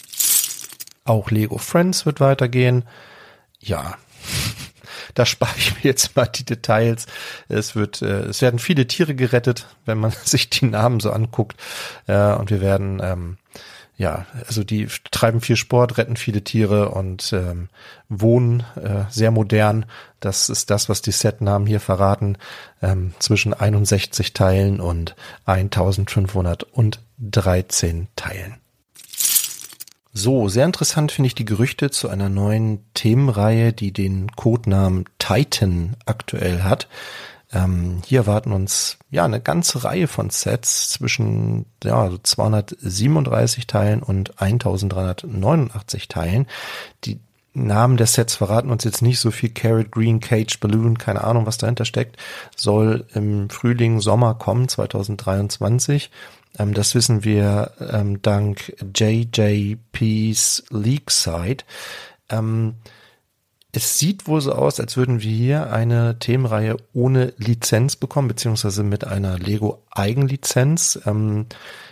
Auch 1.03 1.29
Lego 1.29 1.57
Friends 1.57 2.05
wird 2.05 2.19
weitergehen. 2.19 2.85
Ja, 3.59 3.95
da 5.13 5.25
spare 5.25 5.53
ich 5.57 5.75
mir 5.75 5.83
jetzt 5.83 6.15
mal 6.15 6.25
die 6.25 6.45
Details. 6.45 7.05
Es 7.47 7.75
wird, 7.75 8.01
äh, 8.01 8.23
es 8.23 8.41
werden 8.41 8.59
viele 8.59 8.87
Tiere 8.87 9.15
gerettet, 9.15 9.67
wenn 9.85 9.99
man 9.99 10.11
sich 10.23 10.49
die 10.49 10.65
Namen 10.65 10.99
so 10.99 11.11
anguckt. 11.11 11.59
Äh, 12.07 12.33
und 12.33 12.49
wir 12.49 12.61
werden 12.61 12.99
ähm, 13.03 13.37
ja, 13.97 14.25
also 14.47 14.63
die 14.63 14.87
treiben 15.11 15.41
viel 15.41 15.55
Sport, 15.55 15.97
retten 15.97 16.17
viele 16.17 16.43
Tiere 16.43 16.89
und 16.89 17.31
ähm, 17.31 17.69
wohnen 18.09 18.63
äh, 18.75 19.05
sehr 19.09 19.31
modern. 19.31 19.85
Das 20.19 20.49
ist 20.49 20.69
das, 20.69 20.89
was 20.89 21.01
die 21.01 21.11
Setnamen 21.11 21.65
hier 21.65 21.79
verraten. 21.79 22.37
Ähm, 22.81 23.13
zwischen 23.19 23.53
61 23.53 24.33
Teilen 24.33 24.81
und 24.81 25.15
1513 25.45 28.09
Teilen. 28.17 28.57
So, 30.17 30.47
sehr 30.47 30.65
interessant 30.65 31.11
finde 31.11 31.27
ich 31.27 31.35
die 31.35 31.43
Gerüchte 31.43 31.91
zu 31.91 32.07
einer 32.07 32.29
neuen 32.29 32.79
Themenreihe, 32.93 33.73
die 33.73 33.91
den 33.91 34.31
Codenamen 34.31 35.03
Titan 35.19 35.97
aktuell 36.05 36.63
hat. 36.63 36.87
Ähm, 37.55 38.01
hier 38.05 38.19
erwarten 38.19 38.51
uns 38.51 38.97
ja 39.09 39.23
eine 39.23 39.39
ganze 39.39 39.85
Reihe 39.85 40.07
von 40.07 40.29
Sets 40.29 40.89
zwischen 40.89 41.65
ja, 41.83 42.11
237 42.21 43.65
Teilen 43.65 44.03
und 44.03 44.41
1389 44.41 46.09
Teilen. 46.09 46.47
Die 47.05 47.19
Namen 47.53 47.95
der 47.95 48.07
Sets 48.07 48.35
verraten 48.35 48.69
uns 48.69 48.83
jetzt 48.83 49.01
nicht 49.01 49.19
so 49.19 49.31
viel. 49.31 49.49
Carrot, 49.49 49.89
Green, 49.89 50.19
Cage, 50.19 50.59
Balloon, 50.59 50.97
keine 50.97 51.23
Ahnung, 51.23 51.45
was 51.45 51.57
dahinter 51.57 51.85
steckt, 51.85 52.17
soll 52.57 53.05
im 53.13 53.49
Frühling, 53.49 54.01
Sommer 54.01 54.35
kommen, 54.35 54.67
2023. 54.67 56.11
Ähm, 56.59 56.73
das 56.73 56.93
wissen 56.93 57.23
wir 57.23 57.71
ähm, 57.79 58.21
dank 58.21 58.73
JJP's 58.93 60.63
Leak 60.69 61.09
Site. 61.09 61.63
Ähm, 62.29 62.75
es 63.75 63.99
sieht 63.99 64.27
wohl 64.27 64.39
so 64.39 64.53
aus, 64.53 64.79
als 64.79 64.95
würden 64.95 65.21
wir 65.21 65.31
hier 65.31 65.71
eine 65.71 66.17
Themenreihe 66.19 66.77
ohne 66.93 67.33
Lizenz 67.37 67.95
bekommen, 67.95 68.29
beziehungsweise 68.29 68.83
mit 68.83 69.05
einer 69.05 69.37
Lego 69.37 69.83
Eigenlizenz. 69.91 70.99
Ähm, 71.05 71.47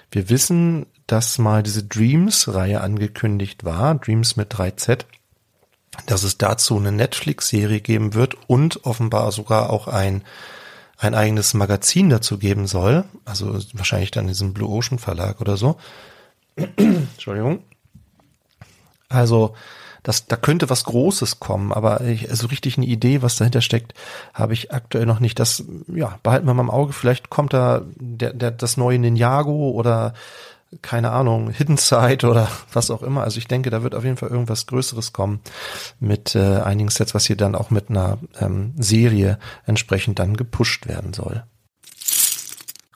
wir 0.09 0.29
wissen, 0.29 0.85
dass 1.07 1.37
mal 1.37 1.61
diese 1.61 1.83
Dreams-Reihe 1.83 2.79
angekündigt 2.79 3.65
war, 3.65 3.95
Dreams 3.95 4.37
mit 4.37 4.53
3Z, 4.53 5.05
dass 6.05 6.23
es 6.23 6.37
dazu 6.37 6.77
eine 6.77 6.91
Netflix-Serie 6.91 7.81
geben 7.81 8.13
wird 8.13 8.35
und 8.47 8.85
offenbar 8.85 9.31
sogar 9.31 9.69
auch 9.69 9.87
ein, 9.87 10.23
ein 10.97 11.15
eigenes 11.15 11.53
Magazin 11.53 12.09
dazu 12.09 12.37
geben 12.37 12.65
soll. 12.65 13.03
Also 13.25 13.59
wahrscheinlich 13.73 14.11
dann 14.11 14.25
in 14.25 14.29
diesem 14.29 14.53
Blue 14.53 14.69
Ocean 14.69 14.99
Verlag 14.99 15.41
oder 15.41 15.57
so. 15.57 15.77
Entschuldigung. 16.55 17.63
Also 19.09 19.55
das, 20.03 20.27
da 20.27 20.35
könnte 20.35 20.69
was 20.69 20.83
Großes 20.83 21.39
kommen, 21.39 21.71
aber 21.71 22.01
ich, 22.01 22.27
so 22.31 22.47
richtig 22.47 22.77
eine 22.77 22.85
Idee, 22.85 23.21
was 23.21 23.37
dahinter 23.37 23.61
steckt, 23.61 23.93
habe 24.33 24.53
ich 24.53 24.71
aktuell 24.73 25.05
noch 25.05 25.19
nicht. 25.19 25.39
Das, 25.39 25.63
ja, 25.87 26.19
behalten 26.23 26.45
wir 26.45 26.53
mal 26.53 26.63
im 26.63 26.69
Auge. 26.69 26.93
Vielleicht 26.93 27.29
kommt 27.29 27.53
da 27.53 27.83
der, 27.95 28.33
der, 28.33 28.51
das 28.51 28.77
neue 28.77 28.99
Ninjago 28.99 29.71
oder 29.71 30.13
keine 30.81 31.11
Ahnung, 31.11 31.51
Hidden 31.51 31.77
Side 31.77 32.27
oder 32.27 32.49
was 32.73 32.91
auch 32.91 33.01
immer. 33.01 33.23
Also 33.23 33.37
ich 33.37 33.47
denke, 33.47 33.69
da 33.69 33.83
wird 33.83 33.95
auf 33.95 34.03
jeden 34.03 34.17
Fall 34.17 34.29
irgendwas 34.29 34.65
Größeres 34.67 35.13
kommen 35.13 35.39
mit 35.99 36.35
äh, 36.35 36.61
einigen 36.61 36.89
Sets, 36.89 37.13
was 37.13 37.25
hier 37.25 37.37
dann 37.37 37.55
auch 37.55 37.69
mit 37.69 37.89
einer 37.89 38.17
ähm, 38.39 38.73
Serie 38.77 39.39
entsprechend 39.65 40.19
dann 40.19 40.35
gepusht 40.35 40.87
werden 40.87 41.13
soll. 41.13 41.43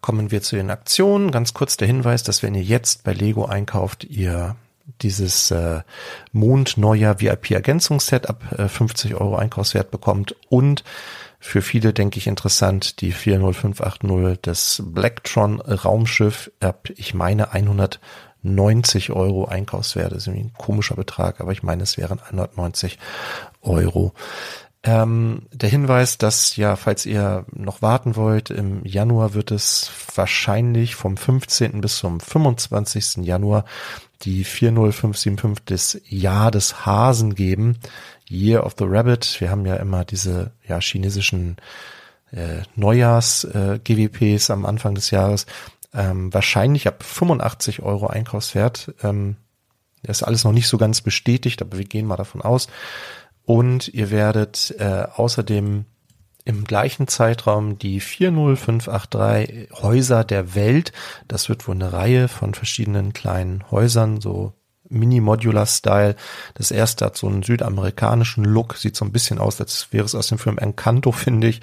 Kommen 0.01 0.31
wir 0.31 0.41
zu 0.41 0.55
den 0.55 0.71
Aktionen. 0.71 1.31
Ganz 1.31 1.53
kurz 1.53 1.77
der 1.77 1.87
Hinweis, 1.87 2.23
dass 2.23 2.43
wenn 2.43 2.55
ihr 2.55 2.63
jetzt 2.63 3.03
bei 3.03 3.13
Lego 3.13 3.45
einkauft, 3.45 4.05
ihr 4.05 4.55
dieses 5.01 5.51
äh, 5.51 5.81
Mondneujahr 6.31 7.19
VIP-Ergänzungsset 7.21 8.29
ab 8.29 8.43
äh, 8.57 8.67
50 8.67 9.15
Euro 9.15 9.35
Einkaufswert 9.35 9.91
bekommt 9.91 10.35
und 10.49 10.83
für 11.39 11.61
viele, 11.61 11.93
denke 11.93 12.17
ich, 12.17 12.27
interessant, 12.27 13.01
die 13.01 13.11
40580 13.11 14.39
das 14.41 14.81
Blacktron 14.85 15.61
Raumschiff 15.61 16.51
ab, 16.59 16.89
ich 16.95 17.13
meine, 17.13 17.53
190 17.53 19.11
Euro 19.11 19.45
Einkaufswert. 19.45 20.11
Das 20.11 20.23
ist 20.23 20.27
irgendwie 20.27 20.47
ein 20.47 20.53
komischer 20.57 20.95
Betrag, 20.95 21.39
aber 21.39 21.51
ich 21.51 21.61
meine, 21.61 21.83
es 21.83 21.97
wären 21.97 22.19
190 22.19 22.97
Euro. 23.61 24.13
Ähm, 24.83 25.43
der 25.51 25.69
Hinweis, 25.69 26.17
dass 26.17 26.55
ja, 26.55 26.75
falls 26.75 27.05
ihr 27.05 27.45
noch 27.53 27.81
warten 27.81 28.15
wollt, 28.15 28.49
im 28.49 28.85
Januar 28.85 29.33
wird 29.33 29.51
es 29.51 29.91
wahrscheinlich 30.15 30.95
vom 30.95 31.17
15. 31.17 31.81
bis 31.81 31.97
zum 31.97 32.19
25. 32.19 33.17
Januar 33.25 33.65
die 34.23 34.43
40575 34.43 35.65
des 35.65 36.01
Jahr 36.09 36.51
des 36.51 36.85
Hasen 36.85 37.35
geben. 37.35 37.77
Year 38.29 38.65
of 38.65 38.75
the 38.77 38.85
Rabbit. 38.87 39.39
Wir 39.39 39.49
haben 39.49 39.65
ja 39.65 39.75
immer 39.75 40.05
diese 40.05 40.51
ja, 40.67 40.79
chinesischen 40.79 41.57
äh, 42.31 42.63
Neujahrs-GWPs 42.75 44.49
äh, 44.49 44.53
am 44.53 44.65
Anfang 44.65 44.95
des 44.95 45.11
Jahres. 45.11 45.45
Ähm, 45.93 46.33
wahrscheinlich 46.33 46.87
ab 46.87 47.03
85 47.03 47.81
Euro 47.81 48.07
Einkaufswert. 48.07 48.93
Ähm, 49.03 49.37
ist 50.03 50.23
alles 50.23 50.43
noch 50.43 50.51
nicht 50.51 50.67
so 50.67 50.77
ganz 50.77 51.01
bestätigt, 51.01 51.61
aber 51.61 51.77
wir 51.77 51.85
gehen 51.85 52.05
mal 52.05 52.17
davon 52.17 52.41
aus. 52.41 52.67
Und 53.45 53.87
ihr 53.87 54.11
werdet 54.11 54.75
äh, 54.79 55.07
außerdem 55.15 55.85
im 56.47 56.63
gleichen 56.63 57.09
Zeitraum 57.09 57.77
die 57.77 57.99
40583 57.99 59.69
Häuser 59.81 60.23
der 60.23 60.55
Welt. 60.55 60.93
Das 61.27 61.49
wird 61.49 61.67
wohl 61.67 61.75
eine 61.75 61.91
Reihe 61.91 62.29
von 62.29 62.53
verschiedenen 62.53 63.11
kleinen 63.11 63.69
Häusern, 63.69 64.21
so 64.21 64.53
Mini-Modular-Style. 64.87 66.15
Das 66.53 66.71
erste 66.71 67.03
hat 67.03 67.17
so 67.17 67.27
einen 67.27 67.43
südamerikanischen 67.43 68.45
Look, 68.45 68.77
sieht 68.77 68.95
so 68.95 69.03
ein 69.03 69.11
bisschen 69.11 69.39
aus, 69.39 69.59
als 69.59 69.89
wäre 69.91 70.05
es 70.05 70.15
aus 70.15 70.27
dem 70.27 70.37
Film 70.37 70.57
Encanto, 70.57 71.11
finde 71.11 71.47
ich. 71.49 71.59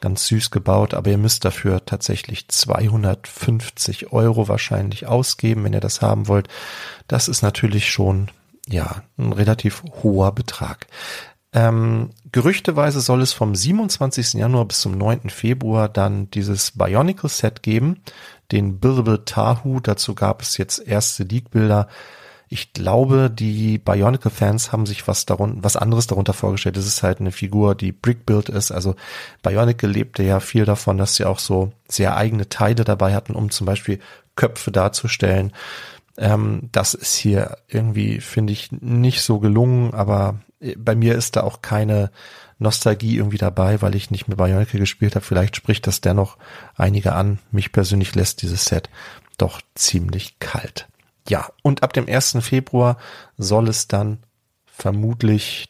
Ganz 0.00 0.26
süß 0.28 0.50
gebaut, 0.50 0.94
aber 0.94 1.10
ihr 1.10 1.18
müsst 1.18 1.44
dafür 1.44 1.84
tatsächlich 1.84 2.48
250 2.48 4.12
Euro 4.12 4.48
wahrscheinlich 4.48 5.06
ausgeben, 5.06 5.64
wenn 5.64 5.74
ihr 5.74 5.80
das 5.80 6.00
haben 6.00 6.26
wollt. 6.26 6.48
Das 7.06 7.28
ist 7.28 7.42
natürlich 7.42 7.90
schon, 7.90 8.30
ja, 8.66 9.02
ein 9.18 9.34
relativ 9.34 9.82
hoher 10.02 10.32
Betrag. 10.34 10.86
Ähm, 11.54 12.10
gerüchteweise 12.30 13.00
soll 13.00 13.20
es 13.20 13.32
vom 13.32 13.54
27. 13.54 14.34
Januar 14.34 14.64
bis 14.64 14.80
zum 14.80 14.96
9. 14.96 15.28
Februar 15.28 15.88
dann 15.88 16.30
dieses 16.30 16.70
Bionicle 16.72 17.28
Set 17.28 17.62
geben, 17.62 18.00
den 18.52 18.78
Bilbo 18.78 19.18
Tahu. 19.18 19.80
Dazu 19.80 20.14
gab 20.14 20.40
es 20.40 20.56
jetzt 20.56 20.78
erste 20.78 21.24
Leak-Bilder. 21.24 21.88
Ich 22.48 22.72
glaube, 22.72 23.30
die 23.30 23.78
Bionicle-Fans 23.78 24.72
haben 24.72 24.84
sich 24.84 25.08
was 25.08 25.24
darunter, 25.24 25.62
was 25.62 25.76
anderes 25.76 26.06
darunter 26.06 26.34
vorgestellt. 26.34 26.76
Das 26.76 26.86
ist 26.86 27.02
halt 27.02 27.20
eine 27.20 27.32
Figur, 27.32 27.74
die 27.74 27.92
Brick-Build 27.92 28.48
ist. 28.48 28.70
Also 28.72 28.94
Bionicle 29.42 29.88
lebte 29.88 30.22
ja 30.22 30.40
viel 30.40 30.64
davon, 30.64 30.98
dass 30.98 31.16
sie 31.16 31.24
auch 31.24 31.38
so 31.38 31.72
sehr 31.88 32.16
eigene 32.16 32.48
Teile 32.48 32.84
dabei 32.84 33.14
hatten, 33.14 33.34
um 33.34 33.50
zum 33.50 33.66
Beispiel 33.66 34.00
Köpfe 34.36 34.70
darzustellen. 34.70 35.52
Ähm, 36.18 36.68
das 36.72 36.94
ist 36.94 37.14
hier 37.14 37.56
irgendwie, 37.68 38.20
finde 38.20 38.52
ich, 38.52 38.70
nicht 38.70 39.22
so 39.22 39.38
gelungen, 39.38 39.94
aber 39.94 40.38
bei 40.76 40.94
mir 40.94 41.14
ist 41.14 41.36
da 41.36 41.42
auch 41.42 41.62
keine 41.62 42.10
Nostalgie 42.58 43.16
irgendwie 43.16 43.38
dabei, 43.38 43.82
weil 43.82 43.94
ich 43.94 44.10
nicht 44.10 44.28
mehr 44.28 44.36
Bionicle 44.36 44.80
gespielt 44.80 45.14
habe. 45.14 45.24
Vielleicht 45.24 45.56
spricht 45.56 45.86
das 45.86 46.00
dennoch 46.00 46.36
einige 46.76 47.12
an. 47.14 47.38
Mich 47.50 47.72
persönlich 47.72 48.14
lässt 48.14 48.42
dieses 48.42 48.64
Set 48.64 48.88
doch 49.38 49.60
ziemlich 49.74 50.38
kalt. 50.38 50.88
Ja, 51.28 51.48
und 51.62 51.82
ab 51.82 51.92
dem 51.92 52.08
1. 52.08 52.38
Februar 52.40 52.96
soll 53.36 53.68
es 53.68 53.88
dann 53.88 54.18
vermutlich 54.66 55.68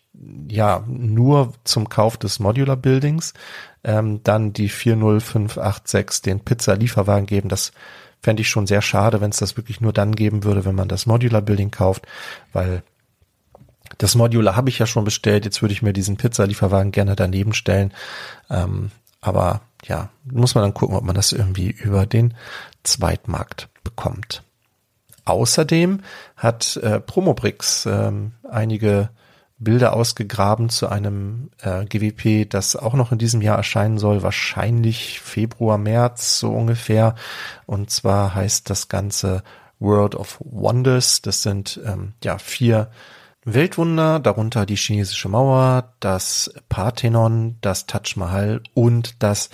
ja 0.49 0.85
nur 0.87 1.53
zum 1.65 1.89
Kauf 1.89 2.17
des 2.17 2.39
Modular 2.39 2.77
Buildings 2.77 3.35
ähm, 3.83 4.21
dann 4.23 4.53
die 4.53 4.69
40586 4.69 6.23
den 6.23 6.41
Pizza 6.41 6.75
Lieferwagen 6.77 7.27
geben. 7.27 7.49
Das 7.49 7.73
fände 8.21 8.43
ich 8.43 8.49
schon 8.49 8.67
sehr 8.67 8.83
schade, 8.83 9.21
wenn 9.21 9.31
es 9.31 9.39
das 9.39 9.57
wirklich 9.57 9.81
nur 9.81 9.93
dann 9.93 10.15
geben 10.15 10.45
würde, 10.45 10.65
wenn 10.65 10.77
man 10.77 10.89
das 10.89 11.07
Modular 11.07 11.43
Building 11.43 11.71
kauft, 11.71 12.07
weil 12.53 12.83
das 13.99 14.15
Modular 14.15 14.57
habe 14.57 14.69
ich 14.69 14.79
ja 14.79 14.87
schon 14.87 15.05
bestellt. 15.05 15.45
Jetzt 15.45 15.63
würde 15.63 15.73
ich 15.73 15.83
mir 15.83 15.93
diesen 15.93 16.17
Pizzalieferwagen 16.17 16.93
gerne 16.93 17.17
daneben 17.17 17.53
stellen. 17.53 17.93
Ähm, 18.51 18.91
aber 19.21 19.63
ja, 19.85 20.11
muss 20.25 20.55
man 20.55 20.63
dann 20.63 20.75
gucken, 20.75 20.97
ob 20.97 21.05
man 21.05 21.15
das 21.15 21.33
irgendwie 21.33 21.71
über 21.71 22.07
den 22.07 22.35
Zweitmarkt 22.83 23.69
bekommt. 23.85 24.43
Außerdem 25.25 26.01
hat 26.37 26.77
äh, 26.79 27.01
Promobrix 27.01 27.87
ähm, 27.87 28.33
einige 28.49 29.11
Bilder 29.59 29.93
ausgegraben 29.93 30.69
zu 30.69 30.89
einem 30.89 31.51
äh, 31.61 31.85
GWP, 31.85 32.49
das 32.51 32.75
auch 32.75 32.95
noch 32.95 33.13
in 33.13 33.19
diesem 33.19 33.41
Jahr 33.41 33.57
erscheinen 33.57 33.99
soll, 33.99 34.23
wahrscheinlich 34.23 35.21
Februar, 35.21 35.79
März 35.79 36.41
so 36.41 36.51
ungefähr. 36.51 37.15
Und 37.67 37.91
zwar 37.91 38.35
heißt 38.35 38.69
das 38.69 38.89
Ganze 38.89 39.45
World 39.79 40.17
of 40.17 40.39
Wonders. 40.41 41.23
Das 41.23 41.43
sind 41.43 41.81
ähm, 41.85 42.15
ja 42.25 42.39
vier 42.39 42.91
Weltwunder, 43.45 44.21
darunter 44.21 44.67
die 44.67 44.77
chinesische 44.77 45.29
Mauer, 45.29 45.95
das 46.01 46.55
Parthenon, 46.69 47.57
das 47.61 47.87
Taj 47.87 48.15
Mahal 48.17 48.63
und 48.75 49.23
das 49.23 49.51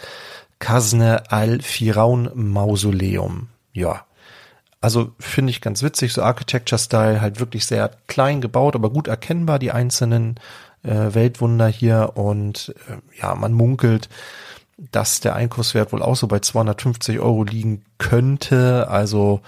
Kasne 0.58 1.30
al-Firaun 1.30 2.30
Mausoleum. 2.34 3.48
Ja. 3.72 4.04
Also 4.80 5.12
finde 5.18 5.50
ich 5.50 5.60
ganz 5.60 5.82
witzig, 5.82 6.12
so 6.12 6.22
Architecture-Style, 6.22 7.20
halt 7.20 7.40
wirklich 7.40 7.66
sehr 7.66 7.90
klein 8.06 8.40
gebaut, 8.40 8.76
aber 8.76 8.90
gut 8.90 9.08
erkennbar, 9.08 9.58
die 9.58 9.72
einzelnen 9.72 10.38
äh, 10.82 11.14
Weltwunder 11.14 11.66
hier. 11.66 12.12
Und 12.14 12.74
äh, 12.88 13.20
ja, 13.20 13.34
man 13.34 13.52
munkelt, 13.52 14.08
dass 14.92 15.20
der 15.20 15.34
Einkaufswert 15.34 15.92
wohl 15.92 16.02
auch 16.02 16.14
so 16.14 16.28
bei 16.28 16.38
250 16.38 17.18
Euro 17.18 17.42
liegen 17.42 17.84
könnte. 17.98 18.88
Also 18.88 19.40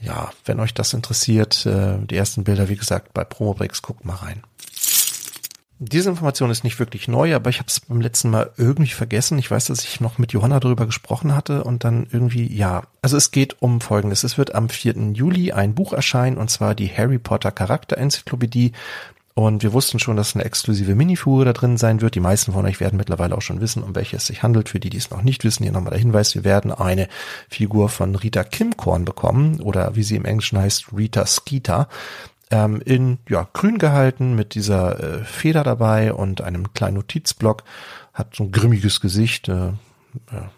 ja, 0.00 0.30
wenn 0.44 0.60
euch 0.60 0.74
das 0.74 0.92
interessiert, 0.92 1.66
äh, 1.66 1.98
die 1.98 2.16
ersten 2.16 2.44
Bilder, 2.44 2.68
wie 2.68 2.76
gesagt, 2.76 3.14
bei 3.14 3.24
Promobrix, 3.24 3.82
guckt 3.82 4.04
mal 4.04 4.14
rein. 4.14 4.42
Diese 5.78 6.08
Information 6.08 6.50
ist 6.50 6.64
nicht 6.64 6.78
wirklich 6.78 7.06
neu, 7.06 7.34
aber 7.34 7.50
ich 7.50 7.58
habe 7.58 7.68
es 7.68 7.80
beim 7.80 8.00
letzten 8.00 8.30
Mal 8.30 8.50
irgendwie 8.56 8.92
vergessen. 8.92 9.38
Ich 9.38 9.50
weiß, 9.50 9.66
dass 9.66 9.84
ich 9.84 10.00
noch 10.00 10.16
mit 10.16 10.32
Johanna 10.32 10.58
darüber 10.58 10.86
gesprochen 10.86 11.34
hatte 11.34 11.64
und 11.64 11.84
dann 11.84 12.06
irgendwie, 12.10 12.50
ja. 12.50 12.84
Also 13.02 13.18
es 13.18 13.30
geht 13.30 13.60
um 13.60 13.82
Folgendes. 13.82 14.24
Es 14.24 14.38
wird 14.38 14.54
am 14.54 14.70
4. 14.70 15.12
Juli 15.12 15.52
ein 15.52 15.74
Buch 15.74 15.92
erscheinen 15.92 16.38
und 16.38 16.50
zwar 16.50 16.74
die 16.74 16.88
Harry 16.88 17.18
Potter 17.18 17.52
Charakterenzyklopädie 17.52 18.72
und 19.38 19.62
wir 19.62 19.74
wussten 19.74 19.98
schon, 19.98 20.16
dass 20.16 20.34
eine 20.34 20.46
exklusive 20.46 20.94
Minifigur 20.94 21.44
da 21.44 21.52
drin 21.52 21.76
sein 21.76 22.00
wird. 22.00 22.14
Die 22.14 22.20
meisten 22.20 22.52
von 22.54 22.64
euch 22.64 22.80
werden 22.80 22.96
mittlerweile 22.96 23.36
auch 23.36 23.42
schon 23.42 23.60
wissen, 23.60 23.82
um 23.82 23.94
welche 23.94 24.16
es 24.16 24.26
sich 24.26 24.42
handelt. 24.42 24.70
Für 24.70 24.80
die, 24.80 24.88
die 24.88 24.96
es 24.96 25.10
noch 25.10 25.20
nicht 25.20 25.44
wissen, 25.44 25.62
hier 25.62 25.72
nochmal 25.72 25.90
der 25.90 26.00
Hinweis. 26.00 26.34
Wir 26.34 26.42
werden 26.42 26.72
eine 26.72 27.06
Figur 27.50 27.90
von 27.90 28.14
Rita 28.14 28.44
Kimkorn 28.44 29.04
bekommen 29.04 29.60
oder 29.60 29.94
wie 29.94 30.04
sie 30.04 30.16
im 30.16 30.24
Englischen 30.24 30.58
heißt, 30.58 30.86
Rita 30.96 31.26
Skeeter. 31.26 31.88
Ähm, 32.50 32.80
in 32.82 33.18
ja, 33.28 33.46
grün 33.52 33.76
gehalten 33.76 34.36
mit 34.36 34.54
dieser 34.54 35.00
äh, 35.00 35.24
Feder 35.24 35.64
dabei 35.64 36.14
und 36.14 36.40
einem 36.40 36.72
kleinen 36.72 36.94
Notizblock. 36.94 37.62
Hat 38.14 38.34
so 38.34 38.44
ein 38.44 38.52
grimmiges 38.52 39.02
Gesicht, 39.02 39.50
äh, 39.50 39.72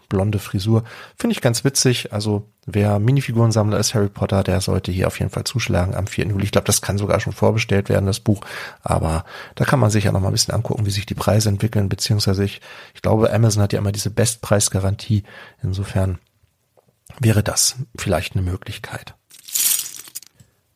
blonde 0.08 0.38
Frisur. 0.38 0.84
Finde 1.16 1.32
ich 1.32 1.40
ganz 1.40 1.64
witzig. 1.64 2.12
Also 2.12 2.48
wer 2.66 2.98
Minifigurensammler 2.98 3.78
ist, 3.78 3.94
Harry 3.94 4.08
Potter, 4.08 4.42
der 4.42 4.60
sollte 4.60 4.92
hier 4.92 5.06
auf 5.06 5.18
jeden 5.18 5.30
Fall 5.30 5.44
zuschlagen 5.44 5.94
am 5.94 6.06
4. 6.06 6.26
Juli. 6.26 6.44
Ich 6.44 6.52
glaube, 6.52 6.66
das 6.66 6.82
kann 6.82 6.98
sogar 6.98 7.20
schon 7.20 7.32
vorbestellt 7.32 7.88
werden, 7.88 8.06
das 8.06 8.20
Buch. 8.20 8.40
Aber 8.82 9.24
da 9.54 9.64
kann 9.64 9.80
man 9.80 9.90
sich 9.90 10.04
ja 10.04 10.12
noch 10.12 10.20
mal 10.20 10.28
ein 10.28 10.32
bisschen 10.32 10.54
angucken, 10.54 10.86
wie 10.86 10.90
sich 10.90 11.06
die 11.06 11.14
Preise 11.14 11.48
entwickeln. 11.48 11.88
Beziehungsweise 11.88 12.44
ich, 12.44 12.60
ich 12.94 13.02
glaube, 13.02 13.32
Amazon 13.32 13.62
hat 13.62 13.72
ja 13.72 13.78
immer 13.78 13.92
diese 13.92 14.10
Bestpreisgarantie. 14.10 15.24
Insofern 15.62 16.18
wäre 17.20 17.42
das 17.42 17.76
vielleicht 17.96 18.34
eine 18.34 18.42
Möglichkeit. 18.42 19.14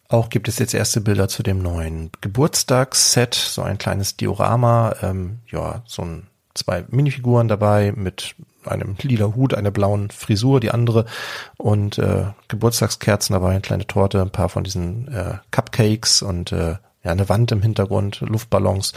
Auch 0.09 0.29
gibt 0.29 0.47
es 0.49 0.59
jetzt 0.59 0.75
erste 0.75 1.01
Bilder 1.01 1.27
zu 1.29 1.43
dem 1.43 1.63
neuen 1.63 2.11
Geburtstagsset, 2.21 3.35
so 3.35 3.63
ein 3.63 3.79
kleines 3.79 4.19
Diorama, 4.19 4.95
ähm, 5.01 5.39
ja, 5.51 5.83
so 5.87 6.03
ein 6.03 6.27
zwei 6.55 6.85
Minifiguren 6.89 7.49
dabei 7.49 7.93
mit 7.93 8.35
einem 8.65 8.97
lila 9.01 9.35
Hut, 9.35 9.55
einer 9.55 9.71
blauen 9.71 10.11
Frisur, 10.11 10.61
die 10.61 10.71
andere 10.71 11.07
und 11.57 11.99
äh, 11.99 12.27
Geburtstagskerzen 12.49 13.35
dabei, 13.35 13.51
eine 13.51 13.61
kleine 13.61 13.87
Torte, 13.87 14.21
ein 14.21 14.31
paar 14.31 14.49
von 14.49 14.65
diesen 14.65 15.09
äh, 15.09 15.39
Cupcakes 15.51 16.23
und 16.23 16.53
äh, 16.53 16.77
ja 17.05 17.11
eine 17.11 17.29
Wand 17.29 17.53
im 17.53 17.63
Hintergrund, 17.63 18.21
Luftballons. 18.21 18.93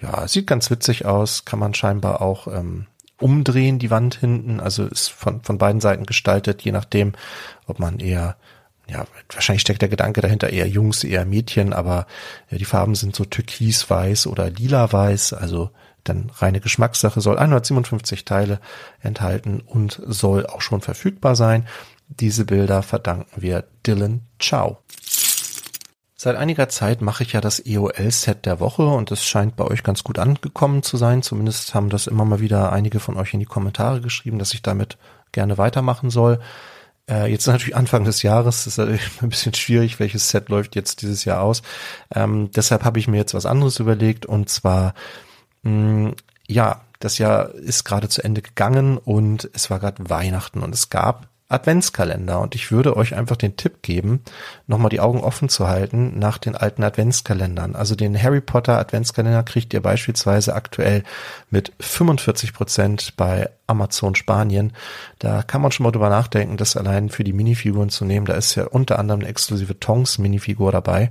Ja, 0.00 0.26
sieht 0.26 0.46
ganz 0.46 0.70
witzig 0.70 1.04
aus, 1.06 1.44
kann 1.44 1.58
man 1.58 1.74
scheinbar 1.74 2.20
auch 2.20 2.46
ähm, 2.46 2.86
umdrehen, 3.20 3.78
die 3.78 3.90
Wand 3.90 4.16
hinten, 4.16 4.60
also 4.60 4.86
ist 4.86 5.08
von, 5.10 5.42
von 5.42 5.58
beiden 5.58 5.80
Seiten 5.80 6.04
gestaltet, 6.06 6.62
je 6.62 6.72
nachdem, 6.72 7.12
ob 7.66 7.78
man 7.78 8.00
eher 8.00 8.36
ja, 8.86 9.06
wahrscheinlich 9.32 9.62
steckt 9.62 9.80
der 9.80 9.88
Gedanke 9.88 10.20
dahinter 10.20 10.50
eher 10.50 10.68
Jungs, 10.68 11.04
eher 11.04 11.24
Mädchen, 11.24 11.72
aber 11.72 12.06
ja, 12.50 12.58
die 12.58 12.66
Farben 12.66 12.94
sind 12.94 13.16
so 13.16 13.24
türkisweiß 13.24 14.26
oder 14.26 14.50
lila-weiß, 14.50 15.32
also 15.32 15.70
dann 16.04 16.30
reine 16.36 16.60
Geschmackssache, 16.60 17.20
soll 17.20 17.38
157 17.38 18.24
Teile 18.24 18.60
enthalten 19.00 19.60
und 19.60 20.00
soll 20.06 20.46
auch 20.46 20.60
schon 20.60 20.80
verfügbar 20.80 21.36
sein. 21.36 21.66
Diese 22.08 22.44
Bilder 22.44 22.82
verdanken 22.82 23.42
wir 23.42 23.64
Dylan 23.86 24.22
Chow. 24.38 24.78
Seit 26.24 26.36
einiger 26.36 26.70
Zeit 26.70 27.02
mache 27.02 27.22
ich 27.22 27.32
ja 27.34 27.42
das 27.42 27.60
EOL-Set 27.66 28.46
der 28.46 28.58
Woche 28.58 28.86
und 28.86 29.10
es 29.10 29.26
scheint 29.26 29.56
bei 29.56 29.64
euch 29.64 29.82
ganz 29.82 30.04
gut 30.04 30.18
angekommen 30.18 30.82
zu 30.82 30.96
sein. 30.96 31.22
Zumindest 31.22 31.74
haben 31.74 31.90
das 31.90 32.06
immer 32.06 32.24
mal 32.24 32.40
wieder 32.40 32.72
einige 32.72 32.98
von 32.98 33.18
euch 33.18 33.34
in 33.34 33.40
die 33.40 33.46
Kommentare 33.46 34.00
geschrieben, 34.00 34.38
dass 34.38 34.54
ich 34.54 34.62
damit 34.62 34.96
gerne 35.32 35.58
weitermachen 35.58 36.08
soll. 36.08 36.40
Äh, 37.10 37.30
jetzt 37.30 37.46
natürlich 37.46 37.76
Anfang 37.76 38.04
des 38.04 38.22
Jahres, 38.22 38.66
ist 38.66 38.78
natürlich 38.78 39.02
ein 39.20 39.28
bisschen 39.28 39.52
schwierig, 39.52 40.00
welches 40.00 40.30
Set 40.30 40.48
läuft 40.48 40.76
jetzt 40.76 41.02
dieses 41.02 41.26
Jahr 41.26 41.42
aus. 41.42 41.60
Ähm, 42.14 42.50
deshalb 42.52 42.84
habe 42.84 42.98
ich 42.98 43.08
mir 43.08 43.18
jetzt 43.18 43.34
was 43.34 43.44
anderes 43.44 43.78
überlegt 43.78 44.24
und 44.24 44.48
zwar 44.48 44.94
ja, 46.46 46.80
das 47.00 47.18
Jahr 47.18 47.50
ist 47.54 47.84
gerade 47.84 48.08
zu 48.08 48.22
Ende 48.22 48.42
gegangen 48.42 48.98
und 48.98 49.50
es 49.52 49.70
war 49.70 49.78
gerade 49.78 50.08
Weihnachten 50.08 50.62
und 50.62 50.74
es 50.74 50.90
gab 50.90 51.28
Adventskalender 51.48 52.40
und 52.40 52.54
ich 52.54 52.72
würde 52.72 52.96
euch 52.96 53.14
einfach 53.14 53.36
den 53.36 53.56
Tipp 53.56 53.82
geben, 53.82 54.22
nochmal 54.66 54.88
die 54.88 55.00
Augen 55.00 55.20
offen 55.20 55.48
zu 55.48 55.68
halten 55.68 56.18
nach 56.18 56.38
den 56.38 56.56
alten 56.56 56.82
Adventskalendern. 56.82 57.76
Also 57.76 57.94
den 57.94 58.20
Harry 58.20 58.40
Potter 58.40 58.78
Adventskalender 58.78 59.42
kriegt 59.42 59.74
ihr 59.74 59.82
beispielsweise 59.82 60.54
aktuell 60.54 61.04
mit 61.50 61.72
45 61.78 62.54
Prozent 62.54 63.14
bei 63.16 63.50
Amazon 63.66 64.14
Spanien. 64.14 64.72
Da 65.18 65.42
kann 65.42 65.60
man 65.60 65.70
schon 65.70 65.84
mal 65.84 65.92
drüber 65.92 66.08
nachdenken, 66.08 66.56
das 66.56 66.76
allein 66.76 67.10
für 67.10 67.24
die 67.24 67.34
Minifiguren 67.34 67.90
zu 67.90 68.06
nehmen. 68.06 68.26
Da 68.26 68.34
ist 68.34 68.54
ja 68.54 68.64
unter 68.64 68.98
anderem 68.98 69.20
eine 69.20 69.28
exklusive 69.28 69.78
Tongs 69.78 70.18
Minifigur 70.18 70.72
dabei. 70.72 71.10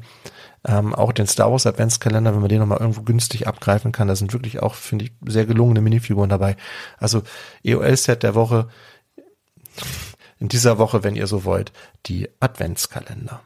Ähm, 0.66 0.96
auch 0.96 1.12
den 1.12 1.28
Star 1.28 1.52
Wars 1.52 1.66
Adventskalender, 1.66 2.34
wenn 2.34 2.40
man 2.40 2.50
den 2.50 2.60
nochmal 2.60 2.80
irgendwo 2.80 3.02
günstig 3.02 3.48
abgreifen 3.48 3.92
kann, 3.92 4.08
da 4.08 4.16
sind 4.16 4.32
wirklich 4.32 4.62
auch, 4.62 4.76
finde 4.76 5.06
ich, 5.06 5.12
sehr 5.28 5.46
gelungene 5.46 5.82
Minifiguren 5.82 6.30
dabei. 6.30 6.56
Also 6.98 7.24
EOL-Set 7.64 8.24
der 8.24 8.36
Woche, 8.36 8.70
in 10.40 10.48
dieser 10.48 10.78
Woche, 10.78 11.04
wenn 11.04 11.16
ihr 11.16 11.28
so 11.28 11.44
wollt, 11.44 11.72
die 12.06 12.30
Adventskalender. 12.40 13.42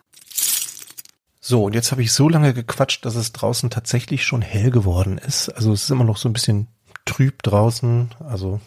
So, 1.40 1.64
und 1.64 1.74
jetzt 1.74 1.92
habe 1.92 2.04
ich 2.04 2.12
so 2.12 2.28
lange 2.28 2.54
gequatscht, 2.54 3.06
dass 3.06 3.16
es 3.16 3.32
draußen 3.32 3.70
tatsächlich 3.70 4.26
schon 4.26 4.42
hell 4.42 4.70
geworden 4.70 5.18
ist. 5.18 5.50
Also 5.50 5.72
es 5.72 5.84
ist 5.84 5.90
immer 5.92 6.04
noch 6.04 6.18
so 6.18 6.28
ein 6.28 6.34
bisschen 6.34 6.68
trüb 7.06 7.42
draußen, 7.42 8.10
also 8.20 8.60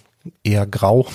eher 0.43 0.67
grau. 0.67 1.07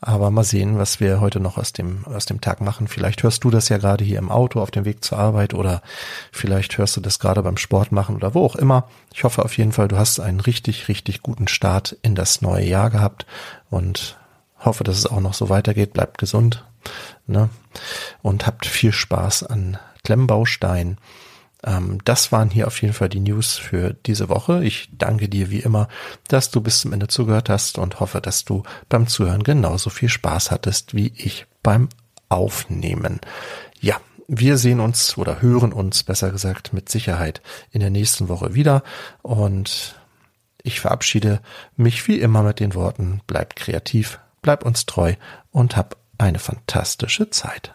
Aber 0.00 0.30
mal 0.30 0.44
sehen, 0.44 0.78
was 0.78 1.00
wir 1.00 1.20
heute 1.20 1.40
noch 1.40 1.56
aus 1.56 1.72
dem, 1.72 2.04
aus 2.06 2.26
dem 2.26 2.40
Tag 2.40 2.60
machen. 2.60 2.88
Vielleicht 2.88 3.22
hörst 3.22 3.42
du 3.44 3.50
das 3.50 3.68
ja 3.68 3.78
gerade 3.78 4.04
hier 4.04 4.18
im 4.18 4.30
Auto 4.30 4.60
auf 4.60 4.70
dem 4.70 4.84
Weg 4.84 5.02
zur 5.02 5.18
Arbeit 5.18 5.54
oder 5.54 5.82
vielleicht 6.30 6.76
hörst 6.76 6.96
du 6.96 7.00
das 7.00 7.18
gerade 7.18 7.42
beim 7.42 7.56
Sport 7.56 7.90
machen 7.90 8.16
oder 8.16 8.34
wo 8.34 8.44
auch 8.44 8.56
immer. 8.56 8.88
Ich 9.14 9.24
hoffe 9.24 9.44
auf 9.44 9.56
jeden 9.56 9.72
Fall, 9.72 9.88
du 9.88 9.96
hast 9.96 10.20
einen 10.20 10.40
richtig, 10.40 10.88
richtig 10.88 11.22
guten 11.22 11.48
Start 11.48 11.96
in 12.02 12.14
das 12.14 12.42
neue 12.42 12.66
Jahr 12.66 12.90
gehabt 12.90 13.24
und 13.70 14.18
hoffe, 14.58 14.84
dass 14.84 14.98
es 14.98 15.06
auch 15.06 15.20
noch 15.20 15.34
so 15.34 15.48
weitergeht. 15.48 15.92
Bleibt 15.94 16.18
gesund 16.18 16.64
ne? 17.26 17.48
und 18.22 18.46
habt 18.46 18.66
viel 18.66 18.92
Spaß 18.92 19.44
an 19.44 19.78
Klemmbaustein. 20.04 20.98
Ähm, 21.64 21.98
das 22.04 22.32
waren 22.32 22.50
hier 22.50 22.66
auf 22.66 22.80
jeden 22.82 22.94
Fall 22.94 23.08
die 23.08 23.20
News 23.20 23.56
für 23.56 23.94
diese 24.06 24.28
Woche. 24.28 24.64
Ich 24.64 24.90
danke 24.92 25.28
dir 25.28 25.50
wie 25.50 25.60
immer, 25.60 25.88
dass 26.28 26.50
du 26.50 26.60
bis 26.60 26.80
zum 26.80 26.92
Ende 26.92 27.08
zugehört 27.08 27.48
hast 27.48 27.78
und 27.78 28.00
hoffe, 28.00 28.20
dass 28.20 28.44
du 28.44 28.62
beim 28.88 29.06
Zuhören 29.06 29.42
genauso 29.42 29.90
viel 29.90 30.08
Spaß 30.08 30.50
hattest 30.50 30.94
wie 30.94 31.12
ich 31.16 31.46
beim 31.62 31.88
Aufnehmen. 32.28 33.20
Ja, 33.80 34.00
wir 34.28 34.56
sehen 34.56 34.80
uns 34.80 35.18
oder 35.18 35.42
hören 35.42 35.72
uns, 35.72 36.02
besser 36.02 36.30
gesagt, 36.30 36.72
mit 36.72 36.88
Sicherheit 36.88 37.42
in 37.70 37.80
der 37.80 37.90
nächsten 37.90 38.28
Woche 38.28 38.54
wieder 38.54 38.82
und 39.22 39.96
ich 40.62 40.80
verabschiede 40.80 41.40
mich 41.76 42.08
wie 42.08 42.18
immer 42.20 42.42
mit 42.42 42.58
den 42.58 42.74
Worten, 42.74 43.20
bleibt 43.26 43.56
kreativ, 43.56 44.18
bleib 44.40 44.64
uns 44.64 44.86
treu 44.86 45.14
und 45.50 45.76
hab 45.76 45.96
eine 46.16 46.38
fantastische 46.38 47.28
Zeit. 47.28 47.74